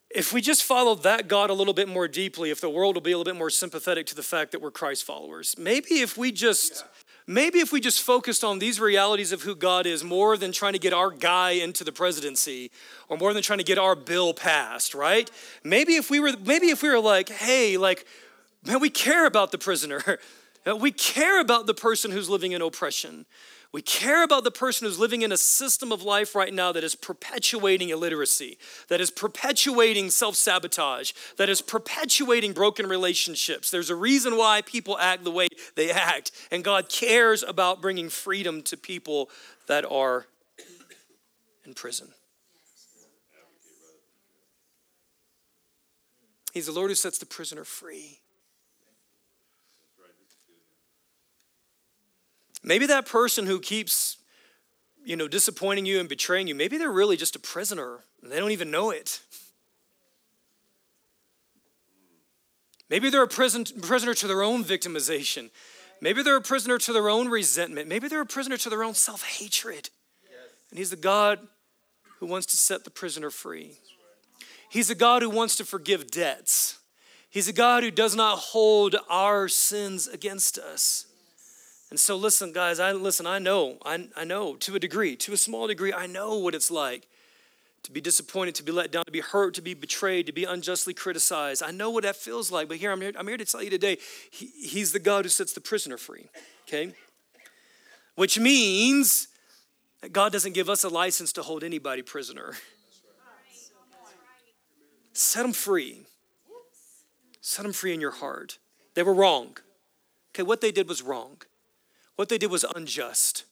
if 0.10 0.32
we 0.32 0.40
just 0.40 0.64
follow 0.64 0.96
that 0.96 1.28
God 1.28 1.50
a 1.50 1.54
little 1.54 1.74
bit 1.74 1.90
more 1.90 2.08
deeply, 2.08 2.50
if 2.50 2.62
the 2.62 2.70
world 2.70 2.96
will 2.96 3.02
be 3.02 3.12
a 3.12 3.18
little 3.18 3.30
bit 3.30 3.38
more 3.38 3.50
sympathetic 3.50 4.06
to 4.08 4.16
the 4.16 4.24
fact 4.24 4.54
that 4.54 4.62
we're 4.62 4.72
Christ 4.72 5.04
followers. 5.04 5.54
Maybe 5.58 5.96
if 5.96 6.18
we 6.18 6.32
just. 6.32 6.86
Maybe 7.26 7.60
if 7.60 7.72
we 7.72 7.80
just 7.80 8.02
focused 8.02 8.44
on 8.44 8.60
these 8.60 8.82
realities 8.82 9.32
of 9.32 9.44
who 9.44 9.56
God 9.56 9.86
is 9.86 10.04
more 10.04 10.36
than 10.36 10.52
trying 10.52 10.74
to 10.74 10.80
get 10.80 10.92
our 10.92 11.10
guy 11.10 11.52
into 11.52 11.86
the 11.86 11.94
presidency 11.94 12.70
or 13.08 13.16
more 13.16 13.34
than 13.34 13.42
trying 13.42 13.60
to 13.60 13.64
get 13.64 13.78
our 13.78 13.96
bill 13.96 14.34
passed, 14.34 14.94
right? 14.94 15.32
Maybe 15.64 15.96
if 15.96 16.10
we 16.10 16.20
were 16.20 16.34
maybe 16.44 16.68
if 16.68 16.84
we 16.84 16.90
were 16.90 17.00
like, 17.00 17.30
"Hey, 17.30 17.78
like 17.78 18.06
man, 18.66 18.82
we 18.82 18.90
care 18.90 19.26
about 19.26 19.54
the 19.54 19.58
prisoner. 19.58 20.20
we 20.82 20.92
care 20.92 21.40
about 21.40 21.66
the 21.66 21.74
person 21.74 22.12
who's 22.12 22.30
living 22.30 22.52
in 22.52 22.62
oppression. 22.62 23.26
We 23.74 23.82
care 23.82 24.24
about 24.24 24.44
the 24.44 24.52
person 24.52 24.86
who's 24.86 25.00
living 25.00 25.24
in 25.24 25.32
a 25.32 25.38
system 25.38 25.92
of 25.92 26.04
life 26.04 26.36
right 26.36 26.54
now 26.54 26.72
that 26.72 26.84
is 26.84 26.94
perpetuating 26.94 27.90
illiteracy, 27.90 28.60
that 28.88 29.02
is 29.02 29.10
perpetuating 29.10 30.12
self 30.12 30.36
sabotage, 30.36 31.12
that 31.38 31.50
is 31.50 31.60
perpetuating 31.60 32.54
broken 32.54 32.88
relationships. 32.88 33.72
There's 33.72 33.90
a 33.90 33.96
reason 33.96 34.38
why 34.38 34.62
people 34.62 34.96
act 35.00 35.24
the 35.24 35.32
way 35.32 35.48
they 35.76 35.90
act, 35.90 36.32
and 36.52 36.64
God 36.64 36.88
cares 36.88 37.42
about 37.42 37.82
bringing 37.82 38.10
freedom 38.10 38.62
to 38.62 38.78
people 38.78 39.32
that 39.66 39.86
are 39.92 40.28
in 41.66 41.74
prison. 41.74 42.10
He's 46.54 46.68
the 46.68 46.72
Lord 46.72 46.92
who 46.92 46.96
sets 46.96 47.18
the 47.18 47.26
prisoner 47.26 47.64
free. 47.64 48.20
Maybe 52.64 52.86
that 52.86 53.06
person 53.06 53.46
who 53.46 53.60
keeps, 53.60 54.18
you 55.04 55.16
know, 55.16 55.28
disappointing 55.28 55.86
you 55.86 56.00
and 56.00 56.08
betraying 56.08 56.48
you, 56.48 56.56
maybe 56.56 56.78
they're 56.78 56.92
really 56.92 57.18
just 57.18 57.36
a 57.36 57.40
prisoner 57.40 58.00
and 58.22 58.32
they 58.32 58.40
don't 58.40 58.52
even 58.52 58.72
know 58.72 58.90
it. 58.90 59.20
Maybe 62.90 63.10
they're 63.10 63.24
a 63.24 63.28
prison, 63.28 63.66
prisoner 63.82 64.14
to 64.14 64.28
their 64.28 64.44
own 64.44 64.64
victimization. 64.64 65.50
Maybe 66.00 66.22
they're 66.22 66.38
a 66.38 66.42
prisoner 66.42 66.78
to 66.80 66.94
their 66.94 67.10
own 67.10 67.28
resentment. 67.30 67.88
Maybe 67.88 68.08
they're 68.08 68.22
a 68.22 68.26
prisoner 68.26 68.58
to 68.58 68.70
their 68.70 68.84
own 68.84 68.94
self 68.94 69.24
hatred. 69.24 69.90
And 70.70 70.78
He's 70.78 70.90
the 70.90 70.96
God 70.96 71.40
who 72.20 72.26
wants 72.26 72.46
to 72.48 72.58
set 72.58 72.84
the 72.84 72.90
prisoner 72.90 73.30
free. 73.30 73.74
He's 74.70 74.90
a 74.90 74.96
God 74.96 75.22
who 75.22 75.30
wants 75.30 75.56
to 75.58 75.66
forgive 75.66 76.12
debts. 76.12 76.80
He's 77.30 77.48
a 77.48 77.54
God 77.54 77.84
who 77.84 77.92
does 77.92 78.16
not 78.16 78.38
hold 78.38 78.96
our 79.10 79.48
sins 79.48 80.08
against 80.08 80.58
us. 80.58 81.06
And 81.94 82.00
so 82.00 82.16
listen, 82.16 82.54
guys, 82.54 82.80
I 82.80 82.92
listen, 82.92 83.28
I 83.28 83.38
know, 83.38 83.78
I, 83.86 84.08
I 84.16 84.24
know 84.24 84.56
to 84.56 84.76
a 84.76 84.80
degree, 84.80 85.16
to 85.18 85.34
a 85.34 85.38
small 85.38 85.68
degree, 85.68 85.94
I 85.94 86.08
know 86.08 86.40
what 86.40 86.56
it's 86.56 86.72
like 86.72 87.08
to 87.84 87.92
be 87.92 88.02
disappointed, 88.02 88.56
to 88.56 88.64
be 88.64 88.72
let 88.72 88.92
down, 88.92 89.06
to 89.06 89.12
be 89.12 89.20
hurt, 89.20 89.54
to 89.54 89.62
be 89.62 89.76
betrayed, 89.76 90.26
to 90.26 90.32
be 90.32 90.44
unjustly 90.44 90.96
criticized. 90.96 91.62
I 91.62 91.70
know 91.70 91.92
what 91.92 92.02
that 92.02 92.16
feels 92.16 92.52
like, 92.52 92.68
but 92.68 92.78
here 92.78 92.92
I'm 92.92 93.00
here, 93.00 93.12
I'm 93.16 93.28
here 93.28 93.38
to 93.38 93.46
tell 93.46 93.62
you 93.62 93.70
today, 93.70 94.00
he, 94.32 94.48
He's 94.48 94.92
the 94.92 94.98
God 94.98 95.26
who 95.26 95.30
sets 95.30 95.54
the 95.54 95.62
prisoner 95.62 95.98
free, 95.98 96.30
okay? 96.68 96.96
Which 98.16 98.40
means 98.40 99.28
that 100.02 100.12
God 100.12 100.32
doesn't 100.32 100.54
give 100.54 100.72
us 100.72 100.84
a 100.84 100.90
license 100.90 101.32
to 101.34 101.44
hold 101.44 101.64
anybody 101.64 102.02
prisoner. 102.02 102.56
Set 105.14 105.44
them 105.44 105.54
free. 105.54 106.08
Set 107.40 107.62
them 107.62 107.72
free 107.72 107.94
in 107.94 108.02
your 108.02 108.10
heart. 108.10 108.58
They 108.96 109.04
were 109.04 109.14
wrong. 109.14 109.58
Okay, 110.34 110.42
what 110.42 110.60
they 110.60 110.72
did 110.72 110.90
was 110.90 111.04
wrong. 111.04 111.38
What 112.16 112.30
they 112.30 112.38
did 112.38 112.52
was 112.52 112.64
unjust. 112.76 113.46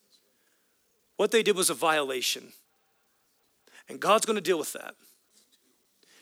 What 1.18 1.32
they 1.32 1.44
did 1.44 1.56
was 1.56 1.70
a 1.70 1.74
violation. 1.74 2.54
And 3.90 4.00
God's 4.00 4.26
going 4.26 4.36
to 4.36 4.42
deal 4.42 4.60
with 4.60 4.74
that. 4.74 4.96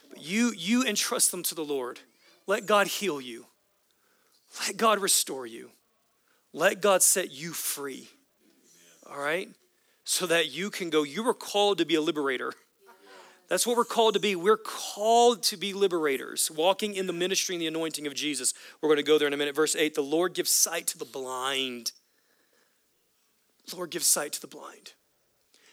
But 0.09 0.21
you 0.21 0.51
you 0.55 0.83
entrust 0.83 1.31
them 1.31 1.43
to 1.43 1.55
the 1.55 1.63
Lord. 1.63 1.99
Let 2.47 2.65
God 2.65 2.87
heal 2.87 3.21
you. 3.21 3.45
Let 4.65 4.77
God 4.77 4.99
restore 4.99 5.45
you. 5.45 5.69
Let 6.51 6.81
God 6.81 7.03
set 7.03 7.31
you 7.31 7.51
free. 7.51 8.09
All 9.09 9.19
right? 9.19 9.49
So 10.03 10.25
that 10.25 10.51
you 10.51 10.71
can 10.71 10.89
go. 10.89 11.03
You 11.03 11.23
were 11.23 11.35
called 11.35 11.77
to 11.77 11.85
be 11.85 11.95
a 11.95 12.01
liberator. 12.01 12.53
That's 13.49 13.65
what 13.65 13.77
we're 13.77 13.85
called 13.85 14.13
to 14.13 14.19
be. 14.19 14.35
We're 14.35 14.57
called 14.57 15.41
to 15.43 15.57
be 15.57 15.73
liberators, 15.73 16.51
walking 16.51 16.93
in 16.93 17.07
the 17.07 17.13
ministry 17.13 17.55
and 17.55 17.61
the 17.61 17.67
anointing 17.67 18.05
of 18.05 18.13
Jesus. 18.13 18.53
We're 18.79 18.89
going 18.89 18.97
to 18.97 19.03
go 19.03 19.17
there 19.17 19.27
in 19.27 19.33
a 19.33 19.37
minute. 19.37 19.55
Verse 19.55 19.75
8 19.75 19.95
The 19.95 20.01
Lord 20.01 20.33
gives 20.33 20.51
sight 20.51 20.87
to 20.87 20.97
the 20.97 21.05
blind. 21.05 21.91
Lord, 23.73 23.91
give 23.91 24.03
sight 24.03 24.33
to 24.33 24.41
the 24.41 24.47
blind. 24.47 24.93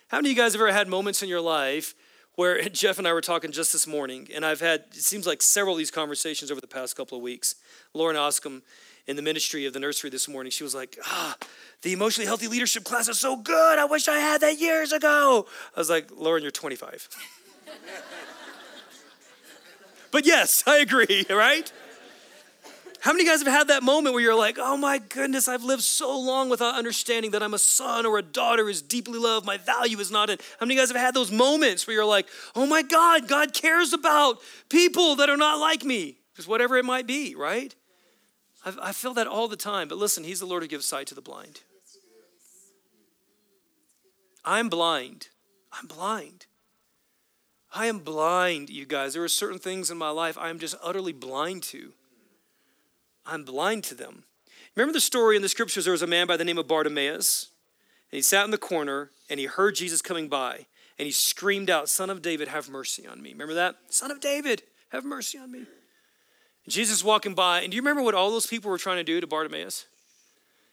How 0.08 0.18
many 0.18 0.30
of 0.30 0.36
you 0.36 0.42
guys 0.42 0.52
have 0.52 0.62
ever 0.62 0.72
had 0.72 0.88
moments 0.88 1.22
in 1.22 1.28
your 1.28 1.40
life 1.40 1.94
where 2.36 2.62
Jeff 2.68 2.98
and 2.98 3.08
I 3.08 3.12
were 3.12 3.20
talking 3.20 3.50
just 3.50 3.72
this 3.72 3.86
morning, 3.86 4.28
and 4.34 4.44
I've 4.44 4.60
had, 4.60 4.84
it 4.90 5.02
seems 5.02 5.26
like 5.26 5.42
several 5.42 5.74
of 5.74 5.78
these 5.78 5.90
conversations 5.90 6.50
over 6.50 6.60
the 6.60 6.68
past 6.68 6.96
couple 6.96 7.18
of 7.18 7.22
weeks. 7.22 7.56
Lauren 7.92 8.16
Oscom 8.16 8.62
in 9.06 9.16
the 9.16 9.22
ministry 9.22 9.66
of 9.66 9.72
the 9.72 9.80
nursery 9.80 10.10
this 10.10 10.28
morning, 10.28 10.50
she 10.50 10.64
was 10.64 10.74
like, 10.74 10.98
ah, 11.04 11.36
the 11.82 11.92
emotionally 11.92 12.26
healthy 12.26 12.48
leadership 12.48 12.84
class 12.84 13.08
is 13.08 13.18
so 13.18 13.36
good. 13.36 13.78
I 13.78 13.84
wish 13.84 14.08
I 14.08 14.18
had 14.18 14.40
that 14.40 14.58
years 14.58 14.92
ago. 14.92 15.46
I 15.76 15.80
was 15.80 15.90
like, 15.90 16.10
Lauren, 16.16 16.42
you're 16.42 16.50
25. 16.50 17.08
but 20.10 20.26
yes, 20.26 20.64
I 20.66 20.78
agree, 20.78 21.24
right? 21.30 21.72
How 23.06 23.12
many 23.12 23.22
of 23.22 23.26
you 23.26 23.32
guys 23.34 23.44
have 23.44 23.54
had 23.54 23.68
that 23.68 23.84
moment 23.84 24.14
where 24.14 24.22
you're 24.24 24.34
like, 24.34 24.58
oh 24.58 24.76
my 24.76 24.98
goodness, 24.98 25.46
I've 25.46 25.62
lived 25.62 25.84
so 25.84 26.18
long 26.18 26.48
without 26.48 26.74
understanding 26.74 27.30
that 27.30 27.40
I'm 27.40 27.54
a 27.54 27.58
son 27.58 28.04
or 28.04 28.18
a 28.18 28.22
daughter 28.22 28.68
is 28.68 28.82
deeply 28.82 29.20
loved, 29.20 29.46
my 29.46 29.58
value 29.58 30.00
is 30.00 30.10
not 30.10 30.28
in. 30.28 30.38
How 30.58 30.66
many 30.66 30.74
of 30.74 30.78
you 30.78 30.82
guys 30.82 30.88
have 30.88 31.00
had 31.00 31.14
those 31.14 31.30
moments 31.30 31.86
where 31.86 31.94
you're 31.94 32.04
like, 32.04 32.26
oh 32.56 32.66
my 32.66 32.82
God, 32.82 33.28
God 33.28 33.54
cares 33.54 33.92
about 33.92 34.40
people 34.68 35.14
that 35.14 35.30
are 35.30 35.36
not 35.36 35.60
like 35.60 35.84
me? 35.84 36.16
Because 36.32 36.48
whatever 36.48 36.76
it 36.78 36.84
might 36.84 37.06
be, 37.06 37.36
right? 37.36 37.72
I, 38.64 38.74
I 38.82 38.92
feel 38.92 39.14
that 39.14 39.28
all 39.28 39.46
the 39.46 39.54
time. 39.54 39.86
But 39.86 39.98
listen, 39.98 40.24
He's 40.24 40.40
the 40.40 40.46
Lord 40.46 40.64
who 40.64 40.68
gives 40.68 40.84
sight 40.84 41.06
to 41.06 41.14
the 41.14 41.20
blind. 41.20 41.60
I'm 44.44 44.68
blind. 44.68 45.28
I'm 45.70 45.86
blind. 45.86 46.46
I 47.72 47.86
am 47.86 48.00
blind, 48.00 48.68
you 48.68 48.84
guys. 48.84 49.14
There 49.14 49.22
are 49.22 49.28
certain 49.28 49.60
things 49.60 49.92
in 49.92 49.96
my 49.96 50.10
life 50.10 50.36
I 50.36 50.50
am 50.50 50.58
just 50.58 50.74
utterly 50.82 51.12
blind 51.12 51.62
to. 51.64 51.92
I'm 53.26 53.44
blind 53.44 53.84
to 53.84 53.94
them. 53.94 54.24
Remember 54.74 54.92
the 54.92 55.00
story 55.00 55.36
in 55.36 55.42
the 55.42 55.48
scriptures? 55.48 55.84
There 55.84 55.92
was 55.92 56.02
a 56.02 56.06
man 56.06 56.26
by 56.26 56.36
the 56.36 56.44
name 56.44 56.58
of 56.58 56.68
Bartimaeus, 56.68 57.48
and 58.12 58.16
he 58.16 58.22
sat 58.22 58.44
in 58.44 58.50
the 58.50 58.58
corner 58.58 59.10
and 59.28 59.40
he 59.40 59.46
heard 59.46 59.74
Jesus 59.74 60.02
coming 60.02 60.28
by, 60.28 60.66
and 60.98 61.06
he 61.06 61.12
screamed 61.12 61.70
out, 61.70 61.88
Son 61.88 62.10
of 62.10 62.22
David, 62.22 62.48
have 62.48 62.68
mercy 62.68 63.06
on 63.06 63.22
me. 63.22 63.32
Remember 63.32 63.54
that? 63.54 63.76
Son 63.88 64.10
of 64.10 64.20
David, 64.20 64.62
have 64.90 65.04
mercy 65.04 65.38
on 65.38 65.50
me. 65.50 65.58
And 65.58 65.66
Jesus 66.68 67.02
walking 67.02 67.34
by, 67.34 67.62
and 67.62 67.70
do 67.70 67.76
you 67.76 67.82
remember 67.82 68.02
what 68.02 68.14
all 68.14 68.30
those 68.30 68.46
people 68.46 68.70
were 68.70 68.78
trying 68.78 68.98
to 68.98 69.04
do 69.04 69.20
to 69.20 69.26
Bartimaeus? 69.26 69.86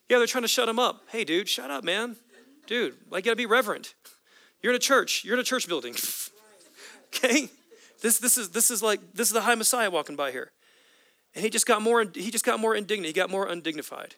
Yeah, 0.10 0.18
they're 0.18 0.28
trying 0.28 0.43
to 0.43 0.47
shut 0.47 0.70
him 0.70 0.80
up. 0.80 1.01
Hey, 1.10 1.24
dude, 1.24 1.49
shut 1.49 1.72
up, 1.72 1.84
man. 1.84 2.18
Dude, 2.68 2.95
like, 3.10 3.26
you 3.26 3.30
gotta 3.30 3.36
be 3.36 3.45
reverent. 3.45 3.95
You're 4.62 4.74
in 4.74 4.78
a 4.78 4.80
church. 4.80 5.24
You're 5.26 5.34
in 5.34 5.39
a 5.39 5.43
church 5.43 5.68
building. 5.68 5.95
okay? 7.08 7.49
This, 8.01 8.20
this, 8.20 8.38
is, 8.38 8.49
this 8.49 8.70
is 8.70 8.84
like, 8.84 8.99
this 9.14 9.28
is 9.28 9.34
the 9.34 9.41
high 9.41 9.56
Messiah 9.56 9.89
walking 9.89 10.16
by 10.16 10.32
here. 10.32 10.51
And 11.36 11.44
he 11.44 11.50
just 11.50 11.66
got 11.66 11.82
more, 11.82 12.06
he 12.14 12.32
just 12.32 12.46
got 12.46 12.60
more 12.60 12.76
indignant. 12.76 13.08
He 13.08 13.14
got 13.14 13.30
more 13.30 13.48
undignified. 13.48 14.16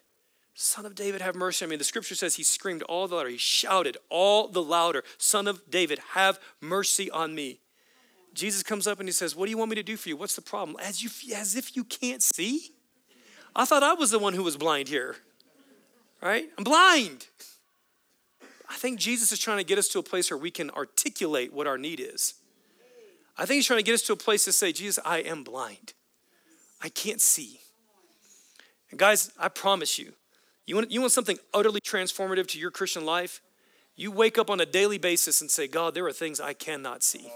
Son 0.54 0.86
of 0.86 0.94
David, 0.94 1.20
have 1.20 1.34
mercy 1.34 1.64
on 1.64 1.70
me. 1.70 1.76
The 1.76 1.84
scripture 1.84 2.14
says 2.14 2.36
he 2.36 2.42
screamed 2.42 2.82
all 2.84 3.06
the 3.08 3.16
louder. 3.16 3.28
He 3.28 3.36
shouted 3.36 3.98
all 4.08 4.48
the 4.48 4.62
louder, 4.62 5.04
Son 5.18 5.46
of 5.46 5.70
David, 5.70 5.98
have 6.14 6.38
mercy 6.62 7.10
on 7.10 7.34
me. 7.34 7.60
Jesus 8.32 8.62
comes 8.62 8.86
up 8.86 8.98
and 8.98 9.08
he 9.08 9.12
says, 9.12 9.36
What 9.36 9.46
do 9.46 9.50
you 9.50 9.58
want 9.58 9.70
me 9.70 9.76
to 9.76 9.82
do 9.82 9.96
for 9.96 10.08
you? 10.08 10.16
What's 10.16 10.34
the 10.34 10.42
problem? 10.42 10.76
As, 10.82 11.02
you, 11.02 11.10
as 11.34 11.56
if 11.56 11.76
you 11.76 11.84
can't 11.84 12.22
see? 12.22 12.70
I 13.54 13.64
thought 13.64 13.82
I 13.82 13.94
was 13.94 14.10
the 14.10 14.18
one 14.18 14.34
who 14.34 14.42
was 14.42 14.56
blind 14.56 14.88
here, 14.88 15.16
right? 16.22 16.46
I'm 16.56 16.64
blind. 16.64 17.26
I 18.68 18.74
think 18.74 18.98
Jesus 18.98 19.32
is 19.32 19.38
trying 19.38 19.58
to 19.58 19.64
get 19.64 19.78
us 19.78 19.88
to 19.88 19.98
a 19.98 20.02
place 20.02 20.30
where 20.30 20.38
we 20.38 20.50
can 20.50 20.70
articulate 20.70 21.52
what 21.52 21.66
our 21.66 21.78
need 21.78 22.00
is. 22.00 22.34
I 23.38 23.46
think 23.46 23.56
he's 23.56 23.66
trying 23.66 23.78
to 23.78 23.84
get 23.84 23.94
us 23.94 24.02
to 24.02 24.12
a 24.12 24.16
place 24.16 24.44
to 24.44 24.52
say, 24.52 24.72
Jesus, 24.72 25.02
I 25.04 25.18
am 25.18 25.44
blind. 25.44 25.94
I 26.82 26.88
can't 26.88 27.20
see. 27.20 27.60
And 28.90 28.98
guys, 28.98 29.32
I 29.38 29.48
promise 29.48 29.98
you, 29.98 30.12
you 30.66 30.74
want, 30.76 30.90
you 30.90 31.00
want 31.00 31.12
something 31.12 31.38
utterly 31.54 31.80
transformative 31.80 32.46
to 32.48 32.58
your 32.58 32.70
Christian 32.70 33.04
life? 33.04 33.40
You 33.94 34.10
wake 34.10 34.36
up 34.36 34.50
on 34.50 34.60
a 34.60 34.66
daily 34.66 34.98
basis 34.98 35.40
and 35.40 35.50
say, 35.50 35.66
God, 35.66 35.94
there 35.94 36.06
are 36.06 36.12
things 36.12 36.40
I 36.40 36.52
cannot 36.52 37.02
see. 37.02 37.30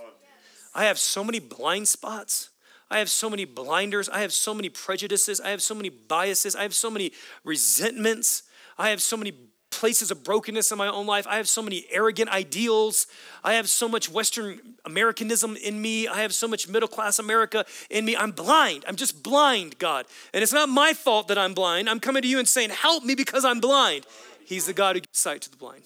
I 0.74 0.84
have 0.84 0.98
so 0.98 1.24
many 1.24 1.38
blind 1.38 1.88
spots. 1.88 2.50
I 2.90 2.98
have 2.98 3.08
so 3.08 3.30
many 3.30 3.44
blinders. 3.44 4.08
I 4.08 4.20
have 4.20 4.32
so 4.32 4.52
many 4.52 4.68
prejudices. 4.68 5.40
I 5.40 5.50
have 5.50 5.62
so 5.62 5.74
many 5.74 5.88
biases. 5.88 6.56
I 6.56 6.62
have 6.62 6.74
so 6.74 6.90
many 6.90 7.12
resentments. 7.44 8.42
I 8.76 8.90
have 8.90 9.00
so 9.00 9.16
many 9.16 9.32
places 9.70 10.10
of 10.10 10.24
brokenness 10.24 10.72
in 10.72 10.78
my 10.78 10.88
own 10.88 11.06
life. 11.06 11.26
I 11.26 11.36
have 11.36 11.48
so 11.48 11.62
many 11.62 11.86
arrogant 11.90 12.30
ideals. 12.30 13.06
I 13.42 13.54
have 13.54 13.68
so 13.68 13.88
much 13.88 14.10
Western 14.10 14.60
Americanism 14.84 15.56
in 15.56 15.80
me. 15.80 16.08
I 16.08 16.22
have 16.22 16.34
so 16.34 16.46
much 16.48 16.68
middle 16.68 16.88
class 16.88 17.18
America 17.18 17.64
in 17.88 18.04
me. 18.04 18.16
I'm 18.16 18.32
blind. 18.32 18.84
I'm 18.86 18.96
just 18.96 19.22
blind, 19.22 19.78
God. 19.78 20.06
And 20.34 20.42
it's 20.42 20.52
not 20.52 20.68
my 20.68 20.92
fault 20.92 21.28
that 21.28 21.38
I'm 21.38 21.54
blind. 21.54 21.88
I'm 21.88 22.00
coming 22.00 22.22
to 22.22 22.28
you 22.28 22.38
and 22.38 22.48
saying, 22.48 22.70
Help 22.70 23.04
me 23.04 23.14
because 23.14 23.44
I'm 23.44 23.60
blind. 23.60 24.06
He's 24.44 24.66
the 24.66 24.72
God 24.72 24.96
who 24.96 25.00
gives 25.00 25.18
sight 25.18 25.42
to 25.42 25.50
the 25.50 25.56
blind. 25.56 25.82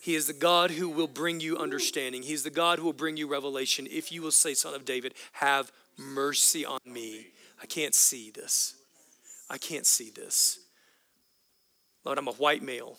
He 0.00 0.14
is 0.14 0.26
the 0.26 0.34
God 0.34 0.72
who 0.72 0.90
will 0.90 1.06
bring 1.06 1.40
you 1.40 1.56
understanding. 1.56 2.22
He's 2.22 2.42
the 2.42 2.50
God 2.50 2.78
who 2.78 2.84
will 2.84 2.92
bring 2.92 3.16
you 3.16 3.26
revelation. 3.26 3.88
If 3.90 4.12
you 4.12 4.20
will 4.20 4.30
say, 4.30 4.52
Son 4.52 4.74
of 4.74 4.84
David, 4.84 5.14
have 5.32 5.72
mercy 5.96 6.66
on 6.66 6.80
me. 6.84 7.28
I 7.62 7.64
can't 7.64 7.94
see 7.94 8.30
this. 8.30 8.74
I 9.48 9.56
can't 9.56 9.86
see 9.86 10.10
this. 10.10 10.58
Lord, 12.04 12.18
I'm 12.18 12.28
a 12.28 12.32
white 12.32 12.62
male. 12.62 12.98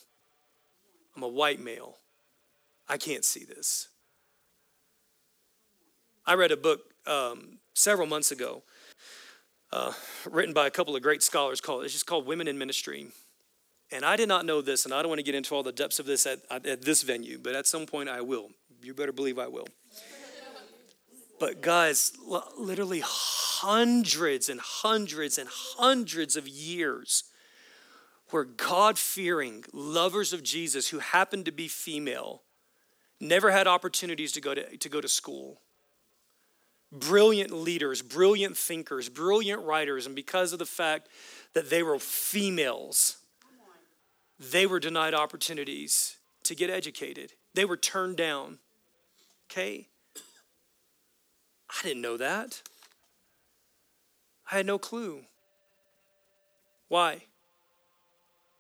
I'm 1.15 1.23
a 1.23 1.27
white 1.27 1.59
male. 1.59 1.97
I 2.87 2.97
can't 2.97 3.23
see 3.23 3.43
this. 3.43 3.89
I 6.25 6.33
read 6.33 6.51
a 6.51 6.57
book 6.57 6.81
um, 7.05 7.59
several 7.73 8.07
months 8.07 8.31
ago, 8.31 8.63
uh, 9.71 9.93
written 10.29 10.53
by 10.53 10.67
a 10.67 10.71
couple 10.71 10.95
of 10.95 11.03
great 11.03 11.21
scholars. 11.21 11.61
Called 11.61 11.83
it's 11.83 11.93
just 11.93 12.07
called 12.07 12.25
Women 12.25 12.47
in 12.47 12.57
Ministry. 12.57 13.07
And 13.91 14.03
I 14.03 14.15
did 14.15 14.27
not 14.27 14.45
know 14.45 14.61
this, 14.61 14.85
and 14.85 14.93
I 14.93 15.01
don't 15.01 15.09
want 15.09 15.19
to 15.19 15.23
get 15.23 15.35
into 15.35 15.53
all 15.53 15.61
the 15.61 15.71
depths 15.71 15.99
of 15.99 16.07
this 16.07 16.25
at, 16.25 16.39
at 16.49 16.81
this 16.81 17.03
venue, 17.03 17.37
but 17.37 17.53
at 17.55 17.67
some 17.67 17.85
point 17.85 18.09
I 18.09 18.21
will. 18.21 18.49
You 18.81 18.95
better 18.95 19.11
believe 19.11 19.37
I 19.37 19.47
will. 19.47 19.67
But 21.39 21.61
guys, 21.61 22.13
literally 22.57 23.01
hundreds 23.03 24.49
and 24.49 24.59
hundreds 24.59 25.37
and 25.37 25.47
hundreds 25.51 26.35
of 26.35 26.47
years 26.47 27.25
where 28.31 28.43
God 28.43 28.97
fearing 28.97 29.63
lovers 29.71 30.33
of 30.33 30.43
Jesus 30.43 30.89
who 30.89 30.99
happened 30.99 31.45
to 31.45 31.51
be 31.51 31.67
female 31.67 32.41
never 33.19 33.51
had 33.51 33.67
opportunities 33.67 34.31
to 34.33 34.41
go 34.41 34.53
to, 34.53 34.77
to 34.77 34.89
go 34.89 34.99
to 34.99 35.07
school. 35.07 35.61
Brilliant 36.91 37.51
leaders, 37.51 38.01
brilliant 38.01 38.57
thinkers, 38.57 39.09
brilliant 39.09 39.63
writers, 39.63 40.05
and 40.05 40.15
because 40.15 40.53
of 40.53 40.59
the 40.59 40.65
fact 40.65 41.09
that 41.53 41.69
they 41.69 41.83
were 41.83 41.99
females, 41.99 43.17
they 44.39 44.65
were 44.65 44.79
denied 44.79 45.13
opportunities 45.13 46.17
to 46.43 46.55
get 46.55 46.69
educated. 46.69 47.33
They 47.53 47.65
were 47.65 47.77
turned 47.77 48.17
down. 48.17 48.59
Okay? 49.49 49.87
I 51.69 51.87
didn't 51.87 52.01
know 52.01 52.17
that. 52.17 52.61
I 54.51 54.57
had 54.57 54.65
no 54.65 54.77
clue. 54.77 55.21
Why? 56.87 57.23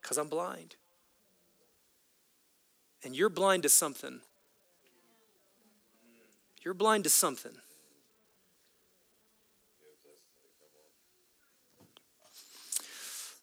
Because 0.05 0.19
I'm 0.19 0.27
blind. 0.27 0.75
And 3.03 3.15
you're 3.15 3.27
blind 3.27 3.63
to 3.63 3.69
something. 3.69 4.19
You're 6.63 6.75
blind 6.75 7.05
to 7.05 7.09
something. 7.09 7.53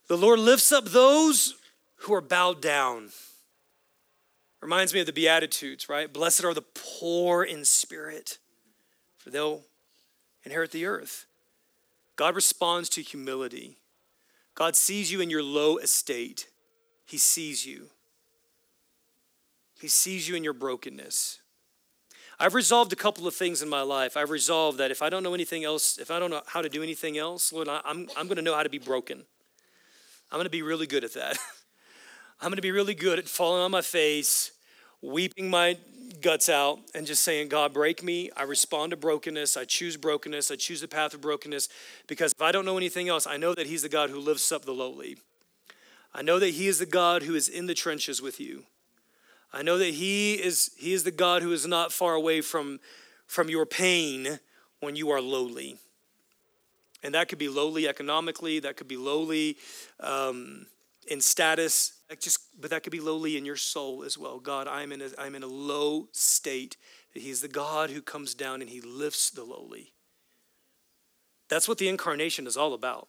The 0.07 0.17
Lord 0.17 0.39
lifts 0.39 0.71
up 0.71 0.85
those 0.85 1.57
who 1.97 2.15
are 2.15 2.21
bowed 2.21 2.63
down. 2.63 3.09
Reminds 4.61 4.95
me 4.95 5.01
of 5.01 5.07
the 5.07 5.13
Beatitudes, 5.13 5.89
right? 5.89 6.13
Blessed 6.13 6.45
are 6.45 6.55
the 6.55 6.63
poor 6.63 7.43
in 7.43 7.65
spirit, 7.65 8.39
for 9.19 9.31
they'll 9.31 9.63
inherit 10.45 10.71
the 10.71 10.87
earth. 10.87 11.27
God 12.15 12.37
responds 12.37 12.89
to 12.91 13.03
humility. 13.03 13.79
God 14.55 14.77
sees 14.77 15.11
you 15.11 15.21
in 15.21 15.29
your 15.29 15.43
low 15.43 15.79
estate. 15.79 16.47
He 17.13 17.19
sees 17.19 17.67
you. 17.67 17.91
He 19.79 19.89
sees 19.89 20.27
you 20.27 20.35
in 20.35 20.43
your 20.43 20.55
brokenness. 20.55 21.43
I've 22.41 22.55
resolved 22.55 22.91
a 22.95 22.97
couple 22.97 23.27
of 23.27 23.35
things 23.35 23.61
in 23.61 23.69
my 23.69 23.83
life. 23.83 24.17
I've 24.17 24.31
resolved 24.31 24.79
that 24.79 24.91
if 24.91 25.03
I 25.03 25.11
don't 25.11 25.23
know 25.23 25.35
anything 25.35 25.63
else, 25.63 25.99
if 25.99 26.11
I 26.11 26.19
don't 26.19 26.31
know 26.31 26.41
how 26.47 26.63
to 26.63 26.71
do 26.71 26.83
anything 26.83 27.19
else, 27.19 27.53
Lord, 27.53 27.69
I'm, 27.69 28.09
I'm 28.17 28.29
going 28.29 28.37
to 28.37 28.43
know 28.43 28.55
how 28.55 28.63
to 28.63 28.71
be 28.71 28.79
broken. 28.79 29.25
I'm 30.31 30.39
going 30.39 30.47
to 30.47 30.51
be 30.51 30.63
really 30.63 30.87
good 30.87 31.05
at 31.05 31.13
that. 31.13 31.37
I'm 32.41 32.49
going 32.49 32.57
to 32.57 32.63
be 32.63 32.71
really 32.71 32.95
good 32.95 33.19
at 33.19 33.29
falling 33.29 33.61
on 33.61 33.71
my 33.71 33.83
face, 33.83 34.53
weeping 35.03 35.51
my 35.51 35.77
guts 36.23 36.49
out, 36.49 36.79
and 36.95 37.07
just 37.07 37.23
saying, 37.25 37.51
God, 37.51 37.75
break 37.75 38.03
me. 38.03 38.31
I 38.39 38.45
respond 38.45 38.93
to 38.93 38.97
brokenness. 38.97 39.59
I 39.59 39.67
choose 39.67 39.99
brokenness. 39.99 40.51
I 40.51 40.57
choose 40.57 40.81
the 40.81 40.89
path 40.89 41.13
of 41.13 41.21
brokenness 41.21 41.69
because 42.07 42.33
if 42.33 42.41
I 42.41 42.53
don't 42.53 42.65
know 42.65 42.79
anything 42.79 43.11
else, 43.11 43.27
I 43.27 43.37
know 43.37 43.55
that 43.55 43.67
He's 43.67 43.83
the 43.83 43.91
God 43.91 44.09
who 44.09 44.19
lifts 44.19 44.51
up 44.51 44.65
the 44.65 44.73
lowly. 44.73 45.19
I 46.15 46.23
know 46.23 46.39
that 46.39 46.51
He 46.51 46.69
is 46.69 46.79
the 46.79 46.87
God 46.87 47.23
who 47.23 47.35
is 47.35 47.49
in 47.49 47.67
the 47.67 47.75
trenches 47.75 48.21
with 48.21 48.41
you. 48.41 48.65
I 49.53 49.63
know 49.63 49.79
that 49.79 49.95
He 49.95 50.35
is, 50.35 50.71
he 50.77 50.93
is 50.93 51.05
the 51.05 51.11
God 51.11 51.43
who 51.43 51.53
is 51.53 51.67
not 51.67 51.93
far 51.93 52.15
away 52.15 52.41
from, 52.41 52.81
from 53.27 53.49
your 53.49 53.67
pain 53.67 54.39
when 54.81 54.97
you 54.97 55.11
are 55.11 55.21
lowly. 55.21 55.79
And 57.03 57.15
that 57.15 57.29
could 57.29 57.39
be 57.39 57.49
lowly 57.49 57.89
economically, 57.89 58.61
that 58.61 58.77
could 58.77 58.89
be 58.89 58.97
lowly 58.97 59.57
um, 60.01 60.67
in 61.09 61.21
status, 61.21 61.95
just, 62.21 62.41
but 62.61 62.71
that 62.71 62.83
could 62.83 62.93
be 62.93 63.01
lowly 63.01 63.37
in 63.37 63.45
your 63.45 63.57
soul 63.57 64.05
as 64.05 64.17
well. 64.17 64.39
God, 64.39 64.69
I'm 64.69 64.93
in, 64.93 65.03
a, 65.03 65.09
I'm 65.19 65.35
in 65.35 65.43
a 65.43 65.49
low 65.49 66.09
state. 66.13 66.77
He's 67.13 67.41
the 67.41 67.49
God 67.49 67.91
who 67.91 68.01
comes 68.01 68.35
down 68.35 68.61
and 68.61 68.71
he 68.71 68.81
lifts 68.81 69.31
the 69.31 69.45
lowly. 69.45 69.93
That's 71.49 71.69
what 71.69 71.79
the 71.79 71.89
incarnation 71.89 72.47
is 72.47 72.57
all 72.57 72.73
about. 72.73 73.09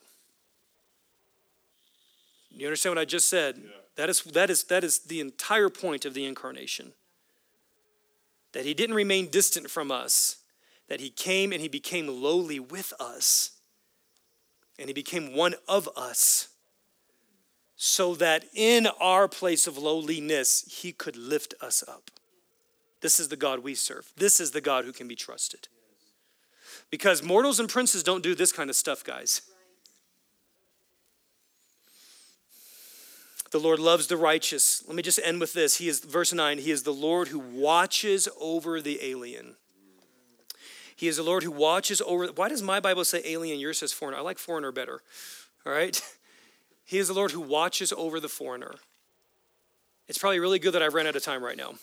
You 2.54 2.68
understand 2.68 2.95
what 2.95 3.01
I 3.01 3.06
just 3.06 3.30
said? 3.30 3.58
Yeah. 3.58 3.70
That, 3.95 4.10
is, 4.10 4.22
that, 4.24 4.49
is, 4.49 4.64
that 4.66 4.84
is 4.84 4.99
the 4.99 5.20
entire 5.20 5.70
point 5.70 6.06
of 6.06 6.14
the 6.14 6.26
incarnation. 6.26 6.93
That 8.54 8.66
he 8.66 8.74
didn't 8.74 8.95
remain 8.95 9.30
distant 9.30 9.70
from 9.70 9.91
us, 9.91 10.38
that 10.88 10.99
he 10.99 11.10
came 11.10 11.51
and 11.51 11.62
he 11.62 11.68
became 11.68 12.08
lowly 12.08 12.60
with 12.60 12.93
us, 12.99 13.51
and 14.78 14.88
he 14.88 14.93
became 14.93 15.36
one 15.36 15.56
of 15.68 15.89
us, 15.95 16.49
so 17.76 18.16
that 18.16 18.45
in 18.54 18.88
our 18.99 19.28
place 19.28 19.68
of 19.68 19.78
lowliness, 19.78 20.64
he 20.70 20.91
could 20.91 21.18
lift 21.18 21.54
us 21.62 21.84
up. 21.88 22.12
This 23.01 23.20
is 23.20 23.28
the 23.28 23.36
God 23.36 23.60
we 23.60 23.76
serve. 23.76 24.12
This 24.16 24.39
is 24.39 24.51
the 24.51 24.62
God 24.62 24.86
who 24.86 24.93
can 24.93 25.08
be 25.08 25.16
trusted. 25.16 25.68
Because 26.89 27.24
mortals 27.24 27.60
and 27.60 27.68
princes 27.68 28.04
don't 28.04 28.24
do 28.24 28.36
this 28.36 28.51
kind 28.51 28.70
of 28.70 28.76
stuff, 28.76 29.04
guys. 29.04 29.41
The 33.54 33.60
Lord 33.60 33.78
loves 33.78 34.08
the 34.08 34.18
righteous. 34.18 34.84
Let 34.88 34.95
me 34.95 35.04
just 35.04 35.20
end 35.24 35.39
with 35.39 35.54
this. 35.54 35.78
He 35.78 35.88
is, 35.88 35.99
verse 35.99 36.34
9, 36.34 36.58
He 36.58 36.72
is 36.72 36.82
the 36.82 36.91
Lord 36.91 37.28
who 37.28 37.38
watches 37.38 38.28
over 38.41 38.82
the 38.82 38.97
alien. 39.04 39.58
He 40.95 41.08
is 41.08 41.18
the 41.18 41.24
Lord 41.24 41.43
who 41.43 41.51
watches 41.51 42.01
over. 42.01 42.30
Why 42.30 42.49
does 42.49 42.64
my 42.64 42.80
Bible 42.80 43.06
say 43.06 43.22
alien? 43.24 43.60
Yours 43.60 43.78
says 43.78 43.93
foreigner. 43.93 44.18
I 44.18 44.22
like 44.22 44.39
foreigner 44.39 44.72
better. 44.72 45.01
All 45.66 45.72
right? 45.72 46.01
He 46.86 46.97
is 46.97 47.08
the 47.08 47.14
Lord 47.14 47.32
who 47.32 47.39
watches 47.39 47.93
over 47.93 48.20
the 48.20 48.28
foreigner. 48.28 48.76
It's 50.10 50.18
probably 50.18 50.39
really 50.39 50.60
good 50.60 50.74
that 50.74 50.82
I've 50.84 50.93
ran 50.93 51.08
out 51.08 51.16
of 51.16 51.24
time 51.24 51.41
right 51.41 51.58
now. 51.58 51.76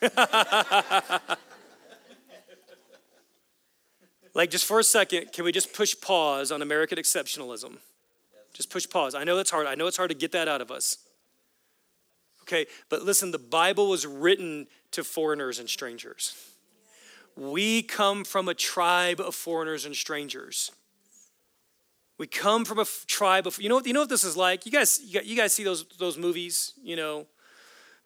Oh, 0.06 1.36
like, 4.34 4.50
just 4.50 4.64
for 4.64 4.80
a 4.80 4.84
second, 4.84 5.32
can 5.32 5.44
we 5.44 5.52
just 5.52 5.72
push 5.72 5.94
pause 6.00 6.50
on 6.50 6.60
American 6.60 6.98
exceptionalism? 6.98 7.78
Just 8.52 8.70
push 8.70 8.88
pause. 8.88 9.14
I 9.14 9.24
know 9.24 9.38
it's 9.38 9.50
hard. 9.50 9.66
I 9.66 9.74
know 9.74 9.86
it's 9.86 9.96
hard 9.96 10.10
to 10.10 10.16
get 10.16 10.32
that 10.32 10.48
out 10.48 10.60
of 10.60 10.70
us. 10.70 10.98
Okay, 12.42 12.66
but 12.90 13.02
listen, 13.02 13.30
the 13.30 13.38
Bible 13.38 13.88
was 13.88 14.06
written 14.06 14.66
to 14.90 15.02
foreigners 15.02 15.58
and 15.58 15.68
strangers. 15.68 16.36
We 17.36 17.82
come 17.82 18.22
from 18.22 18.48
a 18.48 18.54
tribe 18.54 19.18
of 19.18 19.34
foreigners 19.34 19.86
and 19.86 19.96
strangers. 19.96 20.70
We 22.18 22.26
come 22.26 22.64
from 22.64 22.78
a 22.78 22.84
tribe 23.06 23.46
of 23.46 23.60
you 23.60 23.68
know 23.68 23.80
you 23.84 23.92
know 23.92 24.00
what 24.00 24.08
this 24.08 24.24
is 24.24 24.36
like. 24.36 24.66
You 24.66 24.72
guys 24.72 25.00
you 25.02 25.36
guys 25.36 25.52
see 25.52 25.64
those 25.64 25.84
those 25.98 26.16
movies, 26.16 26.74
you 26.82 26.96
know, 26.96 27.26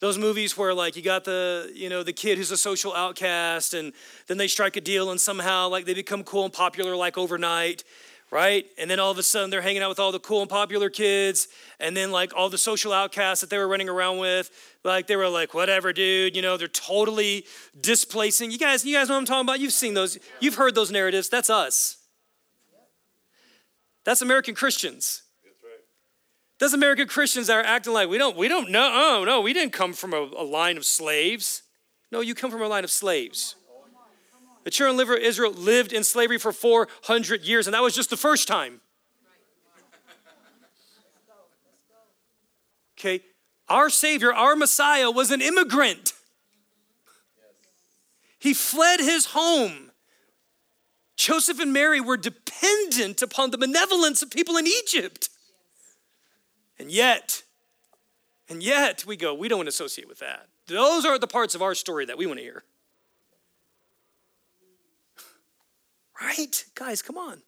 those 0.01 0.19
movies 0.19 0.57
where 0.57 0.73
like 0.75 0.97
you 0.97 1.03
got 1.03 1.25
the 1.25 1.71
you 1.75 1.89
know 1.89 2.03
the 2.03 2.13
kid 2.13 2.39
who's 2.39 2.51
a 2.51 2.57
social 2.57 2.95
outcast 2.95 3.75
and 3.75 3.93
then 4.27 4.39
they 4.39 4.49
strike 4.49 4.77
a 4.77 4.81
deal 4.81 5.11
and 5.11 5.21
somehow 5.21 5.69
like 5.69 5.85
they 5.85 5.95
become 5.95 6.23
cool 6.23 6.45
and 6.45 6.53
popular 6.53 6.97
like 6.97 7.19
overnight 7.19 7.85
right? 8.31 8.67
And 8.77 8.91
then 8.91 9.01
all 9.01 9.11
of 9.11 9.17
a 9.17 9.23
sudden 9.23 9.49
they're 9.49 9.63
hanging 9.63 9.83
out 9.83 9.89
with 9.89 9.99
all 9.99 10.13
the 10.13 10.21
cool 10.21 10.43
and 10.43 10.51
popular 10.51 10.91
kids 10.91 11.49
and 11.81 11.97
then 11.97 12.11
like 12.11 12.33
all 12.37 12.51
the 12.51 12.59
social 12.59 12.93
outcasts 12.93 13.41
that 13.41 13.49
they 13.49 13.57
were 13.57 13.67
running 13.67 13.89
around 13.89 14.19
with 14.19 14.51
like 14.85 15.07
they 15.07 15.17
were 15.17 15.29
like 15.29 15.55
whatever 15.55 15.93
dude 15.93 16.37
you 16.37 16.43
know 16.43 16.57
they're 16.57 16.69
totally 16.69 17.45
displacing. 17.81 18.51
You 18.51 18.59
guys 18.59 18.85
you 18.85 18.95
guys 18.95 19.09
know 19.09 19.15
what 19.15 19.21
i'm 19.21 19.27
talking 19.27 19.47
about? 19.47 19.61
You've 19.61 19.73
seen 19.73 19.95
those 19.95 20.19
you've 20.41 20.57
heard 20.57 20.75
those 20.75 20.91
narratives. 20.91 21.29
That's 21.29 21.51
us. 21.51 21.97
That's 24.05 24.23
american 24.23 24.55
christians 24.55 25.23
those 26.59 26.75
American 26.75 27.07
Christians 27.07 27.49
are 27.49 27.63
acting 27.63 27.93
like 27.93 28.09
we 28.09 28.19
don't, 28.19 28.37
we 28.37 28.49
don't 28.49 28.71
know. 28.71 28.91
Oh, 28.93 29.25
no, 29.25 29.41
we 29.41 29.53
didn't 29.53 29.73
come 29.73 29.93
from 29.93 30.13
a, 30.13 30.29
a 30.37 30.43
line 30.43 30.77
of 30.77 30.85
slaves. 30.85 31.63
No, 32.11 32.21
you 32.21 32.35
come 32.35 32.51
from 32.51 32.63
a 32.63 32.69
line 32.69 32.85
of 32.85 32.91
slaves. 32.91 33.55
The 34.65 34.71
children 34.71 35.01
of 35.01 35.23
Israel 35.23 35.53
lived 35.53 35.93
in 35.93 36.05
slavery 36.05 36.39
for 36.39 36.53
400 36.53 37.43
years, 37.43 37.67
and 37.67 37.75
that 37.75 37.83
was 37.83 37.95
just 37.95 38.11
the 38.11 38.17
first 38.17 38.49
time. 38.49 38.81
Okay, 42.99 43.23
our 43.69 43.89
Savior, 43.89 44.35
our 44.35 44.57
Messiah, 44.57 45.11
was 45.11 45.31
an 45.31 45.41
immigrant. 45.41 46.13
He 48.41 48.53
fled 48.53 48.99
his 48.99 49.27
home. 49.27 49.93
Joseph 51.17 51.61
and 51.61 51.73
Mary 51.73 52.01
were 52.01 52.17
dependent 52.17 53.23
upon 53.23 53.51
the 53.51 53.59
benevolence 53.59 54.23
of 54.23 54.31
people 54.31 54.57
in 54.57 54.67
Egypt. 54.67 55.29
And 56.79 56.91
yet, 56.91 57.43
and 58.49 58.63
yet 58.63 59.05
we 59.07 59.17
go, 59.17 59.35
we 59.35 59.49
don't 59.49 59.59
want 59.59 59.67
to 59.67 59.71
associate 59.71 60.09
with 60.09 60.21
that. 60.21 60.47
Those 60.67 61.05
are 61.05 61.19
the 61.19 61.27
parts 61.27 61.55
of 61.55 61.63
our 61.63 61.75
story 61.75 62.05
that 62.07 62.19
we 62.19 62.27
want 62.27 62.39
to 62.39 62.45
hear. 62.45 62.65
Right? 66.21 66.65
Guys, 66.75 67.01
come 67.01 67.17
on. 67.17 67.43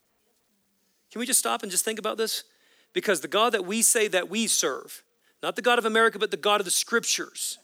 Can 1.11 1.19
we 1.19 1.27
just 1.27 1.41
stop 1.41 1.65
and 1.65 1.73
just 1.73 1.85
think 1.85 1.99
about 1.99 2.19
this? 2.19 2.45
Because 2.93 3.21
the 3.21 3.27
God 3.27 3.53
that 3.53 3.65
we 3.65 3.83
say 3.83 4.07
that 4.07 4.31
we 4.31 4.47
serve, 4.47 5.03
not 5.43 5.57
the 5.57 5.63
God 5.63 5.79
of 5.81 5.85
America, 5.85 6.21
but 6.21 6.31
the 6.31 6.37
God 6.37 6.61
of 6.61 6.65
the 6.65 6.71
scriptures, 6.71 7.59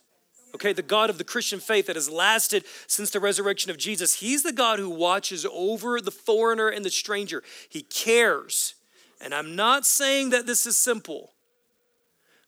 okay, 0.53 0.73
the 0.73 0.81
God 0.81 1.09
of 1.09 1.17
the 1.17 1.23
Christian 1.23 1.59
faith 1.59 1.87
that 1.87 1.95
has 1.95 2.09
lasted 2.09 2.65
since 2.87 3.09
the 3.09 3.21
resurrection 3.21 3.71
of 3.71 3.77
Jesus, 3.77 4.15
He's 4.15 4.43
the 4.43 4.51
God 4.51 4.79
who 4.79 4.89
watches 4.89 5.45
over 5.51 6.01
the 6.01 6.11
foreigner 6.11 6.67
and 6.67 6.83
the 6.83 6.89
stranger. 6.89 7.41
He 7.69 7.83
cares. 7.83 8.75
And 9.21 9.33
I'm 9.33 9.55
not 9.55 9.85
saying 9.85 10.31
that 10.31 10.45
this 10.45 10.65
is 10.65 10.77
simple. 10.77 11.33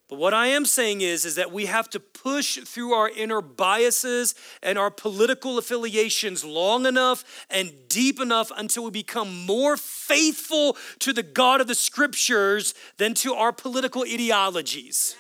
But 0.10 0.18
what 0.18 0.34
I 0.34 0.48
am 0.48 0.66
saying 0.66 1.02
is, 1.02 1.24
is 1.24 1.36
that 1.36 1.52
we 1.52 1.68
have 1.68 1.88
to 1.92 2.00
push 2.00 2.58
through 2.58 2.94
our 2.94 3.08
inner 3.08 3.42
biases 3.42 4.34
and 4.64 4.78
our 4.80 4.90
political 4.90 5.60
affiliations 5.60 6.44
long 6.44 6.88
enough 6.88 7.46
and 7.48 7.72
deep 7.88 8.20
enough 8.20 8.52
until 8.58 8.86
we 8.86 8.92
become 8.92 9.46
more 9.46 9.78
faithful 9.78 10.76
to 11.00 11.14
the 11.14 11.22
God 11.22 11.62
of 11.62 11.68
the 11.68 11.76
scriptures 11.76 12.74
than 12.98 13.14
to 13.16 13.36
our 13.36 13.54
political 13.54 14.02
ideologies. 14.02 15.16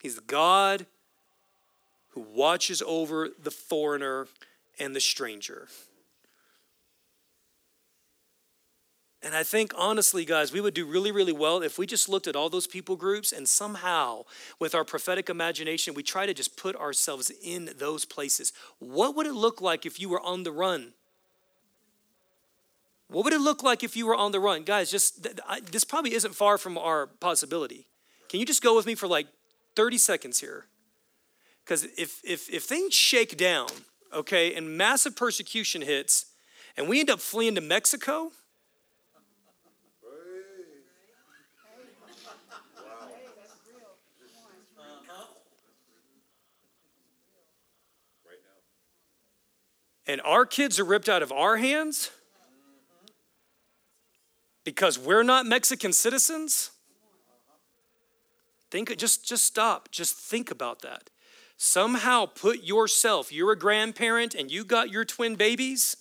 He's 0.00 0.14
the 0.14 0.22
God 0.22 0.86
who 2.10 2.22
watches 2.22 2.82
over 2.86 3.28
the 3.42 3.50
foreigner 3.50 4.26
and 4.78 4.96
the 4.96 5.00
stranger. 5.00 5.68
And 9.26 9.34
I 9.34 9.42
think, 9.42 9.72
honestly, 9.76 10.24
guys, 10.24 10.52
we 10.52 10.60
would 10.60 10.72
do 10.72 10.86
really, 10.86 11.10
really 11.10 11.32
well 11.32 11.60
if 11.60 11.80
we 11.80 11.84
just 11.84 12.08
looked 12.08 12.28
at 12.28 12.36
all 12.36 12.48
those 12.48 12.68
people 12.68 12.94
groups 12.94 13.32
and 13.32 13.48
somehow, 13.48 14.22
with 14.60 14.72
our 14.72 14.84
prophetic 14.84 15.28
imagination, 15.28 15.94
we 15.94 16.04
try 16.04 16.26
to 16.26 16.32
just 16.32 16.56
put 16.56 16.76
ourselves 16.76 17.32
in 17.42 17.70
those 17.76 18.04
places. 18.04 18.52
What 18.78 19.16
would 19.16 19.26
it 19.26 19.32
look 19.32 19.60
like 19.60 19.84
if 19.84 19.98
you 19.98 20.08
were 20.08 20.20
on 20.20 20.44
the 20.44 20.52
run? 20.52 20.92
What 23.08 23.24
would 23.24 23.32
it 23.32 23.40
look 23.40 23.64
like 23.64 23.82
if 23.82 23.96
you 23.96 24.06
were 24.06 24.14
on 24.14 24.30
the 24.30 24.38
run? 24.38 24.62
Guys, 24.62 24.92
just 24.92 25.26
this 25.72 25.82
probably 25.82 26.14
isn't 26.14 26.36
far 26.36 26.56
from 26.56 26.78
our 26.78 27.08
possibility. 27.08 27.88
Can 28.28 28.38
you 28.38 28.46
just 28.46 28.62
go 28.62 28.76
with 28.76 28.86
me 28.86 28.94
for 28.94 29.08
like 29.08 29.26
30 29.74 29.98
seconds 29.98 30.38
here? 30.38 30.66
Because 31.64 31.82
if, 31.98 32.20
if, 32.22 32.48
if 32.48 32.62
things 32.62 32.94
shake 32.94 33.36
down, 33.36 33.66
okay, 34.14 34.54
and 34.54 34.78
massive 34.78 35.16
persecution 35.16 35.82
hits, 35.82 36.26
and 36.76 36.88
we 36.88 37.00
end 37.00 37.10
up 37.10 37.18
fleeing 37.18 37.56
to 37.56 37.60
Mexico, 37.60 38.30
and 50.06 50.20
our 50.22 50.46
kids 50.46 50.78
are 50.78 50.84
ripped 50.84 51.08
out 51.08 51.22
of 51.22 51.32
our 51.32 51.56
hands 51.56 52.10
because 54.64 54.98
we're 54.98 55.22
not 55.22 55.46
Mexican 55.46 55.92
citizens? 55.92 56.70
Think 58.70 58.96
just 58.96 59.24
just 59.24 59.44
stop. 59.44 59.90
Just 59.90 60.16
think 60.16 60.50
about 60.50 60.82
that. 60.82 61.10
Somehow 61.56 62.26
put 62.26 62.64
yourself, 62.64 63.32
you're 63.32 63.52
a 63.52 63.58
grandparent 63.58 64.34
and 64.34 64.50
you 64.50 64.64
got 64.64 64.90
your 64.90 65.04
twin 65.04 65.36
babies 65.36 65.96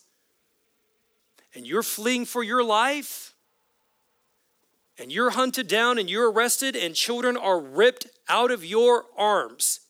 and 1.54 1.66
you're 1.66 1.84
fleeing 1.84 2.26
for 2.26 2.44
your 2.44 2.64
life 2.64 3.34
and 4.98 5.12
you're 5.12 5.30
hunted 5.32 5.68
down 5.68 5.98
and 5.98 6.10
you're 6.10 6.30
arrested 6.30 6.76
and 6.76 6.96
children 6.96 7.38
are 7.38 7.60
ripped 7.60 8.08
out 8.28 8.52
of 8.52 8.66
your 8.66 9.06
arms 9.18 9.85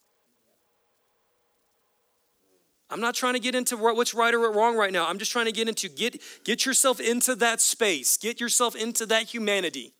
I'm 2.95 3.01
not 3.01 3.13
trying 3.13 3.33
to 3.33 3.41
get 3.41 3.55
into 3.55 3.75
what's 3.75 4.13
right 4.13 4.33
or 4.33 4.49
wrong 4.53 4.77
right 4.77 4.93
now. 4.93 5.05
I'm 5.05 5.19
just 5.19 5.29
trying 5.29 5.47
to 5.47 5.51
get 5.51 5.67
into 5.67 5.89
get 5.89 6.21
get 6.45 6.65
yourself 6.65 7.01
into 7.01 7.35
that 7.35 7.59
space. 7.59 8.15
Get 8.15 8.39
yourself 8.39 8.73
into 8.73 9.05
that 9.07 9.23
humanity. 9.23 9.93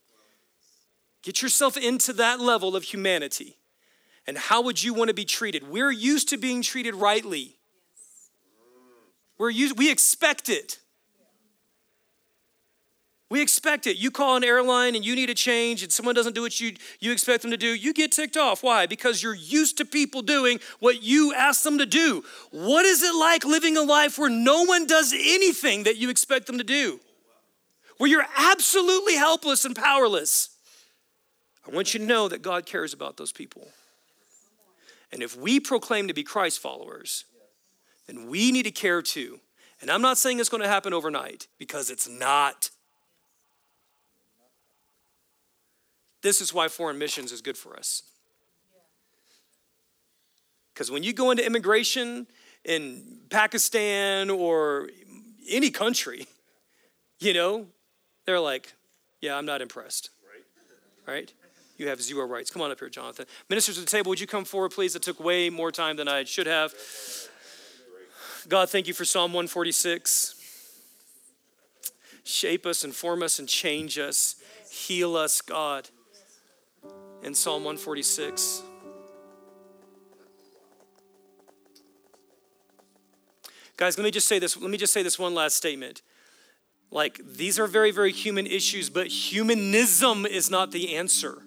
Get 1.21 1.41
yourself 1.41 1.75
into 1.75 2.13
that 2.13 2.39
level 2.39 2.73
of 2.73 2.83
humanity. 2.83 3.57
And 4.25 4.37
how 4.37 4.61
would 4.61 4.81
you 4.81 4.93
want 4.93 5.09
to 5.09 5.13
be 5.13 5.25
treated? 5.25 5.69
We're 5.69 5.91
used 5.91 6.29
to 6.29 6.37
being 6.37 6.61
treated 6.61 6.95
rightly. 6.95 7.57
We're 9.37 9.49
used, 9.49 9.77
we 9.77 9.91
expect 9.91 10.47
it. 10.47 10.79
We 13.29 13.41
expect 13.41 13.87
it. 13.87 13.97
You 13.97 14.11
call 14.11 14.35
an 14.35 14.43
airline 14.43 14.95
and 14.95 15.03
you 15.03 15.15
need 15.15 15.31
a 15.31 15.33
change 15.33 15.81
and 15.81 15.91
someone 15.91 16.13
doesn't 16.13 16.35
do 16.35 16.43
what 16.43 16.59
you, 16.59 16.73
you 16.99 17.11
expect 17.11 17.41
them 17.41 17.51
to 17.51 17.57
do, 17.57 17.73
you 17.73 17.91
get 17.91 18.11
ticked 18.11 18.37
off. 18.37 18.61
Why? 18.61 18.85
Because 18.85 19.23
you're 19.23 19.33
used 19.33 19.77
to 19.77 19.85
people 19.85 20.21
doing 20.21 20.59
what 20.79 21.01
you 21.01 21.33
ask 21.33 21.63
them 21.63 21.79
to 21.79 21.87
do. 21.87 22.23
What 22.51 22.85
is 22.85 23.01
it 23.01 23.15
like 23.15 23.43
living 23.43 23.77
a 23.77 23.81
life 23.81 24.19
where 24.19 24.29
no 24.29 24.63
one 24.63 24.85
does 24.85 25.11
anything 25.11 25.83
that 25.83 25.97
you 25.97 26.11
expect 26.11 26.45
them 26.45 26.59
to 26.59 26.63
do? 26.63 26.99
Where 27.97 28.09
you're 28.09 28.27
absolutely 28.37 29.15
helpless 29.15 29.65
and 29.65 29.75
powerless. 29.75 30.49
I 31.67 31.73
want 31.73 31.95
you 31.95 32.01
to 32.01 32.05
know 32.05 32.27
that 32.27 32.43
God 32.43 32.67
cares 32.67 32.93
about 32.93 33.17
those 33.17 33.31
people. 33.31 33.69
And 35.11 35.23
if 35.23 35.35
we 35.35 35.59
proclaim 35.59 36.07
to 36.09 36.13
be 36.13 36.23
Christ 36.23 36.59
followers, 36.59 37.25
then 38.05 38.29
we 38.29 38.51
need 38.51 38.63
to 38.63 38.71
care 38.71 39.01
too. 39.01 39.39
And 39.81 39.89
I'm 39.89 40.01
not 40.01 40.19
saying 40.19 40.39
it's 40.39 40.49
going 40.49 40.61
to 40.61 40.69
happen 40.69 40.93
overnight 40.93 41.47
because 41.57 41.89
it's 41.89 42.07
not. 42.07 42.69
This 46.25 46.41
is 46.41 46.51
why 46.51 46.69
foreign 46.69 46.97
missions 46.97 47.31
is 47.31 47.41
good 47.41 47.55
for 47.55 47.77
us. 47.77 48.01
Because 50.73 50.89
when 50.89 51.03
you 51.03 51.13
go 51.13 51.29
into 51.29 51.45
immigration 51.45 52.25
in 52.63 53.19
Pakistan 53.29 54.31
or 54.31 54.89
any 55.47 55.69
country, 55.69 56.25
you 57.19 57.35
know, 57.35 57.67
they're 58.25 58.39
like, 58.39 58.73
yeah, 59.21 59.37
I'm 59.37 59.45
not 59.45 59.61
impressed. 59.61 60.09
Right? 61.07 61.13
right? 61.15 61.33
You 61.77 61.89
have 61.89 62.01
zero 62.01 62.25
rights. 62.25 62.49
Come 62.49 62.63
on 62.63 62.71
up 62.71 62.79
here, 62.79 62.89
Jonathan. 62.89 63.27
Ministers 63.47 63.77
at 63.77 63.85
the 63.85 63.91
table, 63.91 64.09
would 64.09 64.19
you 64.19 64.25
come 64.25 64.45
forward, 64.45 64.71
please? 64.71 64.95
It 64.95 65.03
took 65.03 65.19
way 65.19 65.51
more 65.51 65.71
time 65.71 65.95
than 65.95 66.07
I 66.07 66.23
should 66.23 66.47
have. 66.47 66.73
God, 68.49 68.71
thank 68.71 68.87
you 68.87 68.95
for 68.95 69.05
Psalm 69.05 69.31
146. 69.31 70.41
Shape 72.23 72.65
us 72.65 72.83
and 72.83 72.95
form 72.95 73.21
us 73.21 73.37
and 73.37 73.47
change 73.47 73.99
us. 73.99 74.37
Heal 74.71 75.15
us, 75.15 75.41
God 75.41 75.91
in 77.25 77.33
Psalm 77.33 77.63
146. 77.63 78.61
Guys, 83.77 83.97
let 83.97 84.03
me 84.03 84.11
just 84.11 84.27
say 84.27 84.39
this. 84.39 84.55
Let 84.55 84.69
me 84.69 84.77
just 84.77 84.93
say 84.93 85.03
this 85.03 85.17
one 85.17 85.33
last 85.33 85.55
statement. 85.55 86.01
Like, 86.91 87.19
these 87.25 87.59
are 87.59 87.67
very, 87.67 87.91
very 87.91 88.11
human 88.11 88.45
issues, 88.45 88.89
but 88.89 89.07
humanism 89.07 90.25
is 90.25 90.49
not 90.49 90.71
the 90.71 90.95
answer. 90.95 91.41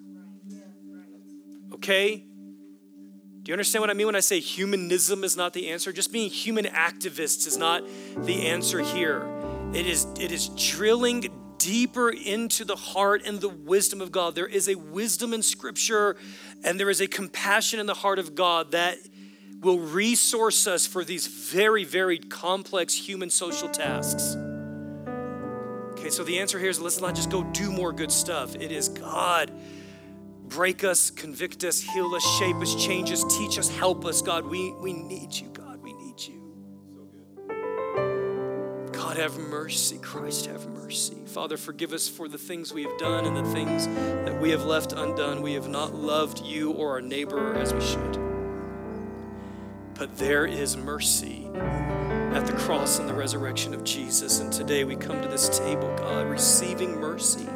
Okay? 1.72 2.16
Do 2.16 3.50
you 3.50 3.54
understand 3.54 3.80
what 3.80 3.88
I 3.88 3.94
mean 3.94 4.06
when 4.06 4.16
I 4.16 4.20
say 4.20 4.40
humanism 4.40 5.24
is 5.24 5.36
not 5.36 5.54
the 5.54 5.68
answer? 5.70 5.92
Just 5.92 6.12
being 6.12 6.28
human 6.28 6.66
activists 6.66 7.46
is 7.46 7.56
not 7.56 7.82
the 8.16 8.48
answer 8.48 8.80
here. 8.80 9.26
It 9.72 9.86
is, 9.86 10.06
it 10.18 10.32
is 10.32 10.48
drilling 10.50 11.30
deeper 11.59 12.11
into 12.11 12.64
the 12.64 12.76
heart 12.76 13.22
and 13.26 13.40
the 13.40 13.48
wisdom 13.48 14.00
of 14.00 14.12
God. 14.12 14.34
There 14.34 14.46
is 14.46 14.68
a 14.68 14.76
wisdom 14.76 15.34
in 15.34 15.42
Scripture 15.42 16.16
and 16.64 16.78
there 16.78 16.90
is 16.90 17.00
a 17.00 17.06
compassion 17.06 17.80
in 17.80 17.86
the 17.86 17.94
heart 17.94 18.18
of 18.18 18.34
God 18.34 18.72
that 18.72 18.98
will 19.61 19.78
resource 19.78 20.66
us 20.66 20.86
for 20.86 21.04
these 21.04 21.26
very, 21.26 21.84
very 21.84 22.18
complex 22.18 22.94
human 22.94 23.30
social 23.30 23.68
tasks. 23.68 24.36
Okay, 25.92 26.11
so 26.11 26.22
the 26.22 26.38
answer 26.38 26.59
here 26.59 26.70
is 26.70 26.80
let's 26.80 27.00
not 27.00 27.14
just 27.14 27.30
go 27.30 27.42
do 27.42 27.72
more 27.72 27.92
good 27.92 28.12
stuff. 28.12 28.54
It 28.54 28.70
is 28.70 28.88
God. 28.88 29.50
Break 30.44 30.84
us, 30.84 31.11
convict 31.11 31.64
us, 31.64 31.80
heal 31.80 32.14
us, 32.14 32.24
shape 32.38 32.56
us, 32.56 32.74
change 32.74 33.11
us, 33.11 33.24
teach 33.36 33.59
us, 33.59 33.68
help 33.68 34.06
us. 34.06 34.22
God, 34.22 34.46
we, 34.46 34.72
we 34.74 34.92
need 34.92 35.34
you, 35.34 35.48
God, 39.09 39.16
have 39.16 39.38
mercy. 39.38 39.96
Christ, 39.96 40.44
have 40.44 40.66
mercy. 40.66 41.16
Father, 41.24 41.56
forgive 41.56 41.94
us 41.94 42.06
for 42.06 42.28
the 42.28 42.36
things 42.36 42.74
we 42.74 42.82
have 42.82 42.98
done 42.98 43.24
and 43.24 43.34
the 43.34 43.52
things 43.54 43.86
that 43.86 44.38
we 44.38 44.50
have 44.50 44.66
left 44.66 44.92
undone. 44.92 45.40
We 45.40 45.54
have 45.54 45.66
not 45.66 45.94
loved 45.94 46.44
you 46.44 46.72
or 46.72 46.90
our 46.90 47.00
neighbor 47.00 47.54
as 47.54 47.72
we 47.72 47.80
should. 47.80 48.18
But 49.94 50.18
there 50.18 50.44
is 50.44 50.76
mercy 50.76 51.46
at 51.54 52.44
the 52.44 52.52
cross 52.52 52.98
and 52.98 53.09
the 53.09 53.14
resurrection 53.14 53.72
of 53.72 53.82
Jesus. 53.82 54.40
And 54.40 54.52
today 54.52 54.84
we 54.84 54.94
come 54.94 55.22
to 55.22 55.28
this 55.28 55.59
table, 55.59 55.88
God, 55.96 56.26
receiving 56.26 57.00
mercy. 57.00 57.48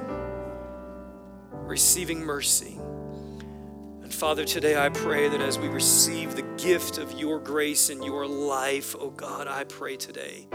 Receiving 1.50 2.24
mercy. 2.24 2.78
And 4.03 4.11
Father, 4.11 4.46
today 4.46 4.82
I 4.82 4.88
pray 4.88 5.28
that 5.28 5.42
as 5.42 5.59
we 5.59 5.68
receive 5.68 6.34
the 6.34 6.46
gift 6.57 6.96
of 6.96 7.12
your 7.12 7.38
grace 7.38 7.90
and 7.90 8.03
your 8.03 8.26
life, 8.26 8.96
oh 8.98 9.11
God, 9.11 9.48
I 9.48 9.64
pray 9.64 9.98
today 9.98 10.46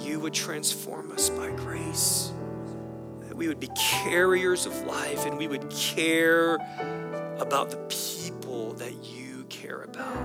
you 0.00 0.20
would 0.20 0.34
transform 0.34 1.10
us 1.12 1.30
by 1.30 1.50
grace, 1.52 2.32
that 3.22 3.36
we 3.36 3.48
would 3.48 3.60
be 3.60 3.68
carriers 3.76 4.66
of 4.66 4.82
life 4.82 5.26
and 5.26 5.38
we 5.38 5.48
would 5.48 5.68
care 5.70 6.56
about 7.38 7.70
the 7.70 7.78
people 7.88 8.72
that 8.74 9.04
you 9.04 9.44
care 9.48 9.82
about. 9.82 10.16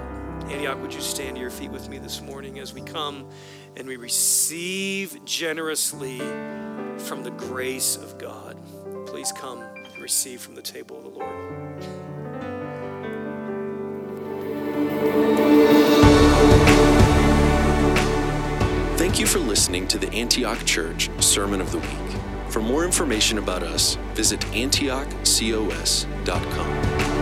Antioch, 0.51 0.79
would 0.81 0.93
you 0.93 1.01
stand 1.01 1.35
to 1.35 1.41
your 1.41 1.49
feet 1.49 1.71
with 1.71 1.89
me 1.89 1.97
this 1.97 2.21
morning 2.21 2.59
as 2.59 2.73
we 2.73 2.81
come 2.81 3.27
and 3.75 3.87
we 3.87 3.95
receive 3.95 5.23
generously 5.25 6.19
from 6.97 7.23
the 7.23 7.31
grace 7.31 7.95
of 7.95 8.17
God? 8.17 8.57
Please 9.07 9.31
come 9.31 9.61
and 9.61 10.01
receive 10.01 10.41
from 10.41 10.55
the 10.55 10.61
table 10.61 10.97
of 10.97 11.03
the 11.03 11.09
Lord. 11.09 11.25
Thank 19.15 19.27
you 19.27 19.39
for 19.39 19.47
listening 19.47 19.87
to 19.87 19.97
the 19.97 20.11
Antioch 20.11 20.65
Church 20.65 21.09
Sermon 21.23 21.61
of 21.61 21.71
the 21.71 21.77
Week. 21.77 22.19
For 22.49 22.61
more 22.61 22.83
information 22.83 23.37
about 23.37 23.63
us, 23.63 23.95
visit 24.13 24.41
antiochcos.com. 24.41 27.14